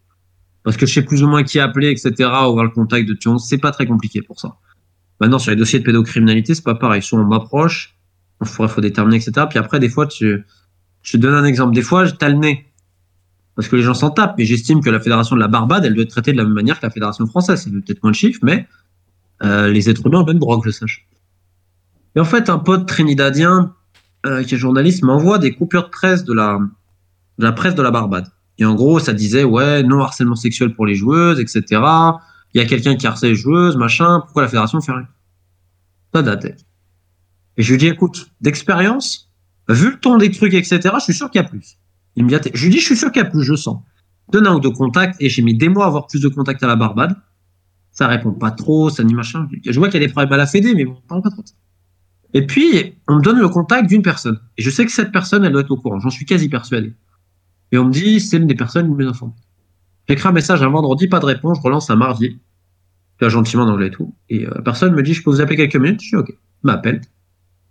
Parce 0.65 0.77
que 0.77 0.87
je 0.87 0.95
sais 0.95 1.03
plus 1.03 1.23
ou 1.23 1.29
moins 1.29 1.45
qui 1.45 1.61
appeler, 1.61 1.91
etc., 1.91 2.13
ou 2.19 2.53
voir 2.53 2.65
le 2.65 2.71
contact 2.71 3.09
de 3.09 3.15
Tion, 3.15 3.39
c'est 3.39 3.59
pas 3.59 3.71
très 3.71 3.87
compliqué 3.87 4.23
pour 4.23 4.41
ça. 4.41 4.57
Maintenant, 5.21 5.39
sur 5.39 5.51
les 5.51 5.57
dossiers 5.57 5.79
de 5.79 5.85
pédocriminalité, 5.85 6.55
c'est 6.55 6.65
pas 6.65 6.75
pareil. 6.75 7.03
Soit 7.03 7.21
on 7.21 7.25
m'approche, 7.25 7.97
il 8.41 8.47
faudrait 8.47 8.73
faut 8.73 8.81
déterminer, 8.81 9.17
etc. 9.17 9.47
Puis 9.49 9.59
après, 9.59 9.81
des 9.81 9.89
fois, 9.89 10.07
tu, 10.07 10.45
je 11.03 11.13
te 11.13 11.17
donne 11.17 11.35
un 11.35 11.45
exemple. 11.45 11.75
Des 11.75 11.83
fois, 11.83 12.11
t'as 12.11 12.29
le 12.29 12.37
nez. 12.37 12.67
Parce 13.57 13.67
que 13.69 13.75
les 13.75 13.83
gens 13.83 13.95
s'en 13.95 14.11
tapent, 14.11 14.37
mais 14.39 14.45
j'estime 14.45 14.81
que 14.81 14.91
la 14.91 15.01
fédération 15.01 15.35
de 15.35 15.41
la 15.41 15.49
Barbade, 15.49 15.85
elle 15.85 15.95
doit 15.95 16.05
être 16.05 16.11
traitée 16.11 16.33
de 16.33 16.37
la 16.37 16.45
même 16.45 16.53
manière 16.53 16.79
que 16.79 16.87
la 16.87 16.91
fédération 16.91 17.27
française. 17.27 17.63
C'est 17.63 17.71
peut-être 17.71 18.03
moins 18.05 18.13
de 18.13 18.17
chiffres, 18.17 18.39
mais 18.45 18.69
euh, 19.43 19.69
les 19.69 19.91
êtres 19.91 20.07
humains 20.07 20.19
ont 20.19 20.27
le 20.27 20.33
même 20.33 20.39
droit 20.39 20.61
que 20.61 20.67
je 20.67 20.71
sache. 20.71 21.09
Et 22.15 22.21
en 22.21 22.25
fait, 22.25 22.51
un 22.51 22.59
pote 22.59 22.87
trinidadien 22.87 23.75
euh, 24.27 24.43
qui 24.43 24.55
est 24.55 24.59
journaliste 24.59 25.03
m'envoie 25.03 25.39
des 25.39 25.55
coupures 25.55 25.85
de 25.85 25.91
presse 25.91 26.25
de 26.25 26.33
la, 26.33 26.59
de 27.39 27.51
presse 27.51 27.75
de 27.75 27.83
la 27.83 27.91
Barbade. 27.91 28.29
Et 28.59 28.65
en 28.65 28.75
gros, 28.75 28.99
ça 28.99 29.13
disait, 29.13 29.45
ouais, 29.45 29.83
non 29.83 30.01
harcèlement 30.01 30.35
sexuel 30.35 30.75
pour 30.75 30.87
les 30.87 30.95
joueuses, 30.95 31.39
etc. 31.39 31.63
Il 32.53 32.61
y 32.61 32.61
a 32.61 32.67
quelqu'un 32.67 32.97
qui 32.97 33.07
harcèle 33.07 33.31
les 33.31 33.37
joueuses, 33.37 33.77
machin. 33.77 34.21
Pourquoi 34.21 34.43
la 34.43 34.49
fédération 34.49 34.81
fait 34.81 34.93
rien? 34.93 35.07
Ça 36.13 36.23
date. 36.23 36.47
Et 37.57 37.63
je 37.63 37.73
lui 37.73 37.79
dis, 37.79 37.87
écoute, 37.87 38.31
d'expérience, 38.41 39.31
vu 39.69 39.93
le 39.93 40.01
ton 40.01 40.17
des 40.17 40.31
trucs, 40.31 40.55
etc., 40.55 40.81
je 40.99 41.05
suis 41.05 41.15
sûr 41.15 41.31
qu'il 41.31 41.41
y 41.41 41.45
a 41.45 41.49
plus. 41.49 41.79
Il 42.17 42.25
me 42.25 42.29
dit, 42.37 42.51
je 42.53 42.65
lui 42.65 42.71
dis, 42.71 42.81
je 42.81 42.85
suis 42.85 42.97
sûr 42.97 43.13
qu'il 43.13 43.23
y 43.23 43.27
a 43.27 43.29
plus, 43.29 43.45
je 43.45 43.55
sens. 43.55 43.83
Donne 44.33 44.47
un 44.47 44.55
ou 44.55 44.61
deux 44.61 44.71
contacts, 44.71 45.17
et 45.21 45.29
j'ai 45.29 45.43
mis 45.43 45.57
des 45.57 45.69
mois 45.69 45.85
à 45.85 45.89
avoir 45.89 46.07
plus 46.07 46.21
de 46.21 46.29
contacts 46.29 46.63
à 46.63 46.67
la 46.67 46.77
Barbade. 46.77 47.17
Ça 47.93 48.09
répond 48.09 48.33
pas 48.33 48.51
trop, 48.51 48.91
ça 48.91 49.05
ni 49.05 49.15
machin. 49.15 49.49
Je 49.65 49.79
vois 49.79 49.89
qu'il 49.89 50.01
y 50.01 50.05
a 50.05 50.07
des 50.07 50.13
problèmes 50.13 50.33
à 50.33 50.37
la 50.37 50.47
Fédé, 50.47 50.75
mais 50.75 50.85
bon, 50.85 50.97
on 51.05 51.09
parle 51.09 51.23
pas 51.23 51.31
trop 51.31 51.43
de. 51.43 51.49
Et 52.35 52.47
puis, 52.47 52.95
on 53.09 53.17
me 53.17 53.23
donne 53.23 53.39
le 53.39 53.49
contact 53.49 53.89
d'une 53.89 54.03
personne. 54.03 54.39
Et 54.57 54.63
je 54.63 54.71
sais 54.71 54.85
que 54.85 54.93
cette 54.93 55.13
personne, 55.13 55.45
elle 55.45 55.53
doit 55.53 55.63
être 55.63 55.71
au 55.71 55.77
courant. 55.77 55.99
J'en 55.99 56.11
suis 56.11 56.27
quasi 56.27 56.49
persuadé. 56.49 56.93
Et 57.73 57.79
on 57.79 57.87
me 57.87 57.93
dit, 57.93 58.21
c'est 58.21 58.37
une 58.37 58.47
des 58.47 58.55
personnes 58.55 58.97
les 58.99 59.07
informées. 59.07 59.35
J'écris 60.09 60.29
un 60.29 60.33
message 60.33 60.63
un 60.63 60.69
vendredi, 60.69 61.07
pas 61.07 61.21
de 61.21 61.27
réponse, 61.27 61.59
je 61.59 61.63
relance 61.63 61.91
un 61.91 61.97
mardi. 61.97 62.39
Là, 63.21 63.29
gentiment 63.29 63.65
en 63.65 63.69
anglais 63.69 63.89
et 63.89 63.91
tout. 63.91 64.15
Et 64.29 64.47
euh, 64.47 64.53
la 64.55 64.63
personne 64.63 64.95
me 64.95 65.03
dit, 65.03 65.13
je 65.13 65.23
peux 65.23 65.31
vous 65.31 65.41
appeler 65.41 65.57
quelques 65.57 65.77
minutes? 65.77 66.01
Je 66.03 66.09
dis, 66.09 66.17
ok. 66.17 66.33
M'appelle. 66.63 67.01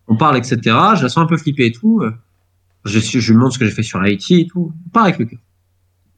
On 0.07 0.17
parle, 0.17 0.37
etc. 0.37 0.59
Je 0.95 1.03
la 1.03 1.09
sens 1.09 1.17
un 1.17 1.25
peu 1.25 1.37
flippée 1.37 1.67
et 1.67 1.71
tout. 1.71 2.01
Euh, 2.01 2.11
Je, 2.85 2.99
lui 2.99 3.33
demande 3.33 3.51
ce 3.53 3.59
que 3.59 3.65
j'ai 3.65 3.71
fait 3.71 3.83
sur 3.83 3.99
Haïti 4.01 4.41
et 4.41 4.47
tout. 4.47 4.73
On 4.85 4.89
part 4.89 5.05
avec 5.05 5.19
le 5.19 5.25
cœur. 5.25 5.39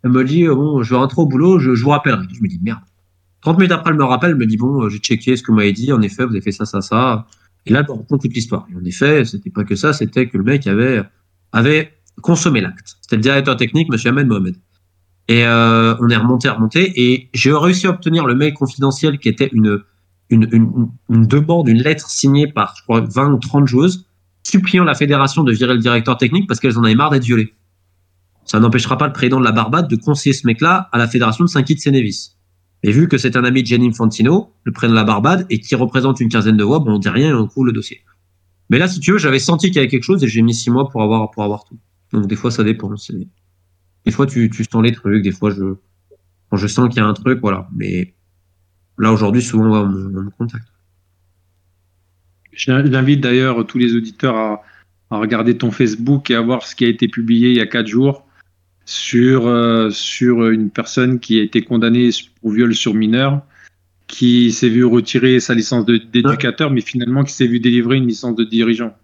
Elle 0.04 0.12
me 0.12 0.24
dit, 0.24 0.46
euh, 0.46 0.56
bon, 0.56 0.82
je 0.82 0.90
vais 0.90 0.98
rentrer 0.98 1.22
au 1.22 1.26
boulot, 1.26 1.60
je, 1.60 1.72
vous 1.72 1.90
rappellerai. 1.90 2.26
Je 2.34 2.42
me 2.42 2.48
dis, 2.48 2.60
merde. 2.62 2.80
30 3.42 3.58
minutes 3.58 3.72
après, 3.72 3.92
elle 3.92 3.98
me 3.98 4.04
rappelle, 4.04 4.32
elle 4.32 4.38
me 4.38 4.46
dit, 4.46 4.58
bon, 4.58 4.90
j'ai 4.90 4.98
checké 4.98 5.36
ce 5.36 5.44
que 5.44 5.52
vous 5.52 5.58
m'avez 5.58 5.74
dit. 5.74 5.94
En 5.94 6.02
effet, 6.02 6.26
vous 6.26 6.32
avez 6.32 6.42
fait 6.42 6.52
ça, 6.52 6.66
ça, 6.66 6.82
ça. 6.82 7.28
Et 7.66 7.74
là, 7.74 7.84
me 7.84 7.92
raconte 7.92 8.22
toute 8.22 8.34
l'histoire. 8.34 8.68
Et 8.72 8.76
en 8.76 8.84
effet, 8.84 9.26
c'était 9.26 9.50
pas 9.50 9.64
que 9.64 9.76
ça, 9.76 9.94
c'était 9.94 10.28
que 10.28 10.38
le 10.38 10.44
mec 10.44 10.68
avait, 10.68 11.94
consommer 12.22 12.62
l'acte. 12.62 12.98
C'était 13.02 13.18
le 13.18 13.22
directeur 13.22 13.58
technique, 13.58 13.90
Monsieur 13.90 14.10
Ahmed 14.10 14.28
Mohamed. 14.28 14.56
Et 15.28 15.46
euh, 15.46 15.96
on 16.00 16.10
est 16.10 16.18
remonté, 16.18 16.50
remonté, 16.50 16.92
et 16.96 17.30
j'ai 17.34 17.54
réussi 17.54 17.86
à 17.86 17.92
obtenir 17.92 18.26
le 18.26 18.34
mail 18.34 18.54
confidentiel 18.54 19.20
qui 19.20 19.30
était 19.30 19.50
une, 19.54 19.80
une, 20.30 20.90
une, 21.10 21.28
demande, 21.28 21.68
une 21.68 21.82
lettre 21.84 22.10
signée 22.10 22.48
par, 22.48 22.76
je 22.78 22.84
crois, 22.84 23.02
20 23.02 23.34
ou 23.34 23.38
30 23.38 23.68
joueuses, 23.68 24.08
suppliant 24.44 24.84
la 24.84 24.96
fédération 24.96 25.44
de 25.44 25.52
virer 25.52 25.74
le 25.74 25.80
directeur 25.80 26.18
technique 26.18 26.48
parce 26.48 26.60
qu'elles 26.60 26.80
en 26.80 26.84
avaient 26.84 26.96
marre 26.96 27.12
d'être 27.12 27.24
violées. 27.24 27.54
Ça 28.46 28.60
n'empêchera 28.60 28.98
pas 28.98 29.06
le 29.06 29.14
président 29.14 29.40
de 29.40 29.46
la 29.46 29.52
Barbade 29.52 29.88
de 29.88 29.96
conseiller 29.96 30.34
ce 30.34 30.48
mec-là 30.48 30.90
à 30.92 30.98
la 30.98 31.08
fédération 31.08 31.46
de 31.46 31.50
Saint-Kitts 31.50 31.86
Et 32.84 32.92
vu 32.92 33.08
que 33.08 33.18
c'est 33.18 33.36
un 33.36 33.44
ami 33.44 33.62
de 33.62 33.68
Gianni 33.68 33.90
Infantino, 33.90 34.54
le 34.64 34.72
président 34.72 34.94
de 34.94 35.00
la 35.00 35.04
Barbade, 35.06 35.46
et 35.50 35.60
qui 35.60 35.76
représente 35.76 36.20
une 36.22 36.30
quinzaine 36.30 36.58
de 36.58 36.64
voix, 36.64 36.80
bon, 36.80 36.94
on 36.96 37.00
dit 37.00 37.10
rien 37.10 37.30
et 37.30 37.34
on 37.34 37.48
coule 37.48 37.68
le 37.68 37.74
dossier. 37.74 38.02
Mais 38.70 38.78
là, 38.78 38.88
si 38.88 39.00
tu 39.00 39.12
veux, 39.12 39.18
j'avais 39.18 39.40
senti 39.40 39.68
qu'il 39.68 39.78
y 39.78 39.80
avait 39.80 39.88
quelque 39.88 40.04
chose 40.04 40.24
et 40.24 40.28
j'ai 40.28 40.42
mis 40.42 40.54
six 40.54 40.70
mois 40.70 40.88
pour 40.90 41.02
avoir, 41.02 41.32
pour 41.32 41.44
avoir 41.44 41.66
tout. 41.66 41.78
Donc, 42.14 42.28
des 42.28 42.36
fois, 42.36 42.52
ça 42.52 42.64
dépend. 42.64 42.94
Des 44.06 44.12
fois, 44.12 44.26
tu, 44.26 44.50
tu 44.50 44.64
sens 44.64 44.84
les 44.84 44.94
trucs, 44.94 45.24
des 45.24 45.32
fois, 45.32 45.50
je, 45.52 45.76
je 46.54 46.68
sens 46.68 46.88
qu'il 46.90 46.98
y 46.98 47.02
a 47.02 47.06
un 47.08 47.14
truc, 47.14 47.40
voilà. 47.42 47.68
Mais 47.76 48.14
là, 48.98 49.12
aujourd'hui, 49.12 49.42
souvent, 49.42 49.82
on, 49.82 49.88
me- 49.88 50.20
on 50.20 50.24
me 50.24 50.30
contacte. 50.30 50.68
J'invite 52.54 53.22
d'ailleurs 53.22 53.66
tous 53.66 53.78
les 53.78 53.96
auditeurs 53.96 54.36
à 55.12 55.18
regarder 55.18 55.58
ton 55.58 55.72
Facebook 55.72 56.30
et 56.30 56.36
à 56.36 56.42
voir 56.42 56.66
ce 56.66 56.76
qui 56.76 56.86
a 56.86 56.88
été 56.88 57.08
publié 57.08 57.50
il 57.50 57.56
y 57.58 57.62
a 57.62 57.68
quatre 57.68 57.88
jours 57.88 58.26
sur, 58.90 59.46
euh, 59.46 59.92
sur 59.92 60.48
une 60.50 60.72
personne 60.72 61.20
qui 61.20 61.40
a 61.40 61.44
été 61.44 61.62
condamnée 61.62 62.10
pour 62.42 62.54
viol 62.54 62.74
sur 62.74 62.96
mineur, 62.96 63.44
qui 64.08 64.52
s'est 64.52 64.68
vu 64.68 64.84
retirer 64.84 65.40
sa 65.40 65.54
licence 65.54 65.86
d'éducateur, 65.86 66.72
mais 66.72 66.82
finalement 66.82 67.24
qui 67.24 67.34
s'est 67.34 67.46
vu 67.46 67.60
délivrer 67.60 67.98
une 67.98 68.08
licence 68.08 68.36
de 68.36 68.44
dirigeant. 68.44 68.96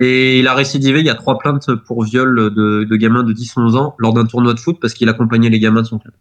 Et 0.00 0.38
il 0.38 0.46
a 0.46 0.54
récidivé, 0.54 1.00
il 1.00 1.06
y 1.06 1.10
a 1.10 1.14
trois 1.14 1.38
plaintes 1.38 1.74
pour 1.86 2.04
viol 2.04 2.52
de, 2.54 2.84
de 2.84 2.96
gamins 2.96 3.22
de 3.22 3.32
10-11 3.32 3.78
ans 3.78 3.94
lors 3.98 4.12
d'un 4.12 4.26
tournoi 4.26 4.52
de 4.52 4.60
foot 4.60 4.76
parce 4.78 4.92
qu'il 4.92 5.08
accompagnait 5.08 5.48
les 5.48 5.60
gamins 5.60 5.80
de 5.80 5.86
son 5.86 5.98
club. 5.98 6.12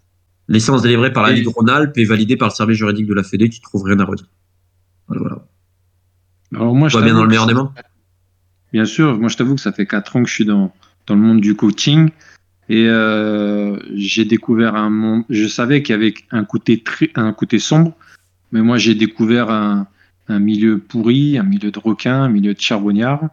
Licence 0.47 0.81
délivrée 0.81 1.11
par 1.11 1.23
la 1.23 1.33
Ligue 1.33 1.49
Rhône-Alpes 1.49 1.97
et 1.97 2.05
validée 2.05 2.37
par 2.37 2.47
le 2.47 2.53
service 2.53 2.77
juridique 2.77 3.07
de 3.07 3.13
la 3.13 3.23
Fédé 3.23 3.49
qui 3.49 3.59
trouve 3.59 3.83
rien 3.83 3.99
à 3.99 4.05
redire. 4.05 4.27
Voilà, 5.07 5.21
voilà. 5.21 5.45
Alors 6.55 6.73
moi, 6.73 6.87
je 6.87 6.97
bien 6.99 7.13
dans 7.13 7.23
le 7.23 7.29
meilleur 7.29 7.45
des 7.45 7.53
mondes 7.53 7.71
Bien 8.71 8.85
sûr, 8.85 9.17
moi 9.19 9.27
je 9.27 9.35
t'avoue 9.35 9.55
que 9.55 9.61
ça 9.61 9.73
fait 9.73 9.85
quatre 9.85 10.15
ans 10.15 10.23
que 10.23 10.29
je 10.29 10.33
suis 10.33 10.45
dans, 10.45 10.73
dans 11.07 11.15
le 11.15 11.21
monde 11.21 11.41
du 11.41 11.57
coaching 11.57 12.11
et 12.69 12.87
euh, 12.87 13.77
j'ai 13.95 14.25
découvert 14.25 14.75
un 14.75 14.91
monde. 14.91 15.23
Je 15.29 15.47
savais 15.47 15.81
qu'il 15.81 15.93
y 15.93 15.97
avait 15.97 16.13
un 16.31 16.45
côté 16.45 16.81
très, 16.81 17.09
un 17.15 17.33
côté 17.33 17.59
sombre, 17.59 17.93
mais 18.51 18.61
moi 18.61 18.77
j'ai 18.77 18.95
découvert 18.95 19.49
un, 19.49 19.87
un 20.27 20.39
milieu 20.39 20.77
pourri, 20.77 21.37
un 21.37 21.43
milieu 21.43 21.71
de 21.71 21.79
requins, 21.79 22.23
un 22.23 22.29
milieu 22.29 22.53
de 22.53 22.59
charbonnières. 22.59 23.29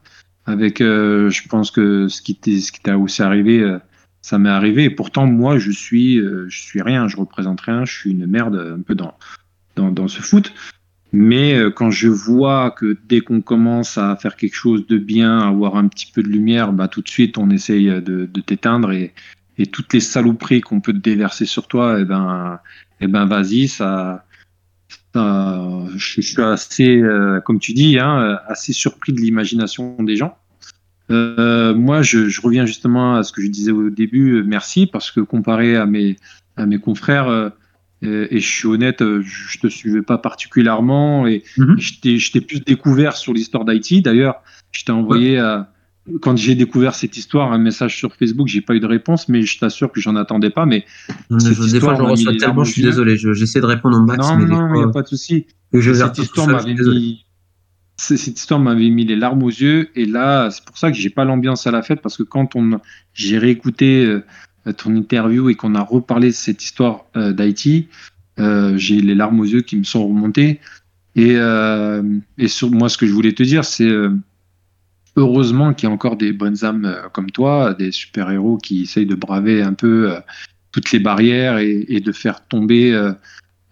Avec, 0.47 0.81
euh, 0.81 1.29
je 1.29 1.47
pense 1.49 1.71
que 1.71 2.09
ce 2.09 2.23
qui 2.23 2.35
t'est 2.35 2.61
ce 2.61 2.73
qui 2.73 2.81
t'a 2.81 2.97
aussi 2.97 3.23
arrivé, 3.23 3.61
euh, 3.61 3.79
ça 4.23 4.39
m'est 4.39 4.49
arrivé. 4.49 4.85
Et 4.85 4.91
pourtant 4.91 5.27
moi 5.27 5.59
je 5.59 5.71
suis, 5.71 6.19
euh, 6.19 6.47
je 6.49 6.59
suis 6.59 6.83
rien, 6.83 7.07
je 7.07 7.17
représente 7.17 7.61
rien, 7.61 7.85
je 7.85 7.93
suis 7.93 8.11
une 8.13 8.27
merde 8.27 8.57
un 8.57 8.81
peu 8.81 8.95
dans 8.95 9.15
dans, 9.75 9.91
dans 9.91 10.09
ce 10.09 10.23
foot. 10.23 10.55
Mais 11.19 11.55
euh, 11.57 11.71
quand 11.71 11.91
je 11.91 12.09
vois 12.09 12.73
que 12.73 12.95
dès 13.09 13.21
qu'on 13.23 13.41
commence 13.41 13.97
à 13.97 14.17
faire 14.17 14.37
quelque 14.37 14.55
chose 14.55 14.87
de 14.87 14.99
bien, 14.99 15.39
à 15.39 15.49
avoir 15.49 15.77
un 15.77 15.89
petit 15.89 16.13
peu 16.13 16.23
de 16.23 16.29
lumière, 16.29 16.75
bah, 16.75 16.89
tout 16.89 17.01
de 17.01 17.09
suite 17.09 17.39
on 17.39 17.49
essaye 17.49 17.87
de, 17.87 18.29
de 18.31 18.41
t'éteindre 18.43 18.93
et, 18.93 19.15
et 19.57 19.65
toutes 19.65 19.95
les 19.95 20.01
saloperies 20.01 20.61
qu'on 20.61 20.83
peut 20.83 20.93
te 20.93 20.99
déverser 20.99 21.47
sur 21.47 21.69
toi, 21.69 21.99
et 22.01 22.05
ben, 22.05 22.61
eh 23.01 23.07
ben 23.07 23.25
vas-y, 23.25 23.67
ça, 23.67 24.27
ça- 25.15 25.87
je, 25.97 26.21
suis 26.21 26.43
assez, 26.43 27.01
euh, 27.01 27.41
comme 27.41 27.61
tu 27.61 27.73
dis, 27.73 27.99
hein, 27.99 28.39
assez 28.47 28.75
surpris 28.75 29.15
de 29.15 29.21
l'imagination 29.21 29.97
des 30.03 30.17
gens. 30.17 30.37
Euh, 31.11 31.75
moi, 31.75 32.03
je, 32.03 32.29
je 32.29 32.41
reviens 32.43 32.67
justement 32.67 33.17
à 33.17 33.23
ce 33.23 33.33
que 33.33 33.41
je 33.41 33.49
disais 33.49 33.71
au 33.71 33.89
début. 33.89 34.33
euh, 34.41 34.45
Merci 34.45 34.87
parce 34.87 35.11
que 35.11 35.21
comparé 35.21 35.77
à 35.77 35.87
mes 35.87 36.17
à 36.57 36.67
mes 36.67 36.79
confrères, 36.79 37.29
euh, 37.29 37.49
et 38.03 38.41
je 38.41 38.47
suis 38.49 38.69
honnête, 38.69 39.01
euh, 39.03 39.23
je 39.23 39.59
te 39.59 39.67
suivais 39.69 40.03
pas 40.03 40.19
particulièrement 40.19 41.27
et 41.27 41.43
Mhm. 41.57 41.77
je 41.79 41.93
t'ai 42.01 42.19
je 42.19 42.31
t'ai 42.33 42.41
plus 42.41 42.61
découvert 42.61 43.17
sur 43.17 43.33
l'histoire 43.33 43.65
d'Haïti. 43.65 44.03
D'ailleurs, 44.03 44.37
je 44.73 44.85
t'ai 44.85 44.93
envoyé 44.93 45.43
quand 46.21 46.37
j'ai 46.37 46.55
découvert 46.55 46.95
cette 46.95 47.17
histoire 47.17 47.53
un 47.53 47.59
message 47.59 47.97
sur 47.97 48.15
Facebook. 48.15 48.47
J'ai 48.49 48.61
pas 48.61 48.75
eu 48.77 48.81
de 48.81 48.87
réponse, 48.87 49.29
mais 49.29 49.43
je 49.43 49.59
t'assure 49.59 49.91
que 49.91 50.01
j'en 50.01 50.15
attendais 50.15 50.51
pas. 50.51 50.67
Mais 50.67 50.85
Je- 51.31 51.39
Cette 51.39 51.49
Des 51.49 51.55
fois, 51.55 51.65
histoire 51.67 51.97
je 51.97 52.03
reçois 52.03 52.33
tellement, 52.37 52.65
je 52.65 52.73
suis 52.73 52.83
désolé. 52.83 53.17
je- 53.17 53.33
J'essaie 53.33 53.61
de 53.61 53.67
répondre 53.67 53.97
au 53.99 54.03
max, 54.03 54.25
non, 54.25 54.37
mais 54.37 54.45
non, 54.45 54.75
il 54.75 54.79
n'y 54.79 54.85
a 54.85 54.89
pas 54.93 55.03
de 55.03 55.09
souci. 55.09 55.47
Cette 55.73 56.19
histoire 56.19 56.47
m'avait 56.49 56.75
mis, 56.75 57.25
cette 57.97 58.27
histoire 58.39 58.61
m'avait 58.61 58.91
mis 58.91 59.05
les 59.07 59.17
larmes 59.17 59.43
aux 59.43 59.49
yeux. 59.49 59.89
Et 59.97 60.05
là, 60.07 60.51
c'est 60.51 60.65
pour 60.65 60.77
ça 60.79 60.91
que 60.93 60.97
j'ai 60.97 61.11
pas 61.11 61.25
l'ambiance 61.25 61.67
à 61.67 61.71
la 61.71 61.83
fête 61.83 62.03
parce 62.03 62.17
que 62.17 62.23
quand 62.23 62.55
on, 62.55 62.79
j'ai 63.15 63.39
réécouté 63.39 64.05
euh, 64.05 64.23
ton 64.73 64.95
interview 64.95 65.49
et 65.49 65.55
qu'on 65.55 65.75
a 65.75 65.83
reparlé 65.83 66.29
de 66.29 66.35
cette 66.35 66.63
histoire 66.63 67.07
euh, 67.17 67.33
d'Haïti, 67.33 67.89
euh, 68.39 68.77
j'ai 68.77 69.01
les 69.01 69.15
larmes 69.15 69.41
aux 69.41 69.45
yeux 69.45 69.63
qui 69.63 69.77
me 69.77 69.85
sont 69.85 70.07
remontées. 70.07 70.61
Et, 71.15 71.35
euh, 71.37 72.03
moi, 72.71 72.89
ce 72.89 72.99
que 72.99 73.07
je 73.07 73.13
voulais 73.13 73.33
te 73.33 73.43
dire, 73.43 73.65
c'est 73.65 73.89
euh, 73.89 74.11
heureusement 75.17 75.73
qu'il 75.73 75.89
y 75.89 75.91
a 75.91 75.95
encore 75.95 76.17
des 76.17 76.33
bonnes 76.33 76.65
âmes 76.65 76.85
euh, 76.85 77.09
comme 77.13 77.31
toi, 77.31 77.75
des 77.75 77.91
super-héros 77.91 78.59
qui 78.59 78.83
essayent 78.83 79.07
de 79.07 79.15
braver 79.15 79.63
un 79.63 79.73
peu 79.73 80.13
euh, 80.13 80.21
toutes 80.73 80.93
les 80.93 80.99
barrières 80.99 81.59
et, 81.59 82.01
de 82.01 82.13
faire 82.13 82.47
tomber 82.47 82.93
euh, 82.93 83.13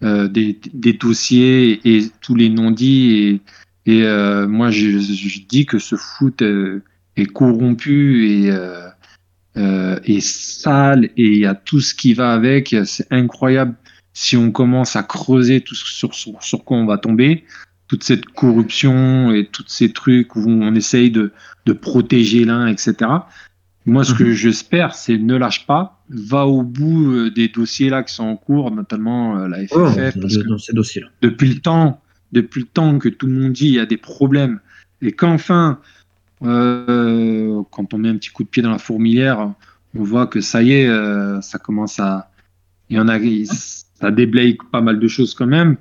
euh, 0.03 0.27
des, 0.27 0.57
dossiers 0.93 1.79
et 1.85 2.09
tous 2.21 2.33
les 2.33 2.49
non-dits. 2.49 3.41
Et, 3.85 4.03
euh, 4.03 4.47
moi, 4.47 4.71
je, 4.71 4.97
je 4.97 5.39
dis 5.47 5.67
que 5.67 5.77
ce 5.77 5.95
foot 5.95 6.41
euh, 6.41 6.81
est 7.15 7.27
corrompu 7.27 8.27
et, 8.27 8.51
euh, 9.57 9.99
et 10.03 10.21
sale 10.21 11.05
et 11.17 11.27
il 11.27 11.37
y 11.37 11.45
a 11.45 11.55
tout 11.55 11.79
ce 11.79 11.95
qui 11.95 12.13
va 12.13 12.33
avec. 12.33 12.75
C'est 12.85 13.07
incroyable 13.11 13.75
si 14.13 14.37
on 14.37 14.51
commence 14.51 14.95
à 14.95 15.03
creuser 15.03 15.61
tout 15.61 15.75
ce 15.75 15.85
sur, 15.85 16.13
sur, 16.13 16.41
sur 16.41 16.63
quoi 16.63 16.77
on 16.77 16.85
va 16.85 16.97
tomber. 16.97 17.45
Toute 17.87 18.03
cette 18.03 18.25
corruption 18.25 19.31
et 19.31 19.45
tous 19.45 19.65
ces 19.67 19.91
trucs 19.91 20.35
où 20.35 20.43
on 20.47 20.73
essaye 20.73 21.11
de, 21.11 21.31
de 21.65 21.73
protéger 21.73 22.43
l'un, 22.43 22.67
etc. 22.67 22.95
Moi, 23.85 24.03
ce 24.03 24.15
que 24.15 24.33
j'espère, 24.33 24.95
c'est 24.95 25.17
ne 25.17 25.35
lâche 25.35 25.67
pas, 25.67 26.01
va 26.09 26.47
au 26.47 26.63
bout 26.63 27.11
euh, 27.13 27.29
des 27.29 27.49
dossiers 27.49 27.89
là 27.89 28.01
qui 28.01 28.13
sont 28.15 28.23
en 28.23 28.35
cours, 28.35 28.71
notamment 28.71 29.37
euh, 29.37 29.47
la 29.47 29.59
FFF, 29.59 29.75
Oh, 29.75 30.21
parce 30.21 30.37
que 30.37 30.47
dans 30.47 30.57
ces 30.57 30.73
dossiers-là. 30.73 31.07
depuis 31.21 31.49
le 31.53 31.59
temps, 31.59 32.01
depuis 32.31 32.61
le 32.61 32.67
temps 32.67 32.97
que 32.97 33.09
tout 33.09 33.27
le 33.27 33.33
monde 33.33 33.53
dit 33.53 33.67
il 33.67 33.73
y 33.73 33.79
a 33.79 33.85
des 33.85 33.97
problèmes, 33.97 34.59
et 35.03 35.11
qu'enfin, 35.11 35.79
euh, 36.43 37.61
quand 37.71 37.93
on 37.93 37.97
met 37.97 38.09
un 38.09 38.17
petit 38.17 38.29
coup 38.29 38.43
de 38.43 38.49
pied 38.49 38.61
dans 38.61 38.71
la 38.71 38.77
fourmilière, 38.77 39.53
on 39.97 40.03
voit 40.03 40.27
que 40.27 40.41
ça 40.41 40.61
y 40.61 40.73
est, 40.73 40.87
euh, 40.87 41.39
ça 41.41 41.57
commence 41.57 41.99
à, 41.99 42.31
il 42.89 42.97
y 42.97 42.99
en 42.99 43.07
a, 43.07 43.17
ça 43.45 44.11
déblaye 44.11 44.57
pas 44.71 44.81
mal 44.81 44.99
de 44.99 45.07
choses 45.07 45.33
quand 45.33 45.47
même. 45.47 45.77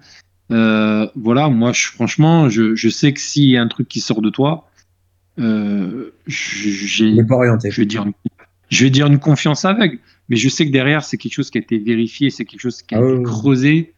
Euh, 0.50 1.08
voilà, 1.16 1.48
moi, 1.48 1.72
je, 1.72 1.86
franchement, 1.86 2.48
je, 2.48 2.74
je 2.74 2.88
sais 2.88 3.12
que 3.12 3.20
s'il 3.20 3.50
y 3.50 3.56
a 3.56 3.62
un 3.62 3.68
truc 3.68 3.88
qui 3.88 4.00
sort 4.00 4.22
de 4.22 4.30
toi, 4.30 4.70
euh, 5.40 6.10
j'ai, 6.26 7.24
pas 7.24 7.34
orienté. 7.34 7.70
je 7.70 7.80
vais 7.80 7.86
dire, 7.86 8.04
une, 8.04 8.12
je 8.68 8.84
vais 8.84 8.90
dire 8.90 9.06
une 9.06 9.18
confiance 9.18 9.64
aveugle, 9.64 9.98
mais 10.28 10.36
je 10.36 10.48
sais 10.48 10.66
que 10.66 10.72
derrière, 10.72 11.02
c'est 11.02 11.16
quelque 11.16 11.34
chose 11.34 11.50
qui 11.50 11.58
a 11.58 11.60
été 11.60 11.78
vérifié, 11.78 12.30
c'est 12.30 12.44
quelque 12.44 12.60
chose 12.60 12.82
qui 12.82 12.94
a 12.94 12.98
Ah 12.98 13.10
été 13.10 13.22
creusé. 13.22 13.94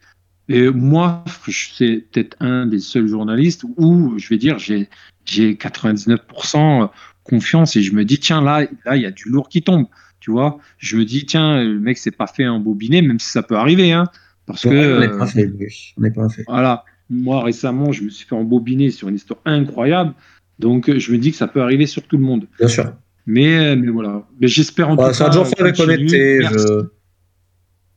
Et 0.49 0.69
moi, 0.69 1.25
c'est 1.47 2.05
peut-être 2.09 2.37
un 2.39 2.65
des 2.65 2.79
seuls 2.79 3.07
journalistes 3.07 3.65
où 3.75 4.17
je 4.17 4.29
vais 4.29 4.37
dire, 4.37 4.57
j'ai, 4.57 4.87
j'ai 5.27 5.53
99% 5.53 6.89
confiance 7.23 7.75
et 7.75 7.81
je 7.81 7.93
me 7.93 8.05
dis, 8.05 8.19
tiens, 8.19 8.41
là, 8.41 8.65
là, 8.85 8.95
il 8.95 9.01
y 9.01 9.05
a 9.05 9.11
du 9.11 9.29
lourd 9.29 9.49
qui 9.49 9.61
tombe. 9.61 9.85
Tu 10.19 10.31
vois, 10.31 10.57
je 10.77 10.97
me 10.97 11.05
dis, 11.05 11.25
tiens, 11.25 11.63
le 11.63 11.79
mec 11.79 11.97
s'est 11.97 12.11
pas 12.11 12.27
fait 12.27 12.47
embobiner, 12.47 13.01
même 13.01 13.19
si 13.19 13.29
ça 13.29 13.43
peut 13.43 13.55
arriver, 13.55 13.91
hein, 13.91 14.05
parce 14.45 14.63
que, 14.63 14.69
on 14.69 14.99
n'est 14.99 15.07
euh, 15.07 15.17
pas 15.17 15.27
fait. 15.27 15.49
On 15.97 16.01
n'est 16.01 16.11
pas 16.11 16.27
fait. 16.29 16.43
voilà, 16.47 16.83
moi 17.09 17.43
récemment, 17.43 17.91
je 17.91 18.03
me 18.03 18.09
suis 18.09 18.25
fait 18.25 18.35
embobiner 18.35 18.89
sur 18.89 19.09
une 19.09 19.15
histoire 19.15 19.39
incroyable, 19.45 20.13
donc 20.59 20.89
euh, 20.89 20.99
je 20.99 21.11
me 21.11 21.17
dis 21.17 21.31
que 21.31 21.37
ça 21.37 21.47
peut 21.47 21.61
arriver 21.61 21.85
sur 21.85 22.01
tout 22.03 22.17
le 22.17 22.23
monde. 22.23 22.47
Bien 22.57 22.67
sûr. 22.67 22.93
Mais, 23.25 23.57
euh, 23.57 23.75
mais 23.75 23.89
voilà. 23.91 24.27
Mais 24.41 24.47
j'espère 24.47 24.89
en 24.89 24.95
Bah, 24.95 25.09
tout 25.09 25.13
ça 25.13 25.25
a 25.25 25.27
cas. 25.27 25.33
toujours 25.33 25.47
fait 25.47 25.61
avec 25.61 25.79
honnêteté. 25.79 26.41
Je... 26.41 26.57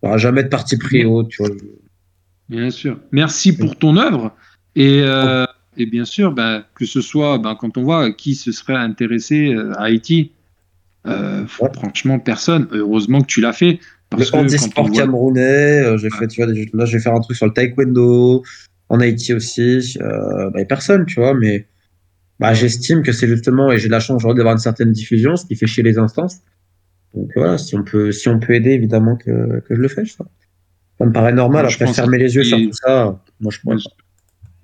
Ça 0.02 0.08
va 0.10 0.18
jamais 0.18 0.42
de 0.42 0.48
parti 0.48 0.76
pris 0.76 1.04
haut, 1.04 1.24
tu 1.24 1.42
vois. 1.42 1.54
Bien 2.48 2.70
sûr. 2.70 2.98
Merci 3.12 3.56
pour 3.56 3.76
ton 3.76 3.96
œuvre. 3.96 4.34
Et, 4.76 5.02
euh, 5.02 5.46
et 5.76 5.86
bien 5.86 6.04
sûr, 6.04 6.32
ben, 6.32 6.64
que 6.74 6.84
ce 6.86 7.00
soit 7.00 7.38
ben, 7.38 7.54
quand 7.54 7.76
on 7.78 7.82
voit 7.82 8.12
qui 8.12 8.34
se 8.34 8.52
serait 8.52 8.74
intéressé 8.76 9.54
euh, 9.54 9.72
à 9.74 9.84
Haïti, 9.84 10.32
euh, 11.06 11.42
Ouais. 11.60 11.68
franchement, 11.72 12.18
personne. 12.18 12.68
Heureusement 12.72 13.20
que 13.22 13.26
tu 13.26 13.40
l'as 13.40 13.52
fait. 13.52 13.78
Parce 14.10 14.32
Le 14.32 14.38
handisport 14.38 14.88
voit- 14.88 14.96
camerounais, 15.02 15.80
euh, 15.82 15.96
j'ai 15.96 16.08
Ouais. 16.10 16.18
fait, 16.18 16.26
tu 16.28 16.42
vois, 16.42 16.52
là, 16.72 16.84
je 16.84 16.96
vais 16.96 17.02
faire 17.02 17.14
un 17.14 17.20
truc 17.20 17.36
sur 17.36 17.46
le 17.46 17.52
taekwondo, 17.52 18.42
en 18.88 19.00
Haïti 19.00 19.32
aussi. 19.32 19.96
Euh, 20.00 20.50
bah, 20.50 20.64
personne, 20.64 21.06
tu 21.06 21.20
vois, 21.20 21.32
mais 21.34 21.66
bah, 22.40 22.52
j'estime 22.54 23.02
que 23.02 23.12
c'est 23.12 23.28
justement, 23.28 23.70
et 23.70 23.78
j'ai 23.78 23.88
la 23.88 24.00
chance 24.00 24.22
d'avoir 24.22 24.52
une 24.52 24.58
certaine 24.58 24.90
diffusion, 24.92 25.36
ce 25.36 25.46
qui 25.46 25.54
fait 25.54 25.66
chier 25.68 25.82
les 25.84 25.96
instances. 25.98 26.38
Donc 27.14 27.30
voilà, 27.36 27.56
si 27.58 27.76
on 27.76 27.82
peut, 27.84 28.10
si 28.12 28.28
on 28.28 28.38
peut 28.40 28.54
aider, 28.54 28.70
évidemment 28.70 29.16
que, 29.16 29.60
que 29.60 29.74
je 29.76 29.80
le 29.80 29.88
fais, 29.88 30.04
ça. 30.04 30.24
Ça 30.98 31.06
me 31.06 31.12
paraît 31.12 31.32
normal. 31.32 31.62
Moi, 31.64 31.72
Après, 31.72 31.92
fermer 31.94 32.18
les 32.18 32.34
yeux 32.34 32.44
sur 32.44 32.58
tout 32.58 32.72
ça, 32.72 33.18
moi, 33.40 33.50
je 33.52 33.60
pourrais 33.60 33.76
pas. 33.76 33.82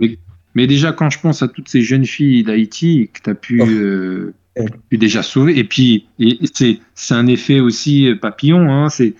Mais 0.00 0.18
déjà, 0.66 0.92
quand 0.92 1.10
je 1.10 1.20
pense 1.20 1.42
à 1.42 1.48
toutes 1.48 1.68
ces 1.68 1.82
jeunes 1.82 2.06
filles 2.06 2.42
d'Haïti 2.42 3.10
que 3.12 3.20
tu 3.20 3.30
as 3.30 3.34
pu 3.34 4.32
Oh. 4.56 4.62
euh, 4.62 4.66
suis 4.88 4.98
déjà 4.98 5.22
sauvé. 5.22 5.58
Et 5.58 5.64
puis, 5.64 6.06
c'est, 6.52 6.80
un 7.10 7.26
effet 7.26 7.60
aussi 7.60 8.14
papillon. 8.20 8.70
Hein. 8.70 8.88
C'est, 8.88 9.14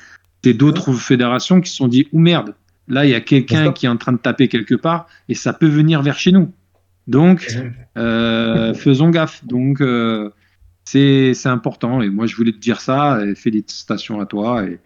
d'autres 0.55 0.93
fédérations 0.93 1.61
qui 1.61 1.69
se 1.69 1.77
sont 1.77 1.89
dit, 1.89 2.07
ou 2.13 2.21
merde, 2.21 2.55
là, 2.87 3.05
il 3.05 3.11
y 3.11 3.15
a 3.15 3.21
quelqu'un 3.21 3.73
qui 3.73 3.87
est 3.87 3.89
en 3.89 3.97
train 3.97 4.13
de 4.13 4.19
taper 4.19 4.47
quelque 4.47 4.77
part 4.77 5.09
et 5.29 5.35
ça 5.35 5.53
peut 5.53 5.67
venir 5.67 6.03
vers 6.03 6.21
chez 6.21 6.31
nous. 6.31 6.53
Donc, 7.09 7.49
euh, 7.99 8.73
faisons 8.75 9.11
gaffe. 9.11 9.45
Donc, 9.45 9.81
euh, 9.81 10.31
c'est, 10.85 11.35
c'est 11.35 11.49
important. 11.49 12.01
Et 12.01 12.11
moi, 12.11 12.27
je 12.27 12.37
voulais 12.37 12.53
te 12.53 12.59
dire 12.59 12.81
ça. 12.81 13.27
Et 13.27 13.35
félicitations 13.35 14.21
à 14.21 14.27
toi. 14.27 14.65
Et, 14.65 14.79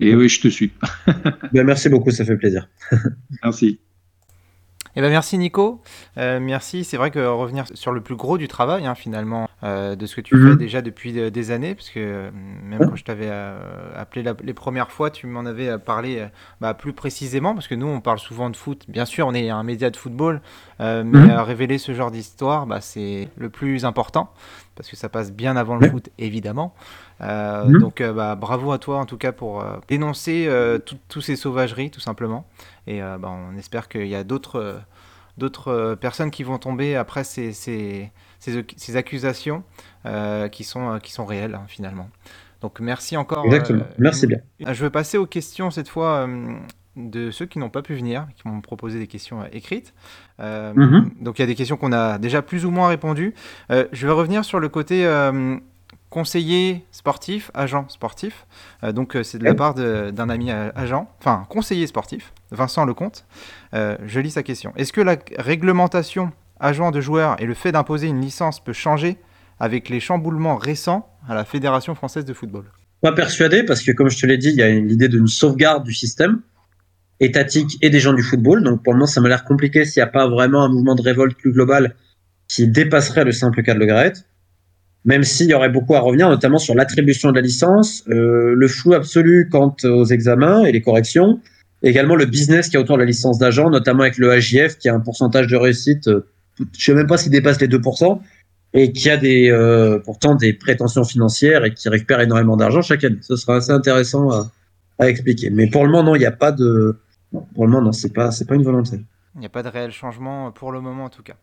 et 0.00 0.16
oui, 0.16 0.28
je 0.28 0.40
te 0.40 0.48
suis. 0.48 0.72
Ben, 1.52 1.64
merci 1.64 1.90
beaucoup, 1.90 2.10
ça 2.10 2.24
fait 2.24 2.38
plaisir. 2.38 2.66
Merci. 3.44 3.78
Eh 4.94 5.00
ben 5.00 5.08
merci 5.08 5.38
Nico, 5.38 5.80
Euh, 6.18 6.38
merci. 6.38 6.84
C'est 6.84 6.98
vrai 6.98 7.10
que 7.10 7.18
revenir 7.26 7.64
sur 7.72 7.92
le 7.92 8.02
plus 8.02 8.14
gros 8.14 8.36
du 8.36 8.46
travail 8.46 8.84
hein, 8.86 8.94
finalement 8.94 9.48
euh, 9.64 9.96
de 9.96 10.04
ce 10.04 10.16
que 10.16 10.20
tu 10.20 10.36
Mhm. 10.36 10.50
fais 10.50 10.56
déjà 10.56 10.82
depuis 10.82 11.18
euh, 11.18 11.30
des 11.30 11.50
années, 11.50 11.74
parce 11.74 11.88
que 11.88 12.30
même 12.62 12.80
Ouais. 12.80 12.86
quand 12.90 12.96
je 12.96 13.04
t'avais 13.04 13.28
euh, 13.30 13.58
appelé 13.96 14.22
la- 14.22 14.34
les 14.42 14.52
premières 14.52 14.90
fois, 14.92 15.10
tu 15.10 15.26
m'en 15.26 15.46
avais 15.46 15.78
parlé 15.78 16.26
bah, 16.60 16.74
plus 16.74 16.92
précisément, 16.92 17.54
parce 17.54 17.68
que 17.68 17.74
nous 17.74 17.86
on 17.86 18.02
parle 18.02 18.18
souvent 18.18 18.50
de 18.50 18.56
foot. 18.56 18.84
Bien 18.88 19.06
sûr, 19.06 19.26
on 19.26 19.32
est 19.32 19.48
un 19.48 19.62
média 19.62 19.88
de 19.88 19.96
football, 19.96 20.42
mais 20.78 21.04
Mhm. 21.04 21.30
révéler 21.38 21.78
ce 21.78 21.94
genre 21.94 22.10
d'histoire, 22.10 22.66
bah, 22.66 22.82
c'est 22.82 23.28
le 23.36 23.48
plus 23.48 23.86
important, 23.86 24.30
parce 24.74 24.88
que 24.90 24.96
ça 24.96 25.08
passe 25.08 25.32
bien 25.32 25.56
avant 25.56 25.76
le 25.76 25.88
foot 25.90 26.08
évidemment. 26.18 26.74
Euh, 27.20 27.64
Mhm. 27.68 27.78
Donc 27.80 28.00
euh, 28.00 28.12
bah, 28.12 28.34
bravo 28.36 28.72
à 28.72 28.78
toi 28.78 28.98
en 28.98 29.04
tout 29.06 29.16
cas 29.18 29.32
pour 29.32 29.60
euh, 29.62 29.76
dénoncer 29.88 30.48
tout- 30.86 30.98
toutes 31.08 31.22
ces 31.22 31.36
sauvageries 31.36 31.90
tout 31.90 32.00
simplement. 32.00 32.46
Et 32.86 33.00
bah, 33.00 33.30
on 33.30 33.56
espère 33.56 33.88
qu'il 33.88 34.06
y 34.08 34.14
a 34.14 34.24
d'autres 34.24 34.80
d'autres 35.38 35.94
personnes 36.00 36.30
qui 36.30 36.42
vont 36.42 36.58
tomber 36.58 36.94
après 36.94 37.24
ces, 37.24 37.52
ces, 37.54 38.10
ces, 38.38 38.64
ces 38.76 38.96
accusations 38.96 39.64
qui, 40.50 40.62
sont, 40.64 40.98
qui 41.02 41.10
sont 41.12 41.24
réelles 41.24 41.54
hein, 41.54 41.64
finalement. 41.68 42.10
Donc 42.60 42.80
merci 42.80 43.16
encore. 43.16 43.46
Exactement. 43.46 43.84
Merci 43.98 44.26
bien. 44.26 44.38
euh, 44.66 44.74
Je 44.74 44.84
vais 44.84 44.90
passer 44.90 45.16
aux 45.18 45.26
questions 45.26 45.70
cette 45.70 45.88
fois 45.88 46.26
de 46.96 47.30
ceux 47.30 47.46
qui 47.46 47.58
n'ont 47.58 47.70
pas 47.70 47.82
pu 47.82 47.94
venir, 47.94 48.26
qui 48.36 48.46
m'ont 48.46 48.60
proposé 48.60 48.98
des 48.98 49.06
questions 49.06 49.40
euh, 49.42 49.46
écrites. 49.52 49.94
Euh, 50.40 50.72
Mhm. 50.74 51.10
Donc 51.20 51.38
il 51.38 51.42
y 51.42 51.44
a 51.44 51.46
des 51.46 51.54
questions 51.54 51.76
qu'on 51.76 51.92
a 51.92 52.18
déjà 52.18 52.42
plus 52.42 52.64
ou 52.66 52.70
moins 52.70 52.88
répondues. 52.88 53.34
Euh, 53.70 53.86
je 53.92 54.06
vais 54.06 54.12
revenir 54.12 54.44
sur 54.44 54.60
le 54.60 54.68
côté 54.68 55.06
euh, 55.06 55.56
conseiller 56.10 56.84
sportif, 56.92 57.50
agent 57.54 57.86
sportif. 57.88 58.46
Donc 58.94 59.16
c'est 59.22 59.38
de 59.38 59.44
la 59.44 59.54
part 59.54 59.74
d'un 59.74 60.28
ami 60.28 60.50
agent, 60.50 61.08
enfin 61.18 61.46
conseiller 61.48 61.86
sportif, 61.86 62.32
Vincent 62.50 62.84
Lecomte. 62.84 63.24
Je 63.72 64.20
lis 64.20 64.30
sa 64.32 64.42
question. 64.42 64.74
Est-ce 64.76 64.92
que 64.92 65.00
la 65.00 65.16
réglementation 65.38 66.30
agent 66.60 66.90
de 66.90 67.00
joueurs 67.00 67.40
et 67.40 67.46
le 67.46 67.54
fait 67.54 67.72
d'imposer 67.72 68.08
une 68.08 68.20
licence 68.20 68.62
peut 68.62 68.74
changer 68.74 69.16
avec 69.58 69.88
les 69.88 70.00
chamboulements 70.00 70.56
récents 70.56 71.08
à 71.28 71.34
la 71.34 71.44
Fédération 71.46 71.94
française 71.94 72.24
de 72.26 72.34
football? 72.34 72.64
Pas 73.00 73.12
persuadé, 73.12 73.62
parce 73.64 73.82
que 73.82 73.92
comme 73.92 74.10
je 74.10 74.20
te 74.20 74.26
l'ai 74.26 74.36
dit, 74.38 74.48
il 74.50 74.56
y 74.56 74.62
a 74.62 74.68
une- 74.68 74.88
l'idée 74.88 75.08
d'une 75.08 75.26
sauvegarde 75.28 75.82
du 75.84 75.94
système 75.94 76.40
étatique 77.22 77.78
et 77.80 77.88
des 77.88 78.00
gens 78.00 78.12
du 78.12 78.22
football. 78.22 78.62
Donc 78.62 78.82
pour 78.82 78.92
le 78.92 78.98
moment, 78.98 79.06
ça 79.06 79.20
m'a 79.20 79.28
l'air 79.28 79.44
compliqué 79.44 79.84
s'il 79.84 80.00
n'y 80.00 80.08
a 80.08 80.10
pas 80.10 80.28
vraiment 80.28 80.64
un 80.64 80.68
mouvement 80.68 80.94
de 80.94 81.02
révolte 81.02 81.36
plus 81.38 81.52
global 81.52 81.94
qui 82.48 82.68
dépasserait 82.68 83.24
le 83.24 83.32
simple 83.32 83.62
cas 83.62 83.74
de 83.74 83.78
Le 83.78 83.86
Graët. 83.86 84.24
Même 85.04 85.24
s'il 85.24 85.48
y 85.48 85.54
aurait 85.54 85.70
beaucoup 85.70 85.94
à 85.94 86.00
revenir, 86.00 86.28
notamment 86.28 86.58
sur 86.58 86.74
l'attribution 86.74 87.30
de 87.30 87.36
la 87.36 87.40
licence, 87.40 88.04
euh, 88.08 88.54
le 88.56 88.68
flou 88.68 88.92
absolu 88.94 89.48
quant 89.50 89.74
aux 89.84 90.04
examens 90.04 90.64
et 90.64 90.70
les 90.70 90.80
corrections, 90.80 91.40
également 91.82 92.14
le 92.14 92.26
business 92.26 92.68
qui 92.68 92.76
est 92.76 92.78
autour 92.78 92.96
de 92.96 93.00
la 93.02 93.06
licence 93.06 93.38
d'agent, 93.38 93.70
notamment 93.70 94.02
avec 94.02 94.18
le 94.18 94.30
AJF 94.30 94.78
qui 94.78 94.88
a 94.88 94.94
un 94.94 95.00
pourcentage 95.00 95.48
de 95.48 95.56
réussite, 95.56 96.06
euh, 96.06 96.26
je 96.76 96.84
sais 96.84 96.94
même 96.94 97.08
pas 97.08 97.16
s'il 97.16 97.32
dépasse 97.32 97.60
les 97.60 97.66
2%, 97.66 98.20
et 98.74 98.92
qui 98.92 99.10
a 99.10 99.16
des, 99.16 99.50
euh, 99.50 99.98
pourtant 99.98 100.34
des 100.34 100.52
prétentions 100.52 101.04
financières 101.04 101.64
et 101.64 101.74
qui 101.74 101.88
récupère 101.88 102.20
énormément 102.20 102.56
d'argent 102.56 102.80
chaque 102.82 103.02
année. 103.02 103.18
Ce 103.22 103.34
sera 103.34 103.56
assez 103.56 103.72
intéressant 103.72 104.30
à 104.98 105.08
expliquer. 105.08 105.50
Mais 105.50 105.66
pour 105.66 105.84
le 105.84 105.90
moment, 105.90 106.04
non, 106.04 106.14
il 106.14 106.20
n'y 106.20 106.26
a 106.26 106.32
pas 106.32 106.52
de, 106.52 106.96
non, 107.32 107.46
pour 107.54 107.64
le 107.66 107.72
moment, 107.72 107.84
non, 107.86 107.92
c'est 107.92 108.12
pas, 108.12 108.30
c'est 108.30 108.44
pas 108.46 108.54
une 108.54 108.62
volonté. 108.64 109.00
Il 109.34 109.40
n'y 109.40 109.46
a 109.46 109.50
pas 109.50 109.62
de 109.62 109.68
réel 109.68 109.90
changement 109.92 110.50
pour 110.52 110.72
le 110.72 110.80
moment 110.80 111.04
en 111.04 111.08
tout 111.08 111.22
cas. 111.22 111.34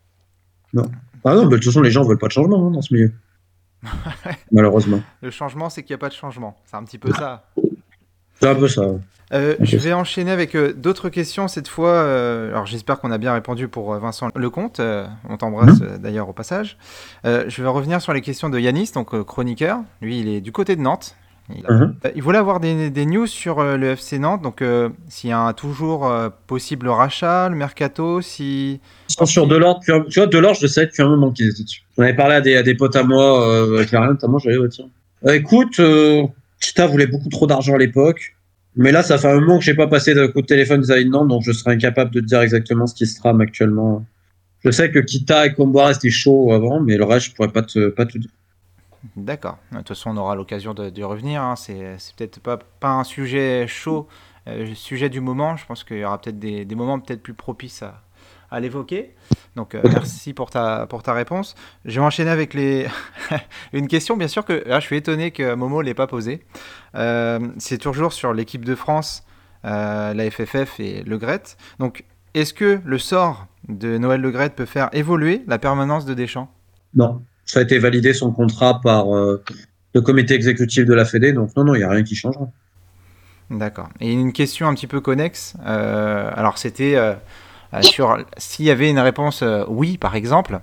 Ah 1.26 1.34
non, 1.34 1.46
mais 1.46 1.50
de 1.52 1.56
toute 1.56 1.66
façon, 1.66 1.82
les 1.82 1.90
gens 1.92 2.04
veulent 2.04 2.20
pas 2.20 2.28
de 2.28 2.32
changement 2.32 2.68
hein, 2.68 2.72
dans 2.72 2.82
ce 2.82 2.94
milieu. 2.94 3.12
Malheureusement. 4.52 5.02
Le 5.22 5.32
changement, 5.32 5.70
c'est 5.70 5.84
qu'il 5.84 5.94
n'y 5.94 6.00
a 6.00 6.00
pas 6.00 6.10
de 6.10 6.14
changement. 6.14 6.56
C'est 6.66 6.76
un 6.76 6.84
petit 6.84 6.98
peu 6.98 7.12
ça. 7.14 7.46
C'est 8.40 8.48
un 8.48 8.56
peu 8.56 8.68
ça. 8.68 8.84
Euh, 9.32 9.56
je 9.60 9.78
vais 9.78 9.94
enchaîner 9.94 10.32
avec 10.32 10.56
euh, 10.56 10.74
d'autres 10.74 11.10
questions 11.10 11.48
cette 11.48 11.68
fois. 11.68 11.90
euh, 11.90 12.50
alors 12.50 12.66
j'espère 12.66 13.00
qu'on 13.00 13.12
a 13.12 13.18
bien 13.20 13.34
répondu 13.34 13.68
pour 13.68 13.94
euh, 13.94 14.00
Vincent 14.00 14.30
Lecomte. 14.36 14.80
euh, 14.80 15.08
on 15.28 15.38
t'embrasse 15.38 15.82
euh, 15.82 15.98
d'ailleurs 16.00 16.30
au 16.30 16.34
passage. 16.34 16.78
Euh, 17.26 17.46
je 17.48 17.62
vais 17.62 17.68
revenir 17.70 18.02
sur 18.02 18.12
les 18.14 18.22
questions 18.22 18.50
de 18.50 18.58
Yanis, 18.60 18.92
donc 18.94 19.14
euh, 19.14 19.24
chroniqueur. 19.24 19.80
Lui, 20.02 20.20
il 20.20 20.28
est 20.30 20.42
du 20.42 20.52
côté 20.52 20.76
de 20.76 20.82
Nantes. 20.82 21.16
Il, 21.56 21.66
a- 21.66 21.74
Mhm. 21.74 21.96
Euh, 22.06 22.12
il 22.16 22.22
voulait 22.22 22.38
avoir 22.38 22.60
des, 22.60 22.90
des 22.90 23.06
news 23.06 23.26
sur 23.28 23.60
euh, 23.60 23.76
le 23.78 23.96
FC 23.96 24.20
Nantes. 24.20 24.42
Donc 24.42 24.62
euh, 24.62 24.90
s'il 25.08 25.30
y 25.30 25.34
a 25.34 25.40
un 25.40 25.54
toujours 25.54 26.08
euh, 26.08 26.30
possible 26.48 26.88
rachat, 26.90 27.50
le 27.50 27.56
mercato, 27.56 28.22
si 28.22 28.80
Ils 29.10 29.14
sont 29.14 29.26
sur 29.26 29.48
Delors, 29.48 29.80
tu 29.80 29.92
vois, 29.92 30.28
Delors, 30.28 30.54
je 30.56 30.68
sais 30.68 30.86
depuis 30.86 31.02
un 31.04 31.10
moment 31.10 31.32
qu'ils 31.32 31.50
étaient 31.50 31.64
dessus. 31.64 31.82
On 31.98 32.04
avait 32.04 32.16
parlé 32.16 32.36
à 32.36 32.42
des, 32.42 32.56
à 32.56 32.64
des 32.64 32.76
potes 32.76 32.96
à 32.96 33.04
moi, 33.04 33.48
euh, 33.50 33.78
avec 33.78 33.90
rien, 33.90 34.08
notamment, 34.08 34.38
j'avais, 34.40 34.58
ouais. 34.58 34.68
Euh, 35.26 35.34
écoute, 35.34 35.82
Kita 36.60 36.88
voulait 36.88 37.08
beaucoup 37.08 37.30
trop 37.30 37.48
d'argent 37.48 37.76
à 37.76 37.78
l'époque. 37.78 38.36
Mais 38.76 38.92
là, 38.92 39.02
ça 39.04 39.18
fait 39.18 39.28
un 39.28 39.40
moment 39.40 39.58
que 39.58 39.66
j'ai 39.66 39.74
pas 39.74 39.88
passé 39.88 40.14
de 40.14 40.28
coup 40.28 40.42
de 40.42 40.46
téléphone 40.46 40.82
vis-à-vis 40.82 41.04
de 41.06 41.10
Nantes, 41.10 41.28
donc 41.28 41.42
je 41.44 41.52
serais 41.52 41.72
incapable 41.74 42.12
de 42.12 42.20
te 42.22 42.26
dire 42.26 42.40
exactement 42.42 42.86
ce 42.88 42.94
qui 42.94 43.06
se 43.08 43.20
trame 43.20 43.42
actuellement. 43.42 44.06
Je 44.64 44.70
sais 44.72 44.92
que 44.92 45.00
Kita 45.00 45.48
et 45.48 45.54
Comboire 45.54 45.88
restaient 45.88 46.10
chauds 46.12 46.54
avant, 46.54 46.80
mais 46.80 46.96
le 46.96 47.04
reste, 47.04 47.28
je 47.28 47.34
pourrais 47.34 47.50
pas 47.50 47.64
te, 47.64 47.90
pas 47.90 48.06
te 48.06 48.18
dire. 48.18 48.30
D'accord. 49.16 49.58
De 49.72 49.78
toute 49.78 49.90
façon, 49.90 50.12
on 50.12 50.18
aura 50.18 50.36
l'occasion 50.36 50.74
de, 50.74 51.04
revenir. 51.04 51.42
hein. 51.42 51.56
C'est 51.56 51.98
peut-être 52.18 52.40
pas, 52.40 52.60
un 52.90 53.04
sujet 53.04 53.66
chaud, 53.68 54.08
euh, 54.48 54.74
sujet 54.76 55.10
du 55.10 55.22
moment. 55.22 55.56
Je 55.58 55.66
pense 55.66 55.84
qu'il 55.84 55.98
y 55.98 56.06
aura 56.06 56.20
peut-être 56.20 56.40
des, 56.40 56.66
moments 56.76 57.00
peut-être 57.00 57.22
plus 57.22 57.34
propices 57.34 57.84
à, 58.52 58.60
l'évoquer. 58.60 59.16
Donc, 59.56 59.76
euh, 59.76 59.82
merci 59.84 60.34
pour 60.34 60.50
ta, 60.50 60.88
pour 60.88 61.04
ta 61.04 61.14
réponse. 61.14 61.56
Je 61.86 62.00
vais 62.00 62.06
enchaîner 62.06 62.32
avec 62.32 62.54
les... 62.54 62.88
une 63.74 63.88
question, 63.88 64.18
bien 64.18 64.28
sûr, 64.28 64.44
que 64.44 64.64
là, 64.66 64.80
je 64.80 64.86
suis 64.86 64.98
étonné 64.98 65.32
que 65.32 65.54
Momo 65.54 65.82
ne 65.82 65.86
l'ait 65.86 65.94
pas 65.94 66.08
posée. 66.08 66.44
Euh, 66.96 67.40
C'est 67.58 67.78
toujours 67.78 68.12
sur 68.12 68.34
l'équipe 68.34 68.66
de 68.66 68.76
France, 68.76 69.24
la 69.64 70.30
FFF 70.32 70.80
et 70.80 71.04
Le 71.04 71.18
Gret. 71.18 71.44
Donc, 71.80 72.06
est-ce 72.34 72.54
que 72.54 72.82
le 72.84 72.98
sort 72.98 73.48
de 73.68 73.98
Noël 73.98 74.22
Le 74.22 74.32
Gret 74.32 74.50
peut 74.52 74.66
faire 74.66 74.90
évoluer 74.94 75.44
la 75.48 75.60
permanence 75.60 76.06
de 76.06 76.14
Deschamps? 76.14 76.52
Non. 76.96 77.24
Ça 77.50 77.62
a 77.62 77.64
été 77.64 77.80
validé 77.80 78.14
son 78.14 78.32
contrat 78.32 78.80
par 78.80 79.12
euh, 79.16 79.44
le 79.96 80.02
comité 80.02 80.36
exécutif 80.36 80.86
de 80.86 80.94
la 80.94 81.04
Fédé, 81.04 81.34
donc 81.34 81.50
non, 81.58 81.64
non, 81.64 81.74
il 81.74 81.80
n'y 81.80 81.84
a 81.84 81.90
rien 81.90 82.04
qui 82.04 82.14
changera. 82.14 82.48
D'accord. 83.50 83.90
Et 84.00 84.14
une 84.14 84.34
question 84.34 84.68
un 84.68 84.76
petit 84.76 84.86
peu 84.86 85.02
connexe. 85.02 85.56
euh, 85.66 86.30
alors, 86.36 86.60
c'était 86.60 86.94
euh, 86.96 87.16
sur 87.82 88.20
s'il 88.38 88.66
y 88.66 88.70
avait 88.70 88.88
une 88.88 89.00
réponse 89.00 89.44
oui, 89.68 89.98
par 89.98 90.14
exemple. 90.14 90.60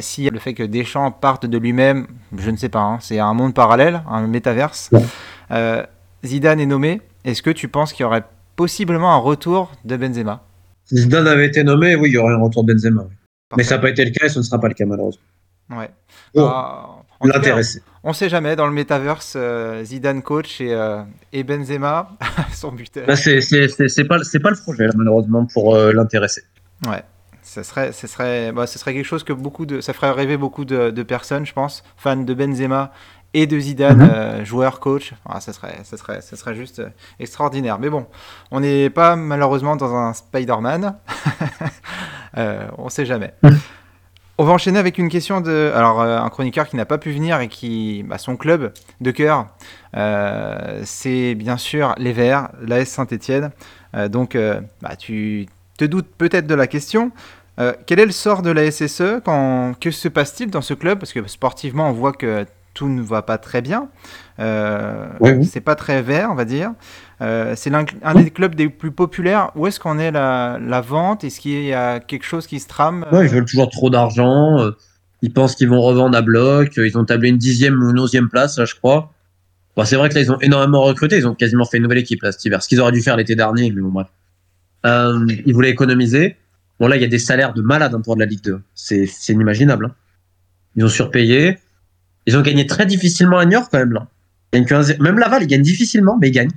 Si 0.00 0.30
le 0.30 0.38
fait 0.38 0.54
que 0.54 0.62
Deschamps 0.62 1.10
parte 1.10 1.44
de 1.44 1.58
lui-même, 1.58 2.06
je 2.34 2.50
ne 2.50 2.56
sais 2.56 2.70
pas, 2.70 2.80
hein, 2.80 2.96
c'est 3.02 3.18
un 3.18 3.34
monde 3.34 3.52
parallèle, 3.52 4.00
un 4.08 4.26
métaverse. 4.26 4.88
Ouais. 5.50 5.84
Zidane 6.24 6.60
est 6.60 6.66
nommé. 6.66 7.02
Est-ce 7.26 7.42
que 7.42 7.50
tu 7.50 7.68
penses 7.68 7.92
qu'il 7.92 8.04
y 8.04 8.06
aurait 8.06 8.24
possiblement 8.56 9.12
un 9.12 9.18
retour 9.18 9.72
de 9.84 9.94
Benzema? 9.98 10.42
Zidane 10.90 11.26
avait 11.26 11.48
été 11.48 11.64
nommé, 11.64 11.96
oui, 11.96 12.08
il 12.08 12.14
y 12.14 12.16
aurait 12.16 12.32
un 12.32 12.38
retour 12.42 12.64
de 12.64 12.72
Benzema. 12.72 13.02
oui. 13.02 13.14
Mais 13.58 13.62
ça 13.62 13.76
n'a 13.76 13.82
pas 13.82 13.90
été 13.90 14.06
le 14.06 14.10
cas 14.10 14.24
et 14.24 14.28
ce 14.30 14.38
ne 14.38 14.44
sera 14.44 14.58
pas 14.58 14.68
le 14.68 14.74
cas, 14.74 14.86
malheureusement. 14.86 15.22
Ouais. 15.70 15.90
Ah, 16.36 16.86
tout 17.20 17.28
cas, 17.28 17.36
L'intéressé. 17.36 17.82
on 18.04 18.12
sait 18.12 18.28
jamais 18.28 18.56
dans 18.56 18.66
le 18.66 18.72
métaverse, 18.72 19.34
euh, 19.36 19.84
Zidane 19.84 20.22
coach 20.22 20.60
et, 20.60 20.72
euh, 20.72 21.02
et 21.32 21.42
Benzema 21.44 22.10
son 22.52 22.72
buteur. 22.72 23.06
Bah, 23.06 23.16
c'est 23.16 23.40
c'est- 23.40 23.68
c'est- 23.68 23.88
c'est 23.88 24.04
pas, 24.04 24.22
c'est 24.24 24.40
pas 24.40 24.50
le 24.50 24.56
projet, 24.56 24.86
là, 24.86 24.92
malheureusement, 24.96 25.46
pour 25.46 25.74
euh, 25.74 25.92
l'intéresser. 25.92 26.42
Ouais, 26.86 27.02
ce 27.42 27.62
serait, 27.62 27.92
ce 27.92 28.06
serait, 28.06 28.52
bah, 28.52 28.66
ce 28.66 28.78
serait 28.78 28.94
quelque 28.94 29.04
chose 29.04 29.24
que 29.24 29.32
beaucoup 29.32 29.66
de, 29.66 29.80
ça 29.80 29.92
ferait 29.92 30.10
rêver 30.12 30.36
beaucoup 30.36 30.64
de, 30.64 30.90
de 30.90 31.02
personnes, 31.02 31.44
je 31.44 31.52
pense, 31.52 31.82
fans 31.96 32.16
de 32.16 32.34
Benzema 32.34 32.92
et 33.34 33.46
de 33.46 33.58
Zidane, 33.60 33.98
Mhm. 33.98 34.10
euh, 34.10 34.44
joueur, 34.46 34.80
coach. 34.80 35.12
Ah, 35.28 35.40
ça 35.40 35.52
serait, 35.52 35.80
ça 35.84 35.96
serait, 35.98 36.22
ça 36.22 36.34
serait 36.36 36.54
juste 36.54 36.80
extraordinaire. 37.20 37.78
Mais 37.78 37.90
bon, 37.90 38.06
on 38.50 38.60
n'est 38.60 38.88
pas 38.88 39.16
malheureusement 39.16 39.76
dans 39.76 39.94
un 39.94 40.14
Spider-Man. 40.14 40.96
euh, 42.38 42.68
on 42.78 42.88
sait 42.88 43.04
jamais. 43.06 43.34
On 44.40 44.44
va 44.44 44.52
enchaîner 44.52 44.78
avec 44.78 44.98
une 44.98 45.08
question 45.08 45.40
de, 45.40 45.72
alors 45.74 46.00
euh, 46.00 46.16
un 46.16 46.28
chroniqueur 46.28 46.68
qui 46.68 46.76
n'a 46.76 46.84
pas 46.84 46.98
pu 46.98 47.10
venir 47.10 47.40
et 47.40 47.48
qui, 47.48 48.04
bah, 48.06 48.18
son 48.18 48.36
club 48.36 48.72
de 49.00 49.10
cœur, 49.10 49.48
euh, 49.96 50.80
c'est 50.84 51.34
bien 51.34 51.56
sûr 51.56 51.92
les 51.98 52.12
Verts, 52.12 52.50
l'AS 52.60 52.84
Saint-Étienne. 52.84 53.50
donc, 54.08 54.36
euh, 54.36 54.60
bah, 54.80 54.94
tu 54.94 55.46
te 55.76 55.84
doutes 55.84 56.06
peut-être 56.16 56.46
de 56.46 56.54
la 56.54 56.68
question. 56.68 57.10
Quel 57.86 57.98
est 57.98 58.06
le 58.06 58.12
sort 58.12 58.42
de 58.42 58.50
la 58.50 58.70
SSE 58.70 59.20
quand... 59.24 59.74
Que 59.80 59.90
se 59.90 60.06
passe-t-il 60.06 60.48
dans 60.48 60.62
ce 60.62 60.74
club? 60.74 61.00
Parce 61.00 61.12
que 61.12 61.26
sportivement, 61.26 61.88
on 61.88 61.92
voit 61.92 62.12
que 62.12 62.46
tout 62.72 62.86
ne 62.86 63.02
va 63.02 63.22
pas 63.22 63.36
très 63.36 63.62
bien. 63.62 63.88
Oui, 64.38 65.32
oui. 65.32 65.44
C'est 65.44 65.60
pas 65.60 65.74
très 65.74 66.00
vert, 66.00 66.28
on 66.30 66.36
va 66.36 66.44
dire. 66.44 66.70
Euh, 67.20 67.54
c'est 67.56 67.72
un 67.74 68.14
des 68.14 68.30
clubs 68.30 68.54
des 68.54 68.68
plus 68.68 68.92
populaires. 68.92 69.50
Où 69.56 69.66
est-ce 69.66 69.80
qu'on 69.80 69.98
est 69.98 70.10
la, 70.12 70.80
vente? 70.86 71.24
Est-ce 71.24 71.40
qu'il 71.40 71.64
y 71.64 71.72
a 71.72 71.98
quelque 72.00 72.24
chose 72.24 72.46
qui 72.46 72.60
se 72.60 72.68
trame? 72.68 73.04
Ils 73.12 73.28
veulent 73.28 73.44
toujours 73.44 73.70
trop 73.70 73.90
d'argent. 73.90 74.60
euh, 74.60 74.70
Ils 75.22 75.32
pensent 75.32 75.56
qu'ils 75.56 75.68
vont 75.68 75.80
revendre 75.82 76.16
à 76.16 76.22
bloc. 76.22 76.74
Ils 76.76 76.96
ont 76.96 77.04
tablé 77.04 77.28
une 77.30 77.38
dixième 77.38 77.82
ou 77.82 77.90
une 77.90 77.98
onzième 77.98 78.28
place, 78.28 78.60
je 78.64 78.74
crois. 78.74 79.12
C'est 79.84 79.94
vrai 79.96 80.08
que 80.08 80.14
là, 80.14 80.20
ils 80.22 80.32
ont 80.32 80.40
énormément 80.40 80.82
recruté. 80.82 81.16
Ils 81.18 81.26
ont 81.28 81.34
quasiment 81.34 81.64
fait 81.64 81.76
une 81.76 81.84
nouvelle 81.84 81.98
équipe, 81.98 82.22
là, 82.22 82.32
cet 82.32 82.44
hiver. 82.44 82.62
Ce 82.62 82.68
qu'ils 82.68 82.80
auraient 82.80 82.90
dû 82.92 83.00
faire 83.00 83.16
l'été 83.16 83.36
dernier, 83.36 83.70
mais 83.70 83.80
bon, 83.80 83.90
bref. 83.90 84.08
Euh, 84.86 85.24
ils 85.46 85.54
voulaient 85.54 85.70
économiser. 85.70 86.36
Bon, 86.80 86.86
là, 86.88 86.96
il 86.96 87.02
y 87.02 87.04
a 87.04 87.08
des 87.08 87.18
salaires 87.18 87.52
de 87.52 87.62
malades 87.62 87.94
hein, 87.94 88.00
pour 88.00 88.14
de 88.16 88.20
la 88.20 88.26
Ligue 88.26 88.42
2. 88.42 88.60
C'est, 88.74 89.08
inimaginable. 89.28 89.86
hein. 89.86 89.94
Ils 90.76 90.84
ont 90.84 90.88
surpayé. 90.88 91.58
Ils 92.26 92.36
ont 92.36 92.42
gagné 92.42 92.66
très 92.66 92.86
difficilement 92.86 93.38
à 93.38 93.44
Niort, 93.44 93.68
quand 93.70 93.78
même, 93.78 93.92
là. 93.92 94.06
Ils 94.52 94.64
gagnent 94.64 94.66
que 94.66 94.74
1-0. 94.92 95.02
Même 95.02 95.18
Laval, 95.18 95.42
ils 95.44 95.46
gagnent 95.48 95.62
difficilement, 95.62 96.16
mais 96.20 96.28
ils 96.28 96.32
gagnent. 96.32 96.50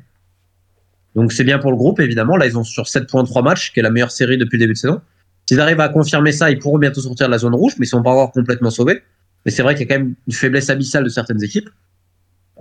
Donc, 1.16 1.34
c'est 1.34 1.43
bien 1.43 1.59
pour 1.59 1.72
le 1.72 1.78
groupe, 1.78 1.99
évidemment. 1.99 2.38
Là, 2.38 2.45
ils 2.45 2.57
ont 2.57 2.64
sur 2.64 2.84
7.3 2.84 3.43
matchs, 3.43 3.74
qui 3.74 3.80
est 3.80 3.84
la 3.84 3.89
meilleure 3.89 4.12
série 4.12 4.38
depuis 4.38 4.57
le 4.57 4.62
début 4.62 4.74
de 4.74 4.78
saison. 4.78 5.01
S'ils 5.47 5.59
arrivent 5.59 5.80
à 5.80 5.89
confirmer 5.89 6.32
ça, 6.32 6.49
ils 6.51 6.59
pourront 6.59 6.78
bientôt 6.78 7.01
sortir 7.01 7.28
de 7.28 7.32
la 7.32 7.38
zone 7.38 7.55
rouge, 7.55 7.74
mais 7.78 7.86
ils 7.86 7.89
sont 7.89 8.01
pas 8.01 8.12
encore 8.12 8.32
complètement 8.32 8.70
sauvés. 8.70 9.01
Mais 9.45 9.51
c'est 9.51 9.64
vrai 9.64 9.76
qu'il 9.76 9.88
y 9.88 9.91
a 9.91 9.95
quand 9.95 10.01
même 10.01 10.16
une 10.28 10.34
faiblesse 10.34 10.70
abyssale 10.70 11.03
de 11.03 11.09
certaines 11.09 11.43
équipes. 11.43 11.70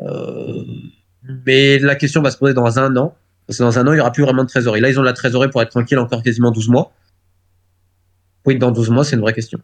Euh, 0.00 0.64
mais 1.46 1.78
la 1.78 1.94
question 1.94 2.22
va 2.22 2.30
se 2.30 2.38
poser 2.38 2.54
dans 2.54 2.78
un 2.78 2.96
an. 2.96 3.14
Parce 3.46 3.58
que 3.58 3.64
dans 3.64 3.78
un 3.78 3.86
an, 3.86 3.92
il 3.92 3.96
n'y 3.96 4.00
aura 4.00 4.12
plus 4.12 4.22
vraiment 4.22 4.44
de 4.44 4.48
trésorerie. 4.48 4.80
Là, 4.80 4.88
ils 4.88 4.98
ont 4.98 5.02
de 5.02 5.06
la 5.06 5.12
trésorerie 5.12 5.50
pour 5.50 5.60
être 5.62 5.70
tranquille 5.70 5.98
encore 5.98 6.22
quasiment 6.22 6.50
12 6.50 6.68
mois. 6.68 6.92
Oui, 8.46 8.58
dans 8.58 8.70
12 8.70 8.90
mois, 8.90 9.04
c'est 9.04 9.16
une 9.16 9.22
vraie 9.22 9.32
question. 9.32 9.60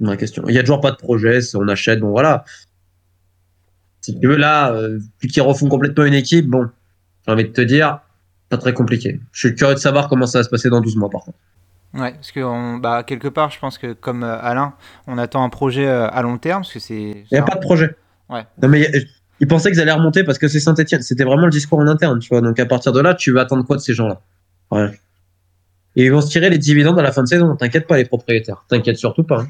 Une 0.00 0.06
vraie 0.06 0.16
question. 0.16 0.44
Il 0.48 0.52
n'y 0.52 0.58
a 0.58 0.62
toujours 0.62 0.80
pas 0.80 0.92
de 0.92 0.96
projet, 0.96 1.40
on 1.54 1.66
achète, 1.68 2.00
bon 2.00 2.10
voilà. 2.10 2.44
Si 4.00 4.18
tu 4.18 4.26
veux, 4.26 4.36
là, 4.36 4.72
euh, 4.72 4.98
qu'ils 5.20 5.42
refont 5.42 5.68
complètement 5.68 6.04
une 6.04 6.14
équipe, 6.14 6.46
bon, 6.46 6.68
j'ai 7.26 7.32
envie 7.32 7.44
de 7.44 7.48
te 7.52 7.60
dire, 7.60 8.00
pas 8.48 8.56
très 8.58 8.72
compliqué. 8.74 9.20
Je 9.32 9.48
suis 9.48 9.54
curieux 9.56 9.74
de 9.74 9.78
savoir 9.80 10.08
comment 10.08 10.26
ça 10.26 10.38
va 10.38 10.42
se 10.44 10.48
passer 10.48 10.68
dans 10.70 10.80
12 10.80 10.96
mois, 10.96 11.10
par 11.10 11.22
contre. 11.22 11.38
Ouais, 11.94 12.12
parce 12.12 12.30
que 12.32 12.40
on- 12.40 12.76
bah, 12.78 13.02
quelque 13.02 13.28
part, 13.28 13.50
je 13.50 13.58
pense 13.58 13.76
que 13.78 13.92
comme 13.92 14.22
euh, 14.22 14.38
Alain, 14.40 14.74
on 15.06 15.18
attend 15.18 15.42
un 15.42 15.48
projet 15.48 15.86
euh, 15.88 16.08
à 16.08 16.22
long 16.22 16.38
terme, 16.38 16.62
parce 16.62 16.72
que 16.72 16.78
c'est. 16.78 16.94
Il 17.00 17.26
n'y 17.32 17.38
a 17.38 17.42
pas 17.42 17.56
de 17.56 17.60
projet. 17.60 17.96
Ouais. 18.28 18.44
Non, 18.62 18.68
mais 18.68 18.86
a- 18.86 19.00
ils 19.40 19.48
pensaient 19.48 19.70
qu'ils 19.72 19.80
allaient 19.80 19.90
remonter 19.92 20.22
parce 20.22 20.38
que 20.38 20.46
c'est 20.48 20.60
Saint-Etienne. 20.60 21.02
C'était 21.02 21.24
vraiment 21.24 21.46
le 21.46 21.50
discours 21.50 21.78
en 21.80 21.86
interne, 21.88 22.18
tu 22.20 22.28
vois. 22.28 22.40
Donc 22.42 22.58
à 22.60 22.66
partir 22.66 22.92
de 22.92 23.00
là, 23.00 23.14
tu 23.14 23.32
vas 23.32 23.40
attendre 23.40 23.64
quoi 23.66 23.74
de 23.76 23.80
ces 23.80 23.94
gens-là? 23.94 24.20
Ouais. 24.70 24.90
Et 25.96 26.04
ils 26.04 26.12
vont 26.12 26.20
se 26.20 26.28
tirer 26.30 26.48
les 26.50 26.58
dividendes 26.58 26.98
à 26.98 27.02
la 27.02 27.10
fin 27.10 27.22
de 27.24 27.28
saison. 27.28 27.56
T'inquiète 27.56 27.86
pas, 27.88 27.96
les 27.96 28.04
propriétaires. 28.04 28.64
T'inquiète 28.68 28.96
surtout 28.98 29.24
pas. 29.24 29.40
hein. 29.40 29.48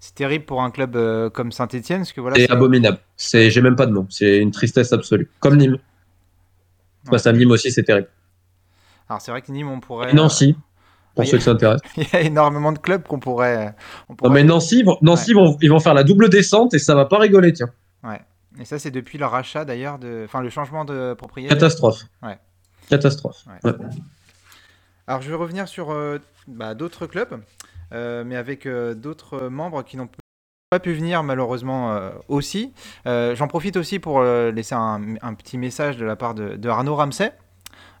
C'est 0.00 0.14
terrible 0.14 0.44
pour 0.44 0.62
un 0.62 0.70
club 0.70 0.94
euh, 0.94 1.28
comme 1.30 1.50
Saint-Etienne, 1.50 2.00
parce 2.00 2.12
que 2.12 2.20
voilà. 2.20 2.36
c'est 2.36 2.46
c'est- 2.46 2.52
abominable. 2.52 2.98
C'est, 3.16 3.50
j'ai 3.50 3.60
même 3.62 3.74
pas 3.76 3.86
de 3.86 3.92
mots. 3.92 4.06
C'est 4.10 4.38
une 4.38 4.50
tristesse 4.52 4.92
absolue. 4.92 5.28
Comme 5.40 5.56
Nîmes. 5.56 5.78
Ouais. 7.08 7.18
Face 7.18 7.26
à 7.26 7.32
Nîmes 7.32 7.50
aussi, 7.50 7.70
c'est 7.70 7.84
terrible. 7.84 8.08
Alors 9.08 9.20
c'est 9.20 9.30
vrai 9.30 9.42
que 9.42 9.50
Nîmes, 9.50 9.70
on 9.70 9.80
pourrait. 9.80 10.10
Et 10.10 10.14
Nancy, 10.14 10.54
pour 11.14 11.24
oui. 11.24 11.26
ceux 11.26 11.38
qui 11.38 11.44
s'intéressent. 11.44 11.90
Il 11.96 12.06
y 12.12 12.16
a 12.16 12.20
énormément 12.20 12.72
de 12.72 12.78
clubs 12.78 13.02
qu'on 13.02 13.20
pourrait. 13.20 13.74
on 14.08 14.28
Non, 14.28 14.30
mais 14.30 14.44
Nancy, 14.44 14.84
Nancy 15.02 15.32
vont, 15.32 15.56
ils 15.60 15.70
vont 15.70 15.80
faire 15.80 15.94
la 15.94 16.04
double 16.04 16.28
descente 16.28 16.74
et 16.74 16.78
ça 16.78 16.94
va 16.94 17.06
pas 17.06 17.18
rigoler, 17.18 17.52
tiens. 17.52 17.70
Et 18.60 18.64
ça, 18.64 18.78
c'est 18.78 18.90
depuis 18.90 19.18
le 19.18 19.26
rachat 19.26 19.64
d'ailleurs, 19.64 19.98
de... 19.98 20.22
enfin 20.24 20.40
le 20.40 20.50
changement 20.50 20.84
de 20.84 21.14
propriétaire. 21.14 21.56
Catastrophe. 21.56 22.06
Ouais. 22.22 22.38
Catastrophe. 22.88 23.44
Ouais. 23.46 23.70
Ouais. 23.70 23.76
Alors 25.06 25.22
je 25.22 25.30
vais 25.30 25.36
revenir 25.36 25.68
sur 25.68 25.90
euh, 25.90 26.18
bah, 26.46 26.74
d'autres 26.74 27.06
clubs, 27.06 27.40
euh, 27.92 28.24
mais 28.24 28.36
avec 28.36 28.66
euh, 28.66 28.94
d'autres 28.94 29.48
membres 29.48 29.82
qui 29.82 29.96
n'ont 29.96 30.08
pas 30.70 30.80
pu 30.80 30.92
venir 30.92 31.22
malheureusement 31.22 31.92
euh, 31.92 32.10
aussi. 32.28 32.72
Euh, 33.06 33.34
J'en 33.34 33.48
profite 33.48 33.76
aussi 33.76 33.98
pour 33.98 34.20
euh, 34.20 34.50
laisser 34.50 34.74
un, 34.74 35.00
un 35.22 35.34
petit 35.34 35.56
message 35.56 35.96
de 35.96 36.04
la 36.04 36.14
part 36.14 36.34
de, 36.34 36.56
de 36.56 36.68
Arnaud 36.68 36.94
Ramsey, 36.94 37.32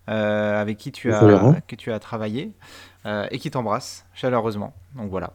euh, 0.08 0.60
avec 0.60 0.76
qui 0.76 0.92
tu 0.92 1.12
as, 1.12 1.60
que 1.66 1.76
tu 1.76 1.92
as 1.92 1.98
travaillé 1.98 2.52
euh, 3.06 3.26
et 3.30 3.38
qui 3.38 3.50
t'embrasse 3.50 4.04
chaleureusement. 4.14 4.74
Donc 4.96 5.10
voilà. 5.10 5.32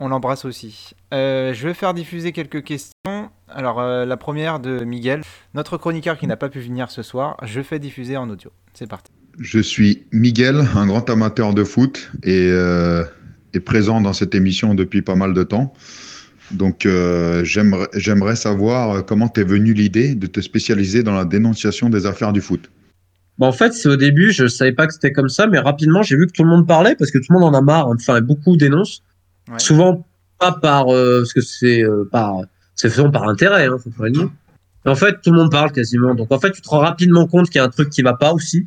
On 0.00 0.08
l'embrasse 0.08 0.46
aussi. 0.46 0.94
Euh, 1.12 1.52
je 1.52 1.68
vais 1.68 1.74
faire 1.74 1.92
diffuser 1.92 2.32
quelques 2.32 2.64
questions. 2.64 3.30
Alors, 3.48 3.78
euh, 3.78 4.06
la 4.06 4.16
première 4.16 4.58
de 4.58 4.84
Miguel, 4.84 5.22
notre 5.54 5.76
chroniqueur 5.76 6.18
qui 6.18 6.26
n'a 6.26 6.38
pas 6.38 6.48
pu 6.48 6.60
venir 6.60 6.90
ce 6.90 7.02
soir. 7.02 7.36
Je 7.42 7.60
fais 7.60 7.78
diffuser 7.78 8.16
en 8.16 8.28
audio. 8.30 8.50
C'est 8.72 8.88
parti. 8.88 9.12
Je 9.38 9.60
suis 9.60 10.06
Miguel, 10.12 10.66
un 10.74 10.86
grand 10.86 11.08
amateur 11.10 11.52
de 11.54 11.62
foot 11.62 12.10
et, 12.22 12.48
euh, 12.50 13.04
et 13.52 13.60
présent 13.60 14.00
dans 14.00 14.12
cette 14.14 14.34
émission 14.34 14.74
depuis 14.74 15.02
pas 15.02 15.14
mal 15.14 15.34
de 15.34 15.42
temps. 15.42 15.74
Donc 16.52 16.86
euh, 16.86 17.44
j'aimerais 17.44 18.36
savoir 18.36 18.90
euh, 18.90 19.02
comment 19.02 19.28
t'es 19.28 19.44
venu 19.44 19.72
l'idée 19.72 20.14
de 20.14 20.26
te 20.26 20.40
spécialiser 20.40 21.02
dans 21.02 21.14
la 21.14 21.24
dénonciation 21.24 21.88
des 21.88 22.06
affaires 22.06 22.32
du 22.32 22.40
foot? 22.40 22.70
Bah, 23.38 23.46
en 23.46 23.52
fait, 23.52 23.72
c'est 23.72 23.88
au 23.88 23.96
début, 23.96 24.30
je 24.30 24.46
savais 24.46 24.72
pas 24.72 24.86
que 24.86 24.92
c'était 24.92 25.12
comme 25.12 25.28
ça, 25.28 25.46
mais 25.46 25.58
rapidement, 25.58 26.02
j'ai 26.02 26.16
vu 26.16 26.26
que 26.26 26.32
tout 26.32 26.44
le 26.44 26.50
monde 26.50 26.66
parlait 26.66 26.94
parce 26.96 27.10
que 27.10 27.18
tout 27.18 27.32
le 27.32 27.38
monde 27.38 27.54
en 27.54 27.58
a 27.58 27.62
marre. 27.62 27.88
Enfin, 27.88 28.20
beaucoup 28.20 28.56
dénoncent. 28.56 29.02
Ouais. 29.50 29.58
Souvent, 29.58 30.06
pas 30.38 30.52
par, 30.52 30.88
euh, 30.88 31.20
parce 31.20 31.32
que 31.32 31.40
c'est 31.40 31.82
euh, 31.82 32.08
par, 32.10 32.36
c'est 32.74 32.90
souvent 32.90 33.10
par 33.10 33.28
intérêt, 33.28 33.66
hein, 33.66 33.76
faut 33.82 33.90
pas 33.90 34.04
le 34.04 34.12
dire. 34.12 34.30
Mais 34.84 34.90
en 34.90 34.96
fait, 34.96 35.20
tout 35.22 35.30
le 35.30 35.38
monde 35.38 35.50
parle 35.50 35.72
quasiment. 35.72 36.14
Donc, 36.14 36.30
en 36.30 36.38
fait, 36.38 36.50
tu 36.52 36.60
te 36.60 36.68
rends 36.68 36.80
rapidement 36.80 37.26
compte 37.26 37.46
qu'il 37.46 37.56
y 37.56 37.60
a 37.60 37.64
un 37.64 37.70
truc 37.70 37.90
qui 37.90 38.02
va 38.02 38.14
pas 38.14 38.32
aussi. 38.32 38.66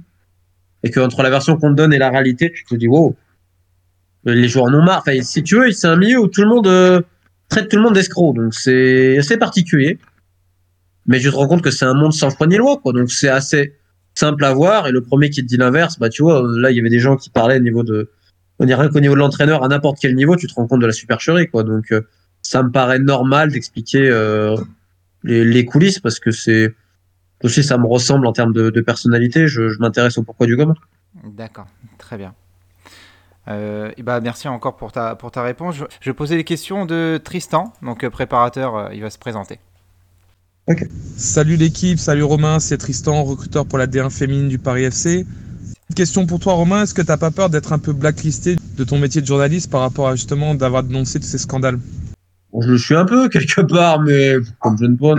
Et 0.83 0.91
qu'entre 0.91 1.23
la 1.23 1.29
version 1.29 1.57
qu'on 1.57 1.71
te 1.71 1.75
donne 1.75 1.93
et 1.93 1.97
la 1.97 2.09
réalité, 2.09 2.51
tu 2.51 2.63
te 2.63 2.75
dis, 2.75 2.87
wow, 2.87 3.15
les 4.23 4.47
joueurs 4.47 4.65
en 4.65 4.73
ont 4.73 4.83
marre. 4.83 4.99
Enfin, 4.99 5.21
si 5.21 5.43
tu 5.43 5.55
veux, 5.55 5.71
c'est 5.71 5.87
un 5.87 5.95
milieu 5.95 6.19
où 6.19 6.27
tout 6.27 6.41
le 6.41 6.47
monde 6.47 6.67
euh, 6.67 7.01
traite 7.49 7.69
tout 7.69 7.77
le 7.77 7.83
monde 7.83 7.93
d'escroc. 7.93 8.35
Donc, 8.35 8.53
c'est 8.53 9.17
assez 9.17 9.37
particulier. 9.37 9.99
Mais 11.07 11.19
je 11.19 11.29
te 11.29 11.35
rends 11.35 11.47
compte 11.47 11.61
que 11.61 11.71
c'est 11.71 11.85
un 11.85 11.93
monde 11.93 12.13
sans 12.13 12.31
foi 12.31 12.47
ni 12.47 12.57
loi, 12.57 12.79
quoi. 12.81 12.91
Donc, 12.91 13.11
c'est 13.11 13.29
assez, 13.29 13.75
simple 14.15 14.45
à 14.45 14.53
voir. 14.53 14.87
Et 14.87 14.91
le 14.91 15.01
premier 15.01 15.29
qui 15.29 15.41
te 15.41 15.47
dit 15.47 15.57
l'inverse, 15.57 15.99
bah 15.99 16.09
tu 16.09 16.23
vois, 16.23 16.41
là 16.57 16.71
il 16.71 16.77
y 16.77 16.79
avait 16.79 16.89
des 16.89 16.99
gens 16.99 17.17
qui 17.17 17.29
parlaient 17.29 17.57
au 17.57 17.63
niveau 17.63 17.83
de, 17.83 18.09
on 18.59 18.65
dirait 18.65 18.89
qu'au 18.89 19.01
niveau 19.01 19.13
de 19.13 19.19
l'entraîneur, 19.19 19.63
à 19.63 19.67
n'importe 19.67 19.99
quel 19.99 20.15
niveau, 20.15 20.35
tu 20.35 20.47
te 20.47 20.53
rends 20.53 20.67
compte 20.67 20.81
de 20.81 20.87
la 20.87 20.93
supercherie, 20.93 21.47
quoi. 21.49 21.63
Donc 21.63 21.91
euh, 21.91 22.01
ça 22.41 22.63
me 22.63 22.71
paraît 22.71 22.99
normal 22.99 23.51
d'expliquer 23.51 24.09
euh, 24.09 24.55
les, 25.23 25.43
les 25.43 25.65
coulisses 25.65 25.99
parce 25.99 26.19
que 26.19 26.31
c'est 26.31 26.73
aussi 27.43 27.63
ça 27.63 27.77
me 27.77 27.85
ressemble 27.85 28.25
en 28.25 28.31
termes 28.31 28.53
de, 28.53 28.69
de 28.69 28.81
personnalité. 28.81 29.47
Je, 29.47 29.69
je 29.69 29.79
m'intéresse 29.79 30.17
au 30.17 30.23
pourquoi 30.23 30.47
du 30.47 30.57
comment. 30.57 30.75
D'accord, 31.23 31.67
très 31.97 32.17
bien. 32.17 32.33
Euh, 33.47 33.91
et 33.97 34.03
bah, 34.03 34.19
merci 34.21 34.47
encore 34.47 34.75
pour 34.75 34.91
ta, 34.91 35.15
pour 35.15 35.31
ta 35.31 35.43
réponse. 35.43 35.75
Je, 35.75 35.85
je 36.01 36.11
posais 36.11 36.35
les 36.35 36.43
questions 36.43 36.85
de 36.85 37.19
Tristan, 37.23 37.73
donc 37.81 38.03
euh, 38.03 38.09
préparateur, 38.09 38.75
euh, 38.75 38.89
il 38.93 39.01
va 39.01 39.09
se 39.09 39.17
présenter. 39.17 39.59
Salut 41.15 41.57
l'équipe, 41.57 41.99
salut 41.99 42.23
Romain, 42.23 42.59
c'est 42.59 42.77
Tristan, 42.77 43.23
recruteur 43.23 43.67
pour 43.67 43.77
la 43.77 43.85
D1 43.85 44.09
féminine 44.09 44.49
du 44.49 44.57
Paris 44.57 44.85
FC. 44.85 45.25
Une 45.89 45.95
question 45.95 46.25
pour 46.25 46.39
toi 46.39 46.53
Romain, 46.53 46.83
est-ce 46.83 46.95
que 46.95 47.03
t'as 47.03 47.17
pas 47.17 47.29
peur 47.29 47.51
d'être 47.51 47.71
un 47.71 47.77
peu 47.77 47.93
blacklisté 47.93 48.55
de 48.75 48.83
ton 48.83 48.97
métier 48.97 49.21
de 49.21 49.27
journaliste 49.27 49.69
par 49.69 49.81
rapport 49.81 50.07
à 50.07 50.15
justement 50.15 50.55
d'avoir 50.55 50.81
dénoncé 50.81 51.19
tous 51.19 51.27
ces 51.27 51.37
scandales? 51.37 51.79
Bon, 52.51 52.61
je 52.61 52.71
le 52.71 52.77
suis 52.79 52.95
un 52.95 53.05
peu 53.05 53.29
quelque 53.29 53.61
part, 53.61 54.01
mais 54.01 54.37
comme 54.59 54.75
je 54.79 54.85
ne 54.85 54.95
pas. 54.95 55.13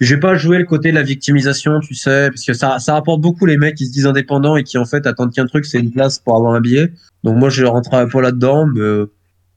Non. 0.00 0.06
J'ai 0.06 0.16
pas 0.16 0.34
joué 0.34 0.58
le 0.58 0.64
côté 0.64 0.90
de 0.90 0.94
la 0.94 1.02
victimisation, 1.02 1.80
tu 1.80 1.94
sais, 1.94 2.30
parce 2.30 2.44
que 2.44 2.52
ça, 2.52 2.78
ça 2.78 2.94
rapporte 2.94 3.20
beaucoup 3.20 3.46
les 3.46 3.56
mecs 3.56 3.74
qui 3.74 3.86
se 3.86 3.92
disent 3.92 4.06
indépendants 4.06 4.56
et 4.56 4.64
qui 4.64 4.78
en 4.78 4.84
fait 4.84 5.06
attendent 5.06 5.32
qu'un 5.32 5.46
truc, 5.46 5.66
c'est 5.66 5.78
une 5.78 5.90
place 5.90 6.18
pour 6.18 6.36
avoir 6.36 6.54
un 6.54 6.60
billet. 6.60 6.92
Donc 7.22 7.36
moi, 7.36 7.50
je 7.50 7.64
rentrerai 7.64 8.08
pas 8.08 8.20
là-dedans, 8.20 8.66
mais 8.66 9.04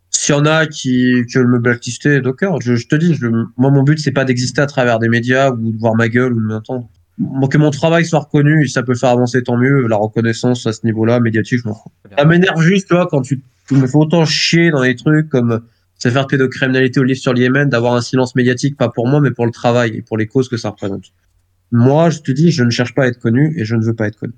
s'il 0.09 0.35
y 0.35 0.37
en 0.37 0.45
a 0.45 0.67
qui, 0.67 1.23
veulent 1.35 1.47
me 1.47 1.59
blacklister, 1.59 2.21
d'accord. 2.21 2.61
Je, 2.61 2.75
je 2.75 2.87
te 2.87 2.95
dis, 2.95 3.15
je, 3.15 3.27
moi, 3.57 3.71
mon 3.71 3.83
but, 3.83 3.99
c'est 3.99 4.11
pas 4.11 4.25
d'exister 4.25 4.61
à 4.61 4.67
travers 4.67 4.99
des 4.99 5.09
médias 5.09 5.51
ou 5.51 5.71
de 5.71 5.77
voir 5.77 5.95
ma 5.95 6.07
gueule 6.07 6.33
ou 6.33 6.39
de 6.39 6.45
m'entendre. 6.45 6.87
Que 7.49 7.57
mon 7.57 7.71
travail 7.71 8.05
soit 8.05 8.19
reconnu, 8.19 8.67
ça 8.67 8.83
peut 8.83 8.95
faire 8.95 9.09
avancer, 9.09 9.43
tant 9.43 9.57
mieux. 9.57 9.87
La 9.87 9.97
reconnaissance 9.97 10.65
à 10.67 10.73
ce 10.73 10.85
niveau-là, 10.85 11.19
médiatique, 11.19 11.59
je 11.63 11.67
m'en 11.67 11.75
fous. 11.75 11.91
Ça 12.17 12.25
m'énerve 12.25 12.61
juste, 12.61 12.87
tu 12.87 12.95
vois, 12.95 13.07
quand 13.07 13.21
tu, 13.21 13.41
tu 13.67 13.75
me 13.75 13.87
fais 13.87 13.97
autant 13.97 14.25
chier 14.25 14.71
dans 14.71 14.81
des 14.81 14.95
trucs 14.95 15.29
comme 15.29 15.61
cette 15.97 16.11
affaire 16.11 16.23
de 16.23 16.27
pédocriminalité 16.31 16.99
au 16.99 17.03
livre 17.03 17.19
sur 17.19 17.33
le 17.33 17.39
Yémen, 17.39 17.69
d'avoir 17.69 17.93
un 17.93 18.01
silence 18.01 18.35
médiatique, 18.35 18.77
pas 18.77 18.89
pour 18.89 19.07
moi, 19.07 19.19
mais 19.21 19.31
pour 19.31 19.45
le 19.45 19.51
travail 19.51 19.95
et 19.97 20.01
pour 20.01 20.17
les 20.17 20.27
causes 20.27 20.49
que 20.49 20.57
ça 20.57 20.69
représente. 20.69 21.05
Moi, 21.71 22.09
je 22.09 22.19
te 22.19 22.31
dis, 22.31 22.51
je 22.51 22.63
ne 22.63 22.69
cherche 22.69 22.93
pas 22.93 23.03
à 23.03 23.07
être 23.07 23.19
connu 23.19 23.53
et 23.59 23.65
je 23.65 23.75
ne 23.75 23.83
veux 23.83 23.93
pas 23.95 24.07
être 24.07 24.19
connu. 24.19 24.33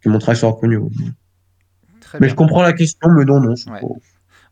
Que 0.00 0.08
mon 0.08 0.18
travail 0.18 0.36
soit 0.38 0.50
reconnu. 0.50 0.76
oui. 0.78 0.90
Très 2.00 2.18
Mais 2.18 2.26
bien. 2.26 2.30
je 2.30 2.34
comprends 2.36 2.62
la 2.62 2.72
question, 2.72 3.08
mais 3.10 3.24
non, 3.24 3.40
non. 3.40 3.54
c'est 3.54 3.70
Ouais. 3.70 3.80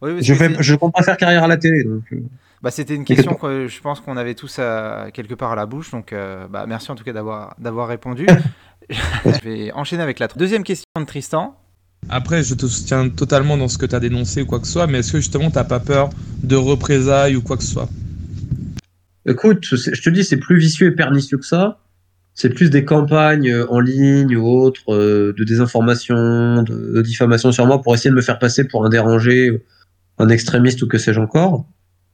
Oui, 0.02 0.22
Je 0.22 0.34
fais, 0.34 0.48
c'est- 0.54 0.62
je 0.62 0.74
compte 0.76 0.92
pas 0.94 1.02
faire 1.02 1.16
carrière 1.16 1.42
à 1.42 1.48
la 1.48 1.56
télé, 1.56 1.82
donc. 1.82 2.04
euh, 2.12 2.20
bah, 2.62 2.70
C'était 2.70 2.94
une 2.94 3.04
question 3.04 3.34
que 3.34 3.66
je 3.66 3.80
pense 3.80 4.00
qu'on 4.00 4.16
avait 4.16 4.34
tous 4.34 4.59
à- 4.61 5.09
quelque 5.12 5.34
part 5.34 5.50
à 5.52 5.56
la 5.56 5.66
bouche, 5.66 5.90
donc 5.90 6.12
euh, 6.12 6.46
bah, 6.48 6.66
merci 6.68 6.90
en 6.92 6.94
tout 6.94 7.02
cas 7.02 7.12
d'avoir 7.12 7.56
d'avoir 7.59 7.88
répondu. 7.88 8.26
je 8.90 9.40
vais 9.42 9.72
enchaîner 9.72 10.02
avec 10.04 10.18
la 10.20 10.28
deuxième 10.28 10.62
question 10.62 10.84
de 11.00 11.04
Tristan. 11.04 11.56
Après, 12.09 12.42
je 12.42 12.55
te 12.55 12.66
soutiens 12.66 13.09
totalement 13.11 13.57
dans 13.57 13.68
ce 13.68 13.76
que 13.76 13.86
t'as 13.86 14.01
dénoncé 14.01 14.42
ou 14.42 14.46
quoi 14.46 14.61
que 14.61 14.66
ce 14.66 14.72
soit, 14.72 14.86
mais 14.86 14.99
est-ce 14.99 15.12
que 15.12 15.18
justement 15.18 15.51
t'as 15.51 15.64
pas 15.64 15.80
peur 15.80 16.11
de 16.42 16.57
représailles 16.57 17.36
ou 17.36 17.42
quoi 17.42 17.57
que 17.57 17.62
ce 17.62 17.72
soit? 17.72 17.88
Écoute, 19.26 19.64
je 19.64 20.03
te 20.03 20.09
dis, 20.09 20.24
c'est 20.24 20.38
plus 20.38 20.59
vicieux 20.59 20.86
et 20.86 20.92
pernicieux 20.92 21.36
que 21.36 21.44
ça. 21.44 21.80
C'est 22.34 22.51
plus 22.51 22.70
des 22.70 22.84
campagnes 22.84 23.51
euh, 23.51 23.66
en 23.68 23.80
ligne 23.80 24.36
ou 24.36 24.46
autres, 24.46 24.94
euh, 24.94 25.34
de 25.36 25.44
désinformation, 25.44 26.62
de, 26.62 27.03
diffamation 27.03 27.51
sur 27.51 27.66
moi 27.66 27.82
pour 27.82 27.94
essayer 27.94 28.11
de 28.11 28.14
me 28.14 28.22
faire 28.22 28.38
passer 28.38 28.64
pour 28.64 28.86
un 28.86 28.88
dérangé, 28.88 29.61
un 30.18 30.28
extrémiste 30.28 30.80
ou 30.82 30.86
que 30.86 30.99
sais-je 30.99 31.20
encore, 31.20 31.66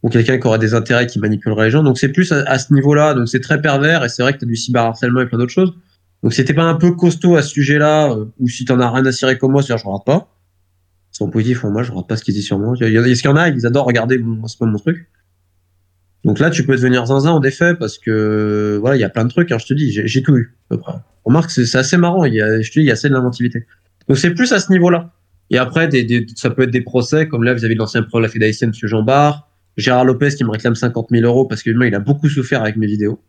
ou 0.03 0.09
quelqu'un 0.09 0.39
qui 0.39 0.47
aurait 0.47 0.59
des 0.59 0.73
intérêts 0.73 1.07
qui 1.07 1.19
manipulerait 1.19 1.67
les 1.67 1.71
gens. 1.71 1.83
Donc 1.83 1.99
c'est 1.99 2.09
plus 2.09 2.33
à, 2.33 2.43
à 2.49 2.59
ce 2.59 2.73
niveau-là, 2.73 3.13
donc 3.13 3.29
c'est 3.29 3.41
très 3.41 3.61
pervers 3.61 4.03
et 4.03 4.09
c'est 4.09 4.23
vrai 4.23 4.33
que 4.33 4.39
tu 4.39 4.47
as 4.47 4.49
du 4.49 4.57
cyberharcèlement 4.57 5.21
et 5.21 5.27
plein 5.27 5.39
d'autres 5.39 5.53
choses. 5.53 5.75
Donc 6.25 6.33
t'es 6.33 6.55
pas 6.55 6.65
un 6.65 6.75
peu 6.75 6.93
costaud 6.93 7.37
à 7.37 7.43
ce 7.43 7.51
sujet-là, 7.51 8.13
euh, 8.13 8.25
ou 8.41 8.49
si 8.49 8.65
t'en 8.65 8.81
as 8.81 8.91
rien 8.91 9.05
à 9.05 9.13
cirer 9.13 9.37
comme 9.37 9.53
moi, 9.53 9.63
c'est-à-dire 9.63 9.83
je 9.85 9.89
regarde 9.89 10.07
pas. 10.07 10.35
sont 11.13 11.29
positifs 11.29 11.65
moi, 11.65 11.83
je 11.83 11.91
regarde 11.91 12.09
pas 12.09 12.17
ce 12.17 12.25
qu'ils 12.25 12.33
disent 12.33 12.47
sur 12.47 12.59
moi. 12.59 12.73
Il 12.81 12.89
y, 12.89 13.15
qu'il 13.15 13.25
y 13.27 13.29
en 13.29 13.37
a, 13.37 13.51
ils 13.51 13.67
adorent 13.67 13.85
regarder, 13.85 14.19
c'est 14.47 14.59
pas 14.59 14.65
mon 14.65 14.79
truc. 14.79 15.07
Donc 16.25 16.39
là, 16.39 16.49
tu 16.49 16.65
peux 16.65 16.77
devenir 16.77 17.05
zinzin 17.05 17.31
en 17.31 17.43
effet, 17.43 17.75
parce 17.75 17.99
que 17.99 18.79
voilà, 18.81 18.97
il 18.97 19.01
y 19.01 19.05
a 19.05 19.11
plein 19.11 19.25
de 19.25 19.29
trucs, 19.29 19.53
hein, 19.53 19.59
je 19.59 19.67
te 19.67 19.75
dis, 19.75 19.93
j'ai 19.93 20.23
tout 20.23 20.35
eu, 20.35 20.57
à 20.71 20.77
peu 20.77 20.81
près. 20.81 20.95
Remarque, 21.27 21.51
c'est 21.51 21.77
assez 21.77 21.99
marrant, 21.99 22.25
y 22.25 22.41
a, 22.41 22.59
je 22.63 22.71
te 22.71 22.79
dis, 22.79 22.87
il 22.87 22.89
y 22.89 22.91
a 22.91 22.95
assez 22.95 23.11
de 23.11 23.13
l'inventivité. 23.13 23.67
Donc 24.09 24.17
c'est 24.17 24.31
plus 24.31 24.51
à 24.55 24.61
ce 24.61 24.73
niveau-là. 24.73 25.13
Et 25.51 25.59
après, 25.59 25.91
ça 26.37 26.49
peut 26.49 26.63
être 26.63 26.71
des 26.71 26.81
procès, 26.81 27.29
comme 27.29 27.43
là, 27.43 27.53
vis-à-vis 27.53 27.75
de 27.75 27.81
l'ancien 27.81 28.03
pro 28.03 28.17
de 28.17 28.23
la 28.23 28.31
Fédération, 28.31 28.69
M. 28.69 28.73
Jean 28.73 29.03
Barre, 29.03 29.51
Gérard 29.77 30.07
Lopez 30.07 30.31
qui 30.31 30.45
me 30.45 30.51
réclame 30.51 30.75
50 30.75 31.09
000 31.11 31.27
euros 31.27 31.45
parce 31.45 31.63
que 31.63 31.69
il 31.69 31.95
a 31.95 32.01
beaucoup 32.01 32.31
souffert 32.31 32.63
avec 32.63 32.77
mes 32.77 32.87
vidéos. 32.87 33.21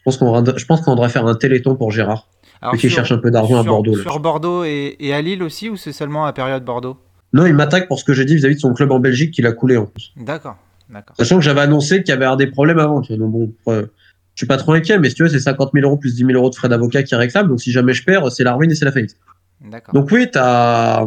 Je 0.00 0.04
pense 0.04 0.16
qu'on 0.16 0.44
je 0.56 0.64
pense 0.64 0.80
qu'on 0.80 0.94
devrait 0.94 1.08
faire 1.10 1.26
un 1.26 1.34
téléthon 1.34 1.76
pour 1.76 1.90
Gérard. 1.92 2.28
Alors, 2.62 2.76
qui 2.76 2.90
cherche 2.90 3.10
un 3.12 3.18
peu 3.18 3.30
d'argent 3.30 3.58
à 3.58 3.62
Bordeaux. 3.62 3.96
là. 3.96 4.02
Sur 4.02 4.20
Bordeaux 4.20 4.64
et, 4.64 4.96
et 5.00 5.14
à 5.14 5.22
Lille 5.22 5.42
aussi, 5.42 5.70
ou 5.70 5.76
c'est 5.76 5.92
seulement 5.92 6.26
à 6.26 6.32
période 6.34 6.62
Bordeaux? 6.64 6.98
Non, 7.32 7.46
il 7.46 7.54
m'attaque 7.54 7.88
pour 7.88 7.98
ce 7.98 8.04
que 8.04 8.12
j'ai 8.12 8.24
dit 8.24 8.34
vis-à-vis 8.36 8.56
de 8.56 8.60
son 8.60 8.74
club 8.74 8.90
en 8.90 8.98
Belgique 8.98 9.30
qu'il 9.32 9.46
a 9.46 9.52
coulé 9.52 9.76
en 9.78 9.86
plus. 9.86 10.12
D'accord, 10.16 10.56
d'accord. 10.90 11.16
Sachant 11.16 11.36
que 11.36 11.42
j'avais 11.42 11.60
annoncé 11.62 12.02
qu'il 12.02 12.14
y 12.14 12.22
avait 12.22 12.36
des 12.36 12.48
problèmes 12.50 12.78
avant. 12.78 13.00
Tu 13.00 13.14
vois. 13.16 13.18
Donc 13.24 13.32
bon, 13.32 13.52
euh, 13.68 13.86
je 14.34 14.40
suis 14.40 14.46
pas 14.46 14.56
trop 14.58 14.72
inquiet, 14.72 14.98
mais 14.98 15.08
si 15.08 15.14
tu 15.14 15.22
veux, 15.22 15.28
c'est 15.28 15.40
50 15.40 15.70
000 15.72 15.86
euros 15.86 15.96
plus 15.96 16.14
10 16.16 16.26
000 16.26 16.32
euros 16.32 16.50
de 16.50 16.54
frais 16.54 16.68
d'avocat 16.68 17.02
qui 17.02 17.14
réclament. 17.14 17.48
Donc 17.48 17.60
si 17.60 17.72
jamais 17.72 17.94
je 17.94 18.04
perds, 18.04 18.30
c'est 18.32 18.44
la 18.44 18.54
ruine 18.54 18.70
et 18.70 18.74
c'est 18.74 18.84
la 18.84 18.92
faillite. 18.92 19.16
D'accord. 19.62 19.94
Donc 19.94 20.10
oui, 20.10 20.28
t'as 20.30 21.04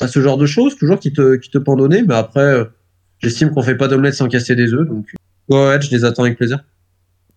as 0.00 0.08
ce 0.08 0.20
genre 0.20 0.36
de 0.38 0.46
choses 0.46 0.76
toujours 0.76 0.98
qui 0.98 1.12
te, 1.12 1.36
qui 1.36 1.50
te 1.50 1.58
pendonner, 1.58 2.02
mais 2.02 2.14
après, 2.14 2.40
euh, 2.40 2.64
j'estime 3.18 3.50
qu'on 3.50 3.62
fait 3.62 3.76
pas 3.76 3.88
d'omelette 3.88 4.14
sans 4.14 4.28
casser 4.28 4.54
des 4.56 4.72
œufs. 4.74 4.86
Donc 4.88 5.06
ouais, 5.50 5.80
je 5.80 5.90
les 5.90 6.04
attends 6.04 6.24
avec 6.24 6.36
plaisir. 6.36 6.60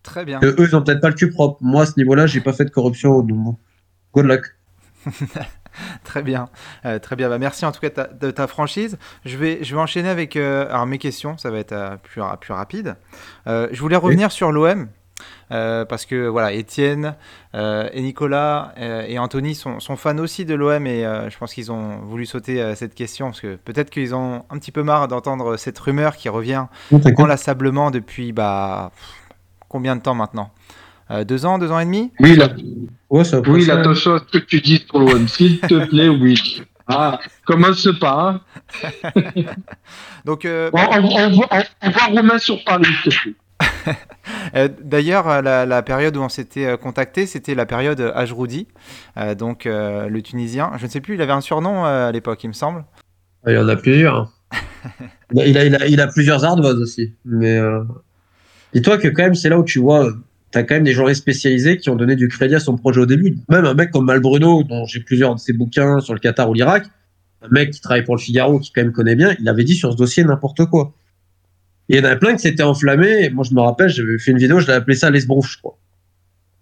Très 0.04 0.26
bien. 0.26 0.39
Eux, 0.43 0.56
ils 0.60 0.76
ont 0.76 0.82
peut-être 0.82 1.02
pas 1.02 1.10
le 1.10 1.16
cul 1.16 1.30
propre. 1.30 1.58
Moi, 1.62 1.84
à 1.84 1.86
ce 1.86 1.93
niveau-là, 1.97 2.26
j'ai 2.28 2.41
pas 2.41 2.54
fait 2.54 2.66
de 2.66 2.70
corruption. 2.72 3.22
Donc 3.22 3.58
good 4.14 4.26
luck. 4.26 4.56
Très 6.04 6.24
bien, 6.24 6.50
Euh, 6.86 7.00
très 7.00 7.16
bien. 7.16 7.30
Bah, 7.30 7.38
merci 7.38 7.66
en 7.66 7.72
tout 7.72 7.80
cas 7.80 7.89
de 7.89 7.93
ta, 7.93 8.08
de 8.08 8.32
ta 8.32 8.47
franchise. 8.47 8.97
Je 9.24 9.38
vais, 9.38 9.60
je 9.64 9.76
vais 9.76 9.80
enchaîner 9.82 10.10
avec 10.10 10.36
euh, 10.36 10.66
alors 10.68 10.86
mes 10.88 10.97
questions. 10.97 11.38
Ça 11.38 11.52
va 11.52 11.60
être 11.60 11.72
euh, 11.72 11.95
plus, 12.02 12.22
ra- 12.22 12.38
plus 12.38 12.54
rapide. 12.54 12.95
Je 13.45 13.80
voulais 13.80 13.95
revenir 13.95 14.32
sur 14.32 14.52
l'OM. 14.52 14.88
parce 15.50 16.06
que 16.06 16.28
voilà, 16.28 16.52
Étienne 16.54 17.16
et 17.54 18.02
Nicolas 18.02 18.74
et 18.78 19.20
Anthony 19.20 19.54
sont, 19.56 19.80
sont 19.80 19.95
fans 19.95 20.18
aussi 20.18 20.43
de 20.45 20.56
l'OM 20.56 20.86
et 20.88 21.02
je 21.30 21.38
pense 21.38 21.54
qu'ils 21.54 21.72
ont 21.72 21.97
voulu 22.00 22.26
sauter 22.26 22.74
cette 22.76 22.95
question 22.95 23.28
parce 23.28 23.41
que 23.41 23.56
peut-être 23.56 23.89
qu'ils 23.89 24.16
ont 24.16 24.43
un 24.50 24.58
petit 24.58 24.72
peu 24.72 24.84
marre 24.84 25.08
d'entendre 25.08 25.56
cette 25.58 25.78
rumeur 25.80 26.16
qui 26.18 26.30
revient 26.30 26.66
enlaçablement 27.18 27.91
depuis 27.91 28.32
bah, 28.32 28.91
pff, 28.95 29.14
combien 29.70 29.95
de 29.95 30.01
temps 30.01 30.15
maintenant 30.15 30.51
Euh, 31.11 31.24
Deux 31.24 31.45
ans, 31.45 31.57
deux 31.57 31.72
ans 31.72 31.80
et 31.80 31.86
demi 31.86 32.11
Oui, 32.20 32.36
là, 32.36 32.49
Ouais, 33.09 33.24
ça 33.24 33.39
oui, 33.47 33.70
à 33.72 33.82
ce 33.95 34.20
que 34.32 34.38
tu 34.39 34.59
dis 34.61 34.84
sur 34.88 34.99
l'OM. 34.99 35.28
S'il 35.28 35.59
te 35.61 35.86
plaît, 35.89 36.09
oui. 36.09 36.61
Ah, 36.88 37.20
commence 37.45 37.88
pas. 37.99 38.41
Hein. 38.84 39.11
Donc, 40.26 40.45
euh, 40.45 40.70
On, 40.74 40.80
on, 40.80 41.03
on 41.03 41.30
voit, 41.32 41.47
on, 41.51 41.61
on 41.84 41.89
voit 41.91 42.05
Romain 42.22 42.38
sur 42.38 42.63
Paris, 42.63 42.86
s'il 43.03 43.11
te 43.13 43.22
plaît. 43.22 43.34
Euh, 44.55 44.67
D'ailleurs, 44.84 45.41
la, 45.41 45.65
la 45.65 45.82
période 45.82 46.15
où 46.15 46.22
on 46.22 46.30
s'était 46.30 46.78
contacté, 46.78 47.26
c'était 47.26 47.55
la 47.55 47.65
période 47.65 47.99
Ajroudi, 48.15 48.67
euh, 49.17 49.34
donc 49.34 49.65
euh, 49.65 50.07
le 50.07 50.22
Tunisien. 50.22 50.72
Je 50.78 50.86
ne 50.86 50.89
sais 50.89 51.01
plus, 51.01 51.15
il 51.15 51.22
avait 51.22 51.32
un 51.34 51.41
surnom 51.41 51.86
euh, 51.86 52.09
à 52.09 52.11
l'époque, 52.11 52.43
il 52.43 52.47
me 52.49 52.53
semble. 52.53 52.86
Il 53.47 53.53
y 53.53 53.57
en 53.57 53.67
a 53.67 53.76
plusieurs. 53.76 54.32
il, 55.34 55.39
a, 55.41 55.45
il, 55.47 55.57
a, 55.57 55.65
il, 55.65 55.76
a, 55.76 55.88
il 55.88 55.99
a 56.01 56.07
plusieurs 56.07 56.45
ardoises 56.45 56.80
aussi. 56.80 57.15
Mais 57.26 57.57
euh... 57.57 57.82
dis-toi 58.74 58.97
que 58.97 59.07
quand 59.07 59.24
même, 59.24 59.36
c'est 59.36 59.49
là 59.49 59.59
où 59.59 59.63
tu 59.63 59.80
vois, 59.80 60.11
t'as 60.51 60.63
quand 60.63 60.76
même 60.76 60.84
des 60.84 60.93
journalistes 60.93 61.22
spécialisés 61.22 61.78
qui 61.78 61.89
ont 61.89 61.95
donné 61.95 62.15
du 62.15 62.28
crédit 62.28 62.55
à 62.55 62.59
son 62.59 62.78
projet 62.78 63.01
au 63.01 63.05
début. 63.05 63.38
Même 63.49 63.65
un 63.65 63.74
mec 63.74 63.91
comme 63.91 64.05
Malbruno, 64.05 64.63
dont 64.63 64.86
j'ai 64.86 64.99
plusieurs 64.99 65.36
de 65.36 65.39
ses 65.39 65.53
bouquins 65.53 65.99
sur 65.99 66.13
le 66.13 66.20
Qatar 66.20 66.49
ou 66.49 66.53
l'Irak, 66.53 66.86
un 67.41 67.49
mec 67.49 67.72
qui 67.72 67.82
travaille 67.82 68.03
pour 68.03 68.15
le 68.15 68.22
Figaro, 68.22 68.59
qui 68.59 68.72
quand 68.72 68.82
même 68.82 68.91
connaît 68.91 69.15
bien, 69.15 69.36
il 69.39 69.47
avait 69.47 69.63
dit 69.63 69.76
sur 69.76 69.91
ce 69.91 69.97
dossier 69.97 70.24
n'importe 70.24 70.65
quoi. 70.65 70.93
Il 71.88 71.97
y 71.97 71.99
en 71.99 72.03
a 72.03 72.15
plein 72.15 72.34
qui 72.34 72.39
s'étaient 72.39 72.63
enflammés. 72.63 73.30
Moi, 73.30 73.43
je 73.49 73.55
me 73.55 73.61
rappelle, 73.61 73.89
j'avais 73.89 74.20
fait 74.20 74.32
une 74.32 74.38
vidéo, 74.38 74.59
je 74.59 74.70
appelé 74.70 74.95
ça 74.95 75.09
l'esbrouf, 75.09 75.51
je 75.51 75.57
crois. 75.57 75.78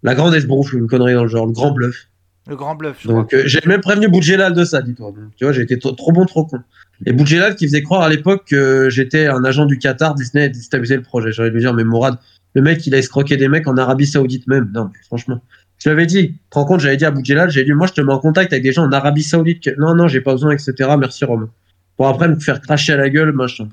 La 0.02 0.14
grande 0.14 0.34
esbrouf, 0.34 0.72
une 0.72 0.86
connerie 0.86 1.14
dans 1.14 1.24
le 1.24 1.28
genre, 1.28 1.46
le 1.46 1.52
grand 1.52 1.72
bluff. 1.72 2.07
Le 2.48 2.56
grand 2.56 2.74
bluff, 2.74 2.96
je 3.00 3.08
Donc, 3.08 3.28
crois. 3.28 3.38
euh, 3.40 3.42
j'ai 3.46 3.60
même 3.66 3.80
prévenu 3.82 4.08
Boudjelal 4.08 4.54
de 4.54 4.64
ça, 4.64 4.80
dis-toi. 4.82 5.12
Donc, 5.12 5.36
tu 5.36 5.44
vois, 5.44 5.52
j'ai 5.52 5.62
été 5.62 5.78
trop, 5.78 5.94
bon, 6.12 6.24
trop 6.24 6.44
con. 6.46 6.58
Et 7.06 7.12
Boudjelal 7.12 7.54
qui 7.56 7.66
faisait 7.66 7.82
croire 7.82 8.02
à 8.02 8.08
l'époque 8.08 8.44
que 8.48 8.88
j'étais 8.90 9.26
un 9.26 9.44
agent 9.44 9.66
du 9.66 9.78
Qatar, 9.78 10.14
Disney 10.14 10.44
a 10.44 10.48
déstabilisé 10.48 10.96
le 10.96 11.02
projet. 11.02 11.30
J'aurais 11.30 11.50
dû 11.50 11.58
dire, 11.58 11.74
mais 11.74 11.84
Mourad, 11.84 12.16
le 12.54 12.62
mec, 12.62 12.84
il 12.86 12.94
a 12.94 12.98
escroqué 12.98 13.36
des 13.36 13.48
mecs 13.48 13.68
en 13.68 13.76
Arabie 13.76 14.06
Saoudite 14.06 14.46
même. 14.48 14.70
Non, 14.74 14.84
mais 14.92 14.98
franchement. 15.06 15.40
Je 15.78 15.88
l'avais 15.90 16.06
dit. 16.06 16.28
Tu 16.32 16.34
te 16.50 16.54
rends 16.58 16.64
compte, 16.64 16.80
j'avais 16.80 16.96
dit 16.96 17.04
à 17.04 17.10
Boudjelal, 17.10 17.50
j'ai 17.50 17.64
dit, 17.64 17.72
moi, 17.72 17.86
je 17.86 17.92
te 17.92 18.00
mets 18.00 18.12
en 18.12 18.18
contact 18.18 18.52
avec 18.52 18.62
des 18.64 18.72
gens 18.72 18.84
en 18.84 18.92
Arabie 18.92 19.22
Saoudite. 19.22 19.62
que- 19.62 19.78
Non, 19.78 19.94
non, 19.94 20.08
j'ai 20.08 20.20
pas 20.22 20.32
besoin, 20.32 20.52
etc. 20.52 20.72
Merci, 20.98 21.24
Romain. 21.26 21.50
Pour 21.96 22.08
après 22.08 22.28
me 22.28 22.38
faire 22.40 22.60
cracher 22.60 22.94
à 22.94 22.96
la 22.96 23.10
gueule, 23.10 23.32
machin. 23.32 23.68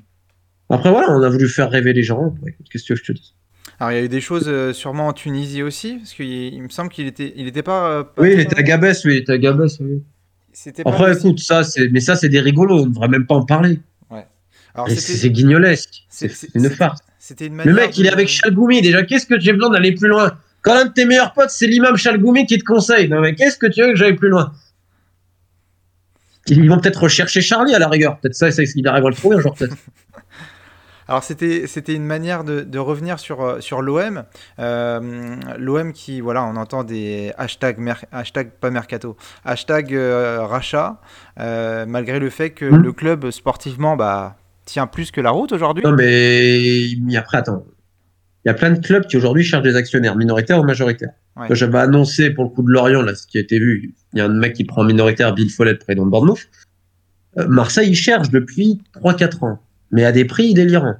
Après, 0.68 0.90
voilà, 0.90 1.10
on 1.12 1.22
a 1.22 1.28
voulu 1.28 1.48
faire 1.48 1.70
rêver 1.70 1.92
les 1.94 2.02
gens. 2.02 2.34
Écoute, 2.46 2.66
Qu'est-ce 2.70 2.84
que 2.84 2.94
je 2.96 3.02
te 3.04 3.12
dise? 3.12 3.32
Alors, 3.78 3.92
il 3.92 3.96
y 3.96 3.98
a 4.00 4.04
eu 4.04 4.08
des 4.08 4.20
choses 4.22 4.44
euh, 4.48 4.72
sûrement 4.72 5.08
en 5.08 5.12
Tunisie 5.12 5.62
aussi, 5.62 5.96
parce 5.96 6.14
qu'il 6.14 6.26
il 6.26 6.62
me 6.62 6.68
semble 6.70 6.90
qu'il 6.90 7.06
était, 7.06 7.32
il 7.36 7.46
était 7.46 7.62
pas. 7.62 7.88
euh, 7.90 8.02
pas 8.04 8.22
Oui, 8.22 8.30
il 8.32 8.40
était 8.40 8.58
à 8.58 8.62
Gabès, 8.62 9.04
oui, 9.04 9.14
il 9.14 9.16
était 9.18 9.32
à 9.32 9.38
Gabès, 9.38 9.78
oui. 9.80 10.02
Après, 10.86 11.08
possible. 11.12 11.28
écoute, 11.28 11.40
ça, 11.40 11.62
c'est, 11.64 11.88
mais 11.90 12.00
ça, 12.00 12.16
c'est 12.16 12.30
des 12.30 12.40
rigolos. 12.40 12.80
On 12.82 12.86
ne 12.86 12.90
devrait 12.90 13.08
même 13.08 13.26
pas 13.26 13.34
en 13.34 13.44
parler. 13.44 13.80
Alors, 14.74 14.88
Et 14.88 14.94
c'était- 14.94 15.00
C'est 15.12 15.18
c'est 15.18 15.30
guignolesque. 15.30 16.04
c'est- 16.10 16.48
une 16.54 16.68
farce. 16.68 17.00
C'était 17.18 17.46
une 17.46 17.62
Le 17.62 17.72
mec, 17.72 17.96
il 17.96 18.04
est 18.06 18.10
avec 18.12 18.28
Chalgoumi. 18.28 18.82
Déjà, 18.82 19.02
qu'est-ce 19.04 19.24
que 19.26 19.40
j'ai 19.40 19.54
besoin 19.54 19.70
d'aller 19.70 19.92
plus 19.94 20.06
loin? 20.08 20.32
Quand 20.60 20.74
l'un 20.74 20.84
de 20.84 20.92
tes 20.92 21.06
meilleurs 21.06 21.32
potes, 21.32 21.48
c'est 21.48 21.66
l'imam 21.66 21.96
Chalgoumi 21.96 22.44
qui 22.44 22.58
te 22.58 22.64
conseille. 22.64 23.08
Non, 23.08 23.20
mais 23.20 23.34
qu'est-ce 23.34 23.56
que 23.56 23.66
tu 23.68 23.80
veux 23.80 23.88
que 23.92 23.96
j'aille 23.96 24.16
plus 24.16 24.28
loin? 24.28 24.52
Ils 26.48 26.68
vont 26.68 26.78
peut-être 26.78 27.02
rechercher 27.02 27.40
Charlie 27.40 27.74
à 27.74 27.78
la 27.78 27.88
rigueur. 27.88 28.18
Peut-être 28.20 28.34
ça, 28.34 28.50
c'est 28.52 28.66
ce 28.66 28.74
qu'il 28.74 28.86
arrive 28.86 29.04
à 29.06 29.08
le 29.08 29.14
trouver 29.14 29.36
un 29.36 29.40
jour, 29.40 29.54
peut-être. 29.54 29.76
Alors 31.08 31.22
c'était 31.22 31.66
c'était 31.66 31.94
une 31.94 32.04
manière 32.04 32.42
de, 32.44 32.62
de 32.62 32.78
revenir 32.78 33.18
sur 33.18 33.40
euh, 33.42 33.60
sur 33.60 33.80
l'OM, 33.82 34.24
Euh, 34.58 35.36
l'OM 35.58 35.92
qui 35.92 36.20
voilà 36.20 36.44
on 36.44 36.56
entend 36.56 36.82
des 36.84 37.32
hashtags 37.38 37.78
mer- 37.78 38.04
hashtag 38.12 38.50
pas 38.60 38.70
mercato, 38.70 39.16
hashtag 39.44 39.94
euh, 39.94 40.44
rachat, 40.44 41.00
euh, 41.38 41.86
malgré 41.86 42.18
le 42.18 42.30
fait 42.30 42.50
que 42.50 42.64
Mhm. 42.64 42.82
le 42.82 42.92
club 42.92 43.30
sportivement 43.30 43.96
bah 43.96 44.36
tient 44.64 44.86
plus 44.88 45.10
que 45.12 45.20
la 45.20 45.30
route 45.30 45.52
aujourd'hui. 45.52 45.84
Non, 45.84 45.92
mais 45.92 46.88
après, 47.16 47.38
attends. 47.38 47.64
Il 48.44 48.48
y 48.48 48.50
a 48.50 48.54
plein 48.54 48.70
de 48.70 48.80
clubs 48.84 49.06
qui 49.06 49.16
aujourd'hui 49.16 49.44
cherchent 49.44 49.62
des 49.64 49.76
actionnaires, 49.76 50.16
minoritaires 50.16 50.58
ou 50.60 50.64
majoritaires. 50.64 51.10
Ouais. 51.36 51.46
J'avais 51.50 51.78
annoncé 51.78 52.30
pour 52.30 52.44
le 52.44 52.50
coup 52.50 52.62
de 52.62 52.70
Lorient, 52.70 53.02
là, 53.02 53.14
ce 53.14 53.26
qui 53.28 53.38
a 53.38 53.40
été 53.40 53.58
vu. 53.60 53.94
Il 54.12 54.18
y 54.18 54.22
a 54.22 54.24
un 54.24 54.28
mec 54.28 54.54
qui 54.54 54.64
prend 54.64 54.82
minoritaire, 54.84 55.32
Bill 55.34 55.50
Follet, 55.50 55.74
président 55.76 56.04
de 56.06 56.10
Bournemouth. 56.10 56.48
Marseille, 57.48 57.90
il 57.90 57.94
cherche 57.96 58.30
depuis 58.30 58.80
3-4 58.94 59.44
ans, 59.44 59.58
mais 59.96 60.04
à 60.04 60.12
des 60.12 60.26
prix 60.26 60.52
délirants. 60.52 60.96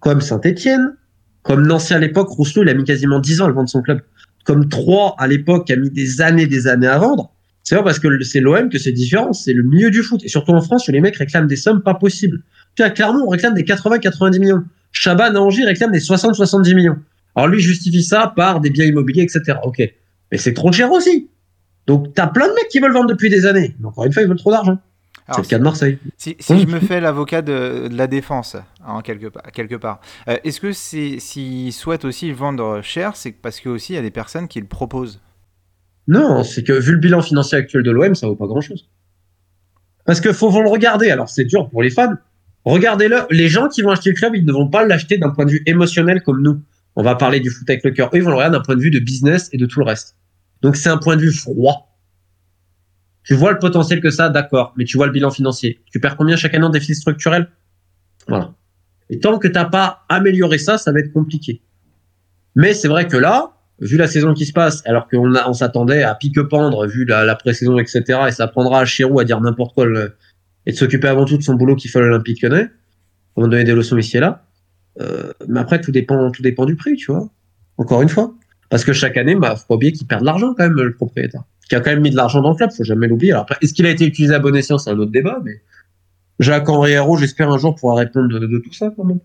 Comme 0.00 0.20
Saint-Etienne, 0.20 0.96
comme 1.44 1.64
Nancy 1.64 1.94
à 1.94 2.00
l'époque, 2.00 2.28
Rousseau, 2.30 2.64
il 2.64 2.68
a 2.68 2.74
mis 2.74 2.82
quasiment 2.82 3.20
10 3.20 3.42
ans 3.42 3.46
à 3.46 3.52
vendre 3.52 3.68
son 3.68 3.80
club. 3.80 4.00
Comme 4.44 4.68
Troyes, 4.68 5.14
à 5.18 5.28
l'époque, 5.28 5.68
qui 5.68 5.72
a 5.72 5.76
mis 5.76 5.88
des 5.88 6.20
années, 6.20 6.48
des 6.48 6.66
années 6.66 6.88
à 6.88 6.98
vendre. 6.98 7.32
C'est 7.62 7.76
pas 7.76 7.84
parce 7.84 8.00
que 8.00 8.08
c'est 8.24 8.40
l'OM 8.40 8.70
que 8.70 8.78
c'est 8.78 8.90
différent, 8.90 9.32
c'est 9.32 9.52
le 9.52 9.62
milieu 9.62 9.92
du 9.92 10.02
foot. 10.02 10.20
Et 10.24 10.28
surtout 10.28 10.50
en 10.50 10.60
France, 10.60 10.88
les 10.88 11.00
mecs 11.00 11.14
réclament 11.14 11.46
des 11.46 11.54
sommes 11.54 11.80
pas 11.80 11.94
possibles. 11.94 12.42
Tu 12.74 12.82
vois, 12.82 12.90
clairement, 12.90 13.24
on 13.24 13.28
réclame 13.28 13.54
des 13.54 13.62
80-90 13.62 14.40
millions. 14.40 14.64
Chaban 14.90 15.36
à 15.36 15.66
réclame 15.66 15.92
des 15.92 16.00
60-70 16.00 16.74
millions. 16.74 16.96
Alors 17.36 17.46
lui 17.46 17.60
justifie 17.60 18.02
ça 18.02 18.32
par 18.34 18.60
des 18.60 18.70
biens 18.70 18.86
immobiliers, 18.86 19.22
etc. 19.22 19.58
Ok. 19.62 19.78
Mais 20.32 20.38
c'est 20.38 20.54
trop 20.54 20.72
cher 20.72 20.90
aussi. 20.90 21.28
Donc 21.86 22.14
t'as 22.14 22.26
plein 22.26 22.48
de 22.48 22.54
mecs 22.54 22.68
qui 22.68 22.80
veulent 22.80 22.92
vendre 22.92 23.10
depuis 23.10 23.30
des 23.30 23.46
années. 23.46 23.76
Mais 23.78 23.86
encore 23.86 24.06
une 24.06 24.12
fois, 24.12 24.22
ils 24.22 24.28
veulent 24.28 24.38
trop 24.38 24.50
d'argent. 24.50 24.78
C'est 25.34 25.42
le 25.42 25.46
cas 25.48 25.58
de 25.58 25.64
Marseille. 25.64 25.98
Si, 26.16 26.36
si 26.40 26.58
je 26.60 26.66
me 26.66 26.80
fais 26.80 27.00
l'avocat 27.00 27.42
de, 27.42 27.88
de 27.88 27.96
la 27.96 28.06
défense, 28.06 28.56
hein, 28.86 29.02
quelque, 29.02 29.26
pa- 29.26 29.42
quelque 29.52 29.74
part, 29.74 30.00
euh, 30.28 30.36
est-ce 30.44 30.60
que 30.60 30.72
c'est 30.72 31.18
s'ils 31.20 31.72
souhaitent 31.72 32.04
aussi 32.06 32.28
le 32.28 32.34
vendre 32.34 32.80
cher, 32.82 33.14
c'est 33.14 33.32
parce 33.32 33.60
que 33.60 33.68
aussi 33.68 33.92
il 33.92 33.96
y 33.96 33.98
a 33.98 34.02
des 34.02 34.10
personnes 34.10 34.48
qui 34.48 34.60
le 34.60 34.66
proposent? 34.66 35.20
Non, 36.06 36.42
c'est 36.44 36.62
que 36.64 36.72
vu 36.72 36.92
le 36.92 36.98
bilan 36.98 37.20
financier 37.20 37.58
actuel 37.58 37.82
de 37.82 37.90
l'OM, 37.90 38.14
ça 38.14 38.26
vaut 38.26 38.36
pas 38.36 38.46
grand 38.46 38.62
chose. 38.62 38.88
Parce 40.06 40.20
que 40.22 40.32
faut, 40.32 40.50
faut 40.50 40.62
le 40.62 40.70
regarder. 40.70 41.10
Alors 41.10 41.28
c'est 41.28 41.44
dur 41.44 41.68
pour 41.68 41.82
les 41.82 41.90
fans. 41.90 42.14
Regardez-le. 42.64 43.26
Les 43.30 43.48
gens 43.48 43.68
qui 43.68 43.82
vont 43.82 43.90
acheter 43.90 44.10
le 44.10 44.16
club, 44.16 44.34
ils 44.34 44.44
ne 44.44 44.52
vont 44.52 44.68
pas 44.68 44.86
l'acheter 44.86 45.18
d'un 45.18 45.30
point 45.30 45.44
de 45.44 45.50
vue 45.50 45.62
émotionnel 45.66 46.22
comme 46.22 46.42
nous. 46.42 46.60
On 46.96 47.02
va 47.02 47.14
parler 47.14 47.40
du 47.40 47.50
foot 47.50 47.68
avec 47.68 47.84
le 47.84 47.90
cœur. 47.90 48.08
Eux, 48.14 48.16
ils 48.18 48.22
vont 48.22 48.30
le 48.30 48.36
regarder 48.36 48.56
d'un 48.56 48.62
point 48.62 48.74
de 48.76 48.80
vue 48.80 48.90
de 48.90 48.98
business 48.98 49.48
et 49.52 49.58
de 49.58 49.66
tout 49.66 49.80
le 49.80 49.84
reste. 49.84 50.16
Donc 50.62 50.76
c'est 50.76 50.88
un 50.88 50.96
point 50.98 51.16
de 51.16 51.20
vue 51.22 51.32
froid. 51.32 51.87
Tu 53.28 53.34
vois 53.34 53.52
le 53.52 53.58
potentiel 53.58 54.00
que 54.00 54.08
ça, 54.08 54.30
d'accord, 54.30 54.72
mais 54.78 54.86
tu 54.86 54.96
vois 54.96 55.04
le 55.04 55.12
bilan 55.12 55.30
financier. 55.30 55.82
Tu 55.92 56.00
perds 56.00 56.16
combien 56.16 56.34
chaque 56.34 56.54
année 56.54 56.64
en 56.64 56.70
déficit 56.70 56.96
structurel? 56.96 57.50
Voilà. 58.26 58.54
Et 59.10 59.20
tant 59.20 59.38
que 59.38 59.46
t'as 59.46 59.66
pas 59.66 60.06
amélioré 60.08 60.56
ça, 60.56 60.78
ça 60.78 60.92
va 60.92 61.00
être 61.00 61.12
compliqué. 61.12 61.60
Mais 62.54 62.72
c'est 62.72 62.88
vrai 62.88 63.06
que 63.06 63.18
là, 63.18 63.52
vu 63.80 63.98
la 63.98 64.06
saison 64.06 64.32
qui 64.32 64.46
se 64.46 64.54
passe, 64.54 64.82
alors 64.86 65.08
qu'on 65.08 65.52
s'attendait 65.52 66.02
à 66.04 66.14
pique-pendre, 66.14 66.86
vu 66.86 67.04
la, 67.04 67.26
la 67.26 67.36
pré-saison, 67.36 67.78
etc., 67.78 68.20
et 68.28 68.30
ça 68.30 68.46
prendra 68.48 68.80
à 68.80 68.86
Chirou 68.86 69.20
à 69.20 69.24
dire 69.24 69.42
n'importe 69.42 69.74
quoi 69.74 69.86
et 70.64 70.72
de 70.72 70.76
s'occuper 70.76 71.08
avant 71.08 71.26
tout 71.26 71.36
de 71.36 71.42
son 71.42 71.52
boulot 71.52 71.76
qui 71.76 71.88
fait 71.88 72.00
l'Olympique 72.00 72.40
Lyonnais, 72.40 72.70
on 73.36 73.42
va 73.42 73.48
donner 73.48 73.64
des 73.64 73.74
leçons 73.74 73.98
ici 73.98 74.16
et 74.16 74.20
là. 74.20 74.46
Euh, 75.02 75.34
mais 75.46 75.60
après, 75.60 75.82
tout 75.82 75.92
dépend, 75.92 76.30
tout 76.30 76.40
dépend 76.40 76.64
du 76.64 76.76
prix, 76.76 76.96
tu 76.96 77.12
vois. 77.12 77.28
Encore 77.76 78.00
une 78.00 78.08
fois. 78.08 78.34
Parce 78.70 78.84
que 78.84 78.94
chaque 78.94 79.18
année, 79.18 79.34
bah, 79.34 79.54
faut 79.54 79.66
pas 79.68 79.74
oublier 79.74 79.92
qu'il 79.92 80.06
perd 80.06 80.22
de 80.22 80.26
l'argent 80.26 80.54
quand 80.54 80.64
même, 80.64 80.76
le 80.76 80.94
propriétaire. 80.94 81.42
Qui 81.68 81.74
a 81.76 81.80
quand 81.80 81.90
même 81.90 82.00
mis 82.00 82.10
de 82.10 82.16
l'argent 82.16 82.40
dans 82.42 82.50
le 82.50 82.56
club, 82.56 82.70
faut 82.72 82.84
jamais 82.84 83.06
l'oublier. 83.08 83.32
Alors 83.32 83.42
après, 83.42 83.56
est-ce 83.62 83.72
qu'il 83.74 83.86
a 83.86 83.90
été 83.90 84.04
utilisé 84.06 84.34
à 84.34 84.38
bon 84.38 84.54
escient, 84.56 84.78
c'est 84.78 84.90
un 84.90 84.98
autre 84.98 85.10
débat, 85.12 85.38
mais 85.44 85.60
Jacques 86.40 86.68
Henri 86.68 86.92
Hérault, 86.92 87.16
j'espère 87.16 87.50
un 87.50 87.58
jour 87.58 87.74
pouvoir 87.74 87.96
répondre 87.98 88.28
de, 88.28 88.38
de 88.46 88.58
tout 88.58 88.72
ça 88.72 88.90
quand 88.96 89.04
même. 89.04 89.20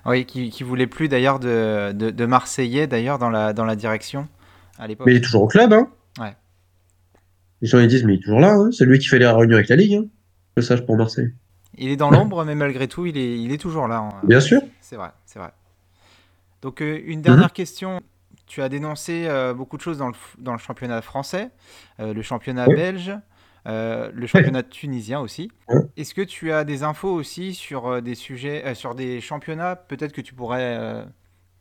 oui, 0.06 0.24
qui, 0.24 0.50
qui 0.50 0.62
voulait 0.62 0.86
plus 0.86 1.08
d'ailleurs 1.08 1.40
de, 1.40 1.92
de, 1.92 2.10
de, 2.10 2.26
Marseillais 2.26 2.86
d'ailleurs 2.86 3.18
dans 3.18 3.30
la, 3.30 3.52
dans 3.52 3.64
la 3.64 3.74
direction 3.76 4.28
à 4.78 4.86
l'époque. 4.86 5.06
Mais 5.06 5.12
il 5.14 5.16
est 5.16 5.20
toujours 5.20 5.42
au 5.42 5.48
club, 5.48 5.72
hein 5.72 5.88
Ouais. 6.20 6.34
Les 7.60 7.68
gens 7.68 7.78
ils 7.80 7.88
disent, 7.88 8.04
mais 8.04 8.14
il 8.14 8.18
est 8.18 8.22
toujours 8.22 8.40
là, 8.40 8.52
hein 8.54 8.70
c'est 8.72 8.84
lui 8.84 8.98
qui 8.98 9.08
fait 9.08 9.18
les 9.18 9.26
réunions 9.26 9.56
avec 9.56 9.68
la 9.68 9.76
Ligue, 9.76 9.94
hein 9.94 10.04
le 10.56 10.62
sage 10.62 10.84
pour 10.86 10.96
Marseille. 10.96 11.32
Il 11.78 11.88
est 11.90 11.96
dans 11.96 12.10
l'ombre, 12.10 12.44
mais 12.44 12.54
malgré 12.54 12.88
tout, 12.88 13.06
il 13.06 13.16
est, 13.16 13.38
il 13.40 13.52
est 13.52 13.58
toujours 13.58 13.86
là. 13.88 13.98
hein. 13.98 14.20
Bien 14.24 14.40
sûr. 14.40 14.60
C'est 14.80 14.96
vrai, 14.96 15.10
c'est 15.24 15.38
vrai. 15.38 15.50
Donc, 16.62 16.82
euh, 16.82 17.00
une 17.06 17.22
dernière 17.22 17.44
Mhm. 17.44 17.50
question. 17.50 18.00
Tu 18.50 18.62
as 18.62 18.68
dénoncé 18.68 19.26
euh, 19.28 19.54
beaucoup 19.54 19.76
de 19.76 19.82
choses 19.82 19.98
dans 19.98 20.08
le, 20.08 20.12
f- 20.12 20.34
dans 20.38 20.50
le 20.50 20.58
championnat 20.58 21.02
français, 21.02 21.50
euh, 22.00 22.12
le 22.12 22.20
championnat 22.20 22.66
Oui. 22.66 22.74
belge, 22.74 23.12
euh, 23.68 24.10
le 24.12 24.26
championnat 24.26 24.64
tunisien 24.64 25.20
aussi. 25.20 25.52
Est-ce 25.96 26.14
que 26.14 26.22
tu 26.22 26.50
as 26.50 26.64
des 26.64 26.82
infos 26.82 27.12
aussi 27.12 27.54
sur 27.54 28.02
des 28.02 28.16
sujets, 28.16 28.74
sur 28.74 28.96
des 28.96 29.20
championnats 29.20 29.76
peut-être 29.76 30.12
que 30.12 30.20
tu 30.20 30.34
pourrais 30.34 31.04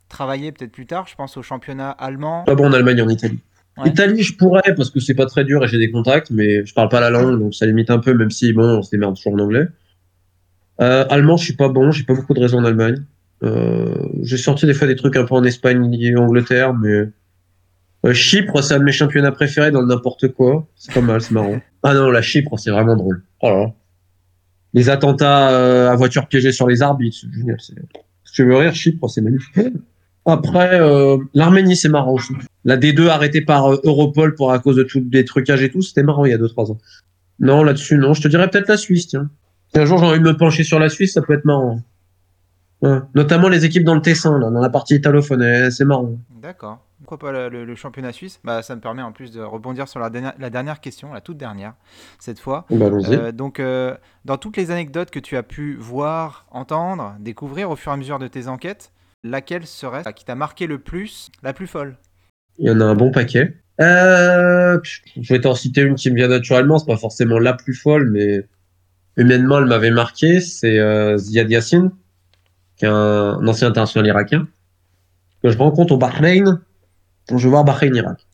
travailler 0.08 0.52
peut-être 0.52 0.72
plus 0.72 0.88
tard? 0.88 1.06
Je 1.08 1.14
pense 1.14 1.38
au 1.38 1.44
championnat 1.44 1.92
allemand. 1.92 2.44
Pas 2.46 2.56
bon 2.56 2.66
en 2.70 2.74
Allemagne 2.74 3.04
en 3.04 3.10
Italie. 3.10 3.38
Ouais. 3.78 3.90
Italie, 3.90 4.24
je 4.24 4.36
pourrais 4.36 4.74
parce 4.76 4.90
que 4.90 5.00
c'est 5.00 5.14
pas 5.14 5.28
très 5.28 5.46
dur 5.46 5.64
et 5.64 5.68
j'ai 5.68 5.78
des 5.78 5.92
contacts, 5.92 6.32
mais 6.32 6.66
je 6.66 6.74
parle 6.74 6.90
pas 6.90 7.02
la 7.02 7.12
langue, 7.12 7.40
donc 7.40 7.54
ça 7.54 7.68
limite 7.68 7.92
un 7.92 8.00
peu, 8.00 8.16
même 8.16 8.32
si 8.32 8.52
bon, 8.52 8.80
on 8.80 8.82
se 8.82 8.90
démerde 8.90 9.16
toujours 9.16 9.36
en 9.36 9.40
anglais. 9.40 9.68
Allemand, 10.80 11.38
je 11.38 11.44
suis 11.44 11.56
pas 11.56 11.70
bon, 11.70 11.92
j'ai 11.92 12.04
pas 12.04 12.16
beaucoup 12.16 12.34
de 12.34 12.40
réseau 12.40 12.58
en 12.58 12.66
Allemagne. 12.66 13.06
Euh, 13.44 13.96
j'ai 14.22 14.38
sorti 14.38 14.66
des 14.66 14.74
fois 14.74 14.88
des 14.88 14.96
trucs 14.96 15.16
un 15.16 15.26
peu 15.26 15.36
en 15.36 15.44
Espagne 15.44 15.94
et 15.94 16.16
Angleterre, 16.16 16.74
mais 16.74 17.08
euh, 18.06 18.14
Chypre, 18.14 18.62
c'est 18.62 18.74
un 18.74 18.80
de 18.80 18.84
mes 18.84 18.92
championnats 18.92 19.32
préférés 19.32 19.72
dans 19.72 19.86
n'importe 19.86 20.30
quoi. 20.30 20.68
C'est 20.76 20.94
pas 20.94 21.02
mal, 21.02 21.22
c'est 21.22 21.32
marrant. 21.32 21.60
Ah 21.84 21.94
non, 21.94 22.10
la 22.10 22.22
Chypre, 22.22 22.58
c'est 22.58 22.72
vraiment 22.72 22.96
drôle. 22.96 23.24
Oh 23.42 23.50
là. 23.50 23.74
Les 24.74 24.90
attentats 24.90 25.52
euh, 25.52 25.90
à 25.90 25.96
voiture 25.96 26.28
piégée 26.28 26.52
sur 26.52 26.68
les 26.68 26.82
arbitres, 26.82 27.18
c'est 27.22 27.34
génial. 27.34 27.60
Si 27.60 27.74
tu 28.34 28.46
veux 28.46 28.56
rire, 28.56 28.74
Chypre, 28.76 29.10
c'est 29.10 29.22
magnifique. 29.22 29.58
Après, 30.26 30.80
euh, 30.80 31.18
l'Arménie, 31.34 31.76
c'est 31.76 31.90
marrant 31.90 32.14
aussi. 32.14 32.34
La 32.66 32.78
D2 32.78 33.08
arrêtée 33.08 33.42
par 33.42 33.74
euh, 33.74 33.82
Europol 33.84 34.36
pour 34.36 34.52
à 34.52 34.60
cause 34.60 34.76
de 34.76 34.84
tous 34.84 35.00
des 35.00 35.26
trucages 35.26 35.64
et 35.64 35.72
tout, 35.72 35.82
c'était 35.82 36.04
marrant 36.04 36.26
il 36.26 36.32
y 36.32 36.34
a 36.34 36.38
2-3 36.38 36.72
ans. 36.72 36.78
Non, 37.40 37.64
là-dessus, 37.64 37.98
non. 37.98 38.14
Je 38.14 38.22
te 38.22 38.28
dirais 38.28 38.50
peut-être 38.50 38.68
la 38.68 38.78
Suisse, 38.78 39.08
tiens. 39.08 39.30
Si 39.74 39.80
un 39.80 39.86
jour 39.86 40.00
j'ai 40.00 40.06
envie 40.06 40.20
de 40.20 40.24
me 40.24 40.36
pencher 40.36 40.64
sur 40.64 40.80
la 40.80 40.90
Suisse, 40.90 41.14
ça 41.14 41.22
peut 41.22 41.34
être 41.34 41.46
marrant. 41.46 41.82
Ouais. 42.82 43.00
Notamment 43.14 43.50
les 43.50 43.66
équipes 43.66 43.84
dans 43.84 43.96
le 43.96 44.02
Tessin, 44.02 44.40
là, 44.40 44.50
dans 44.50 44.62
la 44.62 44.70
partie 44.70 44.96
italophone, 44.96 45.70
c'est 45.70 45.86
marrant. 45.86 46.18
D'accord. 46.42 46.80
Pourquoi 47.00 47.18
pas 47.18 47.32
le, 47.32 47.50
le- 47.50 47.66
le 47.66 47.76
championnat 47.76 48.12
suisse? 48.12 48.40
Bah, 48.44 48.62
Ça 48.62 48.76
me 48.76 48.82
permet 48.82 49.02
en 49.02 49.12
plus 49.12 49.32
de 49.32 49.42
rebondir 49.42 49.88
sur 49.88 50.00
la 50.00 50.10
dernière, 50.10 50.34
la 50.38 50.50
dernière 50.50 50.80
question, 50.80 51.14
la 51.14 51.22
toute 51.22 51.38
dernière, 51.38 51.74
cette 52.20 52.40
fois. 52.40 52.66
Bah. 52.70 52.86
Euh, 52.86 53.32
donc, 53.32 53.60
euh, 53.60 53.96
dans 54.26 54.38
toutes 54.38 54.58
les 54.58 54.72
anecdotes 54.72 55.10
que 55.12 55.20
tu 55.20 55.36
as 55.36 55.44
pu 55.44 55.76
voir, 55.76 56.46
entendre, 56.52 57.16
découvrir 57.20 57.70
au 57.70 57.76
fur 57.76 57.92
et 57.92 57.96
à 57.96 57.98
mesure 57.98 58.20
de 58.20 58.28
tes 58.28 58.48
enquêtes, 58.48 58.92
laquelle 59.24 59.66
serait 59.66 60.04
qui 60.14 60.24
t'a 60.24 60.36
marqué 60.36 60.68
le 60.68 60.80
plus, 60.80 61.30
la 61.44 61.54
plus 61.54 61.68
folle? 61.68 61.98
Il 62.58 62.68
y 62.68 62.72
en 62.72 62.80
a 62.82 62.86
un 62.86 62.96
bon 62.96 63.12
paquet. 63.12 63.58
Euh, 63.82 64.78
je 65.20 65.34
vais 65.34 65.42
t'en 65.42 65.56
citer 65.56 65.82
une 65.82 65.96
qui 65.96 66.12
me 66.12 66.16
vient 66.16 66.28
naturellement, 66.28 66.80
c'est 66.80 66.86
pas 66.86 66.98
forcément 66.98 67.40
la 67.40 67.54
plus 67.54 67.74
folle, 67.74 68.10
mais 68.12 68.46
humainement 69.16 69.60
elle 69.60 69.66
m'avait 69.66 69.92
marqué, 69.92 70.42
c'est 70.42 70.80
euh, 70.80 71.18
Ziad 71.18 71.50
Yassine, 71.50 71.92
un, 72.88 73.48
ancien 73.48 73.68
international 73.68 74.08
irakien, 74.08 74.48
que 75.44 75.50
je 75.50 75.58
rencontre 75.58 75.94
au 75.94 75.98
Bahreïn, 75.98 76.62
quand 77.28 77.38
je 77.38 77.44
vais 77.44 77.50
voir 77.50 77.64
Bahreïn-Irak, 77.64 78.26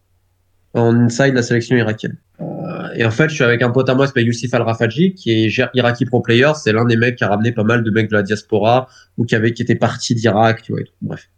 en 0.73 0.95
inside 0.95 1.33
la 1.33 1.43
sélection 1.43 1.75
irakienne. 1.75 2.17
Euh, 2.41 2.89
et 2.95 3.05
en 3.05 3.11
fait, 3.11 3.29
je 3.29 3.35
suis 3.35 3.43
avec 3.43 3.61
un 3.61 3.71
pote 3.71 3.89
à 3.89 3.95
moi, 3.95 4.05
qui 4.05 4.09
s'appelle 4.09 4.27
Youssif 4.27 4.53
Al-Rafaji, 4.53 5.13
qui 5.13 5.31
est 5.31 5.69
Iraqi 5.73 6.05
Pro 6.05 6.21
Player, 6.21 6.51
c'est 6.55 6.73
l'un 6.73 6.85
des 6.85 6.97
mecs 6.97 7.15
qui 7.15 7.23
a 7.23 7.29
ramené 7.29 7.51
pas 7.51 7.63
mal 7.63 7.83
de 7.83 7.91
mecs 7.91 8.09
de 8.09 8.15
la 8.15 8.23
diaspora, 8.23 8.87
ou 9.17 9.25
qui 9.25 9.35
avait, 9.35 9.53
qui 9.53 9.61
était 9.61 9.75
parti 9.75 10.15
d'Irak, 10.15 10.63
tu 10.63 10.73
vois, 10.73 10.81
bref. 11.01 11.29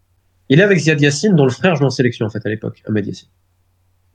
Il 0.49 0.59
est 0.59 0.63
avec 0.63 0.79
Ziad 0.79 0.99
Yassine, 0.99 1.35
dont 1.35 1.43
le 1.43 1.51
frère 1.51 1.75
jouait 1.75 1.85
en 1.85 1.91
sélection, 1.91 2.25
en 2.25 2.29
fait, 2.29 2.45
à 2.45 2.49
l'époque, 2.49 2.81
Ahmed 2.87 3.05
Yassine. 3.05 3.29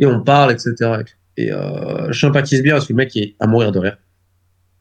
Et 0.01 0.07
on 0.07 0.23
parle, 0.23 0.53
etc. 0.53 1.03
Et 1.37 1.53
euh, 1.53 2.11
je 2.11 2.19
sympathise 2.19 2.63
bien 2.63 2.75
parce 2.75 2.87
que 2.87 2.93
le 2.93 2.97
mec 2.97 3.17
est 3.17 3.37
à 3.39 3.47
mourir 3.47 3.73
de 3.73 3.79
rire. 3.79 3.99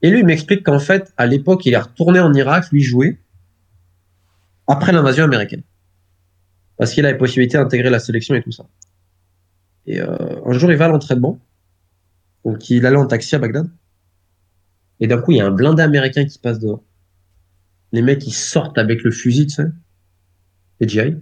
Et 0.00 0.10
lui, 0.10 0.20
il 0.20 0.26
m'explique 0.26 0.64
qu'en 0.64 0.78
fait, 0.78 1.12
à 1.16 1.26
l'époque, 1.26 1.64
il 1.66 1.74
est 1.74 1.78
retourné 1.78 2.18
en 2.18 2.32
Irak, 2.34 2.66
lui 2.72 2.82
jouer, 2.82 3.18
après 4.66 4.92
l'invasion 4.92 5.24
américaine. 5.24 5.62
Parce 6.76 6.92
qu'il 6.92 7.04
avait 7.06 7.18
possibilité 7.18 7.58
d'intégrer 7.58 7.90
la 7.90 7.98
sélection 7.98 8.34
et 8.34 8.42
tout 8.42 8.52
ça. 8.52 8.66
Et 9.86 10.00
euh, 10.00 10.44
un 10.44 10.52
jour, 10.52 10.70
il 10.70 10.76
va 10.76 10.86
à 10.86 10.88
l'entraînement. 10.88 11.38
Donc, 12.44 12.70
il 12.70 12.86
allait 12.86 12.96
en 12.96 13.06
taxi 13.06 13.34
à 13.34 13.38
Bagdad. 13.38 13.68
Et 15.00 15.06
d'un 15.06 15.20
coup, 15.20 15.32
il 15.32 15.38
y 15.38 15.40
a 15.40 15.46
un 15.46 15.50
blindé 15.50 15.82
américain 15.82 16.24
qui 16.24 16.38
passe 16.38 16.58
dehors. 16.58 16.82
Les 17.92 18.02
mecs, 18.02 18.26
ils 18.26 18.32
sortent 18.32 18.78
avec 18.78 19.02
le 19.02 19.10
fusil, 19.10 19.46
tu 19.46 19.54
sais, 19.54 19.66
les 20.80 20.88
GI. 20.88 21.16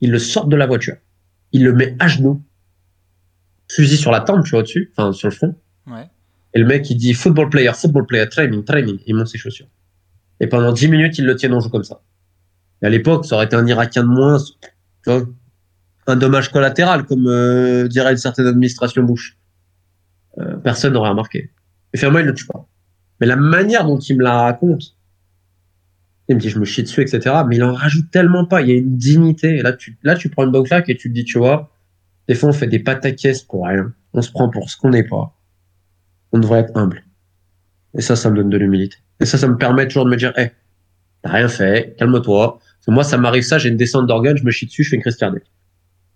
Ils 0.00 0.10
le 0.10 0.18
sortent 0.18 0.48
de 0.48 0.56
la 0.56 0.66
voiture. 0.66 0.96
Il 1.52 1.64
le 1.64 1.72
met 1.72 1.96
à 1.98 2.08
genoux. 2.08 2.42
Fusil 3.70 3.96
sur 3.96 4.10
la 4.10 4.20
tempe, 4.20 4.44
tu 4.44 4.50
vois, 4.50 4.60
au-dessus, 4.60 4.92
enfin, 4.96 5.12
sur 5.12 5.28
le 5.28 5.34
front. 5.34 5.54
Ouais. 5.86 6.08
Et 6.54 6.58
le 6.58 6.66
mec, 6.66 6.88
il 6.90 6.96
dit 6.96 7.14
football 7.14 7.50
player, 7.50 7.72
football 7.74 8.06
player, 8.06 8.28
training, 8.28 8.64
training. 8.64 8.98
Il 9.06 9.14
monte 9.14 9.28
ses 9.28 9.38
chaussures. 9.38 9.68
Et 10.40 10.46
pendant 10.46 10.72
10 10.72 10.88
minutes, 10.88 11.18
ils 11.18 11.26
le 11.26 11.36
tiennent 11.36 11.54
en 11.54 11.60
joue 11.60 11.68
comme 11.68 11.84
ça. 11.84 12.00
À 12.82 12.88
l'époque, 12.88 13.26
ça 13.26 13.34
aurait 13.34 13.46
été 13.46 13.56
un 13.56 13.66
Irakien 13.66 14.02
de 14.02 14.08
moins, 14.08 14.38
tu 14.38 15.10
vois, 15.10 15.22
un 16.06 16.16
dommage 16.16 16.50
collatéral, 16.50 17.04
comme 17.04 17.26
euh, 17.26 17.88
dirait 17.88 18.12
une 18.12 18.16
certaine 18.16 18.46
administration 18.46 19.02
Bush. 19.02 19.36
Euh, 20.38 20.56
personne 20.56 20.92
n'aurait 20.92 21.10
remarqué. 21.10 21.50
Et 21.92 21.98
finalement, 21.98 22.20
il 22.20 22.24
ne 22.24 22.30
le 22.30 22.34
tue 22.34 22.46
pas. 22.46 22.66
Mais 23.20 23.26
la 23.26 23.36
manière 23.36 23.84
dont 23.84 23.98
il 23.98 24.16
me 24.16 24.22
la 24.22 24.42
raconte, 24.42 24.96
il 26.28 26.36
me 26.36 26.40
dit, 26.40 26.50
je 26.50 26.58
me 26.58 26.64
chie 26.64 26.82
dessus, 26.82 27.02
etc. 27.02 27.36
Mais 27.48 27.56
il 27.56 27.64
en 27.64 27.72
rajoute 27.72 28.10
tellement 28.10 28.44
pas. 28.44 28.62
Il 28.62 28.68
y 28.68 28.72
a 28.72 28.76
une 28.76 28.96
dignité. 28.96 29.56
Et 29.56 29.62
là, 29.62 29.72
tu, 29.72 29.98
là, 30.02 30.14
tu 30.14 30.28
prends 30.28 30.44
une 30.44 30.52
bonne 30.52 30.64
claque 30.64 30.88
et 30.88 30.96
tu 30.96 31.08
te 31.08 31.14
dis, 31.14 31.24
tu 31.24 31.38
vois, 31.38 31.70
des 32.28 32.34
fois, 32.34 32.50
on 32.50 32.52
fait 32.52 32.66
des 32.66 32.78
pataquès 32.78 33.42
pour 33.42 33.66
rien. 33.66 33.92
On 34.12 34.22
se 34.22 34.30
prend 34.30 34.48
pour 34.48 34.70
ce 34.70 34.76
qu'on 34.76 34.90
n'est 34.90 35.04
pas. 35.04 35.34
On 36.32 36.38
devrait 36.38 36.60
être 36.60 36.76
humble. 36.76 37.02
Et 37.96 38.02
ça, 38.02 38.16
ça 38.16 38.30
me 38.30 38.36
donne 38.36 38.50
de 38.50 38.58
l'humilité. 38.58 38.98
Et 39.20 39.24
ça, 39.24 39.38
ça 39.38 39.48
me 39.48 39.56
permet 39.56 39.86
toujours 39.86 40.04
de 40.04 40.10
me 40.10 40.16
dire, 40.16 40.32
hé, 40.38 40.52
t'as 41.22 41.30
rien 41.30 41.48
fait, 41.48 41.96
calme-toi. 41.98 42.60
Moi, 42.90 43.04
ça 43.04 43.18
m'arrive 43.18 43.42
ça, 43.42 43.58
j'ai 43.58 43.68
une 43.68 43.76
descente 43.76 44.06
d'organes, 44.06 44.36
je 44.36 44.44
me 44.44 44.50
chie 44.50 44.66
dessus, 44.66 44.82
je 44.82 44.90
fais 44.90 44.96
une 44.96 45.02
crise 45.02 45.16
cardiaque. 45.16 45.44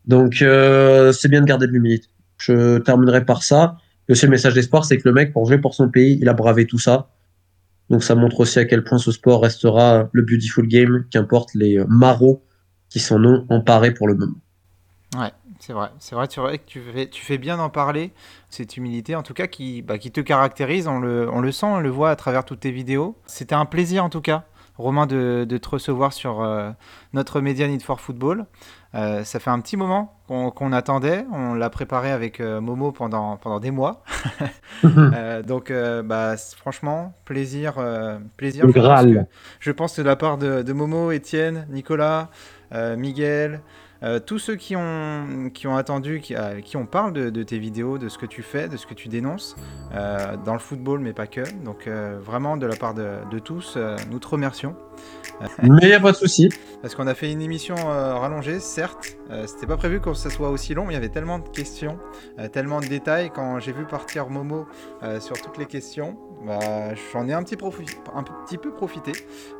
Donc, 0.06 0.42
euh, 0.42 1.12
c'est 1.12 1.28
bien 1.28 1.40
de 1.40 1.46
garder 1.46 1.66
de 1.66 1.72
l'humilité. 1.72 2.08
Je 2.38 2.78
terminerai 2.78 3.24
par 3.24 3.42
ça. 3.42 3.76
Le 4.08 4.28
message 4.28 4.54
d'espoir, 4.54 4.84
c'est 4.84 4.96
que 4.96 5.08
le 5.08 5.14
mec, 5.14 5.32
pour 5.32 5.46
jouer 5.46 5.58
pour 5.58 5.74
son 5.74 5.88
pays, 5.88 6.18
il 6.20 6.28
a 6.28 6.32
bravé 6.32 6.66
tout 6.66 6.78
ça. 6.78 7.10
Donc, 7.90 8.02
ça 8.02 8.14
montre 8.14 8.40
aussi 8.40 8.58
à 8.58 8.64
quel 8.64 8.84
point 8.84 8.98
ce 8.98 9.12
sport 9.12 9.42
restera 9.42 10.08
le 10.12 10.22
beautiful 10.22 10.66
game, 10.66 11.04
qu'importe 11.10 11.54
les 11.54 11.78
euh, 11.78 11.84
marauds 11.88 12.42
qui 12.88 13.00
s'en 13.00 13.22
ont 13.22 13.46
emparés 13.48 13.92
pour 13.92 14.08
le 14.08 14.14
moment. 14.14 14.36
Ouais, 15.16 15.30
c'est 15.60 15.72
vrai. 15.72 15.90
C'est 15.98 16.14
vrai, 16.14 16.26
que 16.26 17.04
tu 17.04 17.22
fais, 17.22 17.38
bien 17.38 17.58
d'en 17.58 17.68
parler. 17.68 18.12
Cette 18.48 18.76
humilité, 18.76 19.14
en 19.14 19.22
tout 19.22 19.34
cas, 19.34 19.46
qui, 19.46 19.82
bah, 19.82 19.98
te 19.98 20.20
caractérise. 20.20 20.88
On 20.88 21.00
le 21.00 21.52
sent, 21.52 21.66
on 21.66 21.80
le 21.80 21.90
voit 21.90 22.10
à 22.10 22.16
travers 22.16 22.44
toutes 22.44 22.60
tes 22.60 22.72
vidéos. 22.72 23.16
C'était 23.26 23.54
un 23.54 23.66
plaisir, 23.66 24.04
en 24.04 24.10
tout 24.10 24.22
cas, 24.22 24.46
Romain, 24.78 25.06
de, 25.06 25.44
de 25.48 25.56
te 25.58 25.68
recevoir 25.68 26.12
sur 26.12 26.40
euh, 26.42 26.70
notre 27.12 27.40
média 27.40 27.66
Need 27.68 27.82
for 27.82 28.00
Football. 28.00 28.46
Euh, 28.94 29.22
ça 29.24 29.38
fait 29.38 29.50
un 29.50 29.60
petit 29.60 29.76
moment 29.76 30.18
qu'on 30.26 30.72
attendait. 30.72 31.24
On 31.32 31.54
l'a 31.54 31.68
préparé 31.70 32.10
avec 32.10 32.40
euh, 32.40 32.60
Momo 32.60 32.90
pendant, 32.92 33.36
pendant 33.36 33.60
des 33.60 33.70
mois. 33.70 34.02
Euh, 34.84 35.42
donc, 35.42 35.72
bah, 36.04 36.34
franchement, 36.56 37.14
plaisir. 37.24 37.74
plaisir 38.36 38.66
Le 38.66 38.72
je 38.72 38.74
pense 38.78 38.82
Graal. 38.84 39.14
que- 39.14 39.30
je 39.60 39.70
pense 39.70 39.96
de 39.96 40.02
la 40.02 40.16
part 40.16 40.38
de, 40.38 40.62
de 40.62 40.72
Momo, 40.72 41.12
Étienne, 41.12 41.66
Nicolas, 41.70 42.30
Miguel, 42.96 43.60
euh, 44.02 44.18
tous 44.18 44.38
ceux 44.38 44.56
qui 44.56 44.74
ont, 44.76 45.50
qui 45.52 45.66
ont 45.66 45.76
attendu, 45.76 46.20
qui, 46.20 46.34
euh, 46.34 46.60
qui 46.60 46.76
ont 46.76 46.86
parlé 46.86 47.12
de, 47.12 47.30
de 47.30 47.42
tes 47.42 47.58
vidéos, 47.58 47.98
de 47.98 48.08
ce 48.08 48.18
que 48.18 48.26
tu 48.26 48.42
fais, 48.42 48.68
de 48.68 48.76
ce 48.76 48.86
que 48.86 48.94
tu 48.94 49.08
dénonces, 49.08 49.56
euh, 49.94 50.36
dans 50.44 50.54
le 50.54 50.58
football, 50.58 51.00
mais 51.00 51.12
pas 51.12 51.26
que. 51.26 51.42
Donc 51.64 51.86
euh, 51.86 52.18
vraiment, 52.20 52.56
de 52.56 52.66
la 52.66 52.76
part 52.76 52.94
de, 52.94 53.08
de 53.30 53.38
tous, 53.38 53.78
nous 54.10 54.18
te 54.18 54.28
remercions. 54.28 54.76
Mais 55.62 55.82
il 55.82 55.88
n'y 55.88 55.94
a 55.94 56.00
pas 56.00 56.12
de 56.12 56.16
souci. 56.16 56.50
Parce 56.82 56.94
qu'on 56.94 57.06
a 57.06 57.14
fait 57.14 57.32
une 57.32 57.40
émission 57.40 57.74
rallongée, 57.74 58.60
certes. 58.60 59.16
C'était 59.46 59.66
pas 59.66 59.76
prévu 59.76 60.00
que 60.00 60.12
ça 60.14 60.30
soit 60.30 60.50
aussi 60.50 60.74
long, 60.74 60.84
mais 60.84 60.92
il 60.92 60.94
y 60.94 60.98
avait 60.98 61.08
tellement 61.08 61.38
de 61.38 61.48
questions, 61.48 61.98
tellement 62.52 62.80
de 62.80 62.86
détails. 62.86 63.30
Quand 63.34 63.58
j'ai 63.58 63.72
vu 63.72 63.84
partir 63.84 64.28
Momo 64.28 64.66
sur 65.20 65.40
toutes 65.40 65.58
les 65.58 65.66
questions, 65.66 66.16
bah, 66.46 66.58
j'en 67.12 67.28
ai 67.28 67.32
un 67.32 67.42
petit, 67.42 67.56
un 68.14 68.22
petit 68.22 68.58
peu 68.58 68.72
profité. 68.72 69.12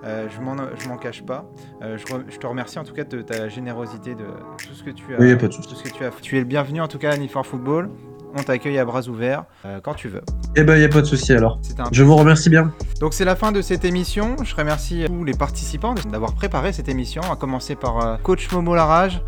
Euh, 0.05 0.29
je 0.29 0.89
m'en 0.89 0.97
cache 0.97 1.23
pas. 1.23 1.49
Euh, 1.83 1.97
je, 1.97 2.37
te 2.39 2.47
remercie 2.47 2.79
en 2.79 2.85
tout 2.85 2.95
cas 2.95 3.05
de 3.05 3.23
ta 3.23 3.49
générosité, 3.49 4.15
de 4.15 4.25
tout 4.67 4.75
ce 4.75 4.83
que 4.83 4.91
tu 4.91 5.15
as, 5.15 5.19
Oui, 5.19 5.37
pas 5.37 5.49
de 5.49 5.53
souci. 5.53 5.69
tout 5.69 5.75
ce 5.77 5.85
que 5.85 5.97
tu 5.97 6.05
as. 6.05 6.11
Tu 6.21 6.37
es 6.37 6.41
le 6.41 6.47
bienvenu 6.47 6.81
en 6.81 6.89
tout 6.89 6.99
cas 6.99 7.13
à 7.13 7.17
Need 7.17 7.31
for 7.31 7.47
Football. 7.47 7.89
on 8.37 8.43
t'accueille 8.43 8.79
à 8.79 8.85
bras 8.85 9.07
ouverts 9.09 9.45
euh, 9.65 9.81
quand 9.81 9.95
tu 9.95 10.09
veux. 10.09 10.23
Eh 10.57 10.65
ben, 10.65 10.75
il 10.75 10.81
n'y 10.81 10.85
a 10.85 10.89
pas 10.89 11.03
de 11.03 11.07
souci 11.07 11.33
alors. 11.33 11.61
Un 11.79 11.85
Je 11.93 12.03
vous 12.03 12.17
remercie 12.17 12.51
bien. 12.51 12.73
Donc 13.01 13.15
c'est 13.15 13.25
la 13.25 13.37
fin 13.37 13.53
de 13.53 13.63
cette 13.63 13.85
émission. 13.85 14.37
Je 14.43 14.57
remercie 14.57 15.05
tous 15.07 15.25
les 15.25 15.35
participants 15.35 15.95
d'avoir 16.11 16.35
préparé 16.35 16.73
cette 16.73 16.89
émission, 16.89 17.23
à 17.31 17.37
commencer 17.37 17.77
par 17.77 18.19
Coach 18.23 18.51
Momo 18.53 18.75
Larage. 18.75 19.23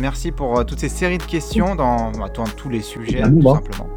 Merci 0.00 0.32
pour 0.32 0.66
toutes 0.66 0.80
ces 0.80 0.88
séries 0.90 1.18
de 1.18 1.22
questions 1.22 1.74
dans, 1.74 2.12
bah, 2.12 2.28
dans 2.34 2.44
tous 2.44 2.68
les 2.68 2.82
sujets, 2.82 3.22
tout 3.22 3.48
hein. 3.48 3.54
simplement. 3.54 3.88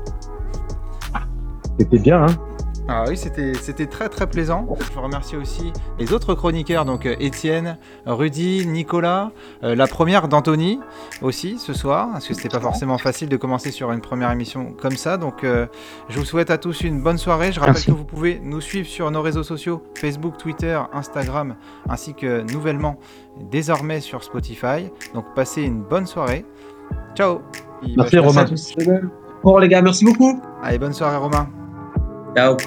C'était 1.79 1.99
bien, 1.99 2.25
hein 2.25 2.52
Ah 2.89 3.05
oui, 3.07 3.15
c'était 3.15 3.53
c'était 3.53 3.85
très 3.85 4.09
très 4.09 4.27
plaisant. 4.27 4.67
Je 4.93 4.99
remercie 4.99 5.37
aussi 5.37 5.71
les 5.99 6.11
autres 6.11 6.35
chroniqueurs, 6.35 6.83
donc 6.83 7.05
euh, 7.05 7.15
Étienne, 7.19 7.77
Rudy, 8.05 8.67
Nicolas, 8.67 9.31
euh, 9.63 9.73
la 9.73 9.87
première 9.87 10.27
d'Anthony 10.27 10.79
aussi 11.21 11.57
ce 11.59 11.71
soir, 11.73 12.09
parce 12.11 12.27
que 12.27 12.33
c'était 12.33 12.49
pas 12.49 12.59
forcément 12.59 12.97
facile 12.97 13.29
de 13.29 13.37
commencer 13.37 13.71
sur 13.71 13.91
une 13.93 14.01
première 14.01 14.31
émission 14.31 14.73
comme 14.73 14.97
ça. 14.97 15.15
Donc 15.17 15.43
euh, 15.45 15.65
je 16.09 16.19
vous 16.19 16.25
souhaite 16.25 16.51
à 16.51 16.57
tous 16.57 16.81
une 16.81 17.01
bonne 17.01 17.17
soirée. 17.17 17.53
Je 17.53 17.59
rappelle 17.61 17.75
Merci. 17.75 17.87
que 17.87 17.91
vous 17.95 18.03
pouvez 18.03 18.39
nous 18.43 18.59
suivre 18.59 18.87
sur 18.87 19.09
nos 19.11 19.21
réseaux 19.21 19.43
sociaux, 19.43 19.81
Facebook, 19.95 20.37
Twitter, 20.37 20.77
Instagram, 20.91 21.55
ainsi 21.87 22.13
que 22.13 22.41
nouvellement 22.51 22.99
désormais 23.49 24.01
sur 24.01 24.23
Spotify. 24.25 24.91
Donc 25.13 25.25
passez 25.35 25.61
une 25.61 25.83
bonne 25.83 26.05
soirée. 26.05 26.45
Ciao. 27.15 27.39
Et, 27.81 27.95
bah, 27.95 28.03
Merci, 28.03 28.19
Romain. 28.19 28.45
tous. 28.45 28.75
Bon 29.41 29.57
les 29.57 29.69
gars, 29.69 29.81
merci 29.81 30.03
beaucoup. 30.03 30.41
Allez, 30.61 30.79
bonne 30.79 30.93
soirée 30.93 31.17
Romain. 31.17 31.47
Ciao. 32.35 32.57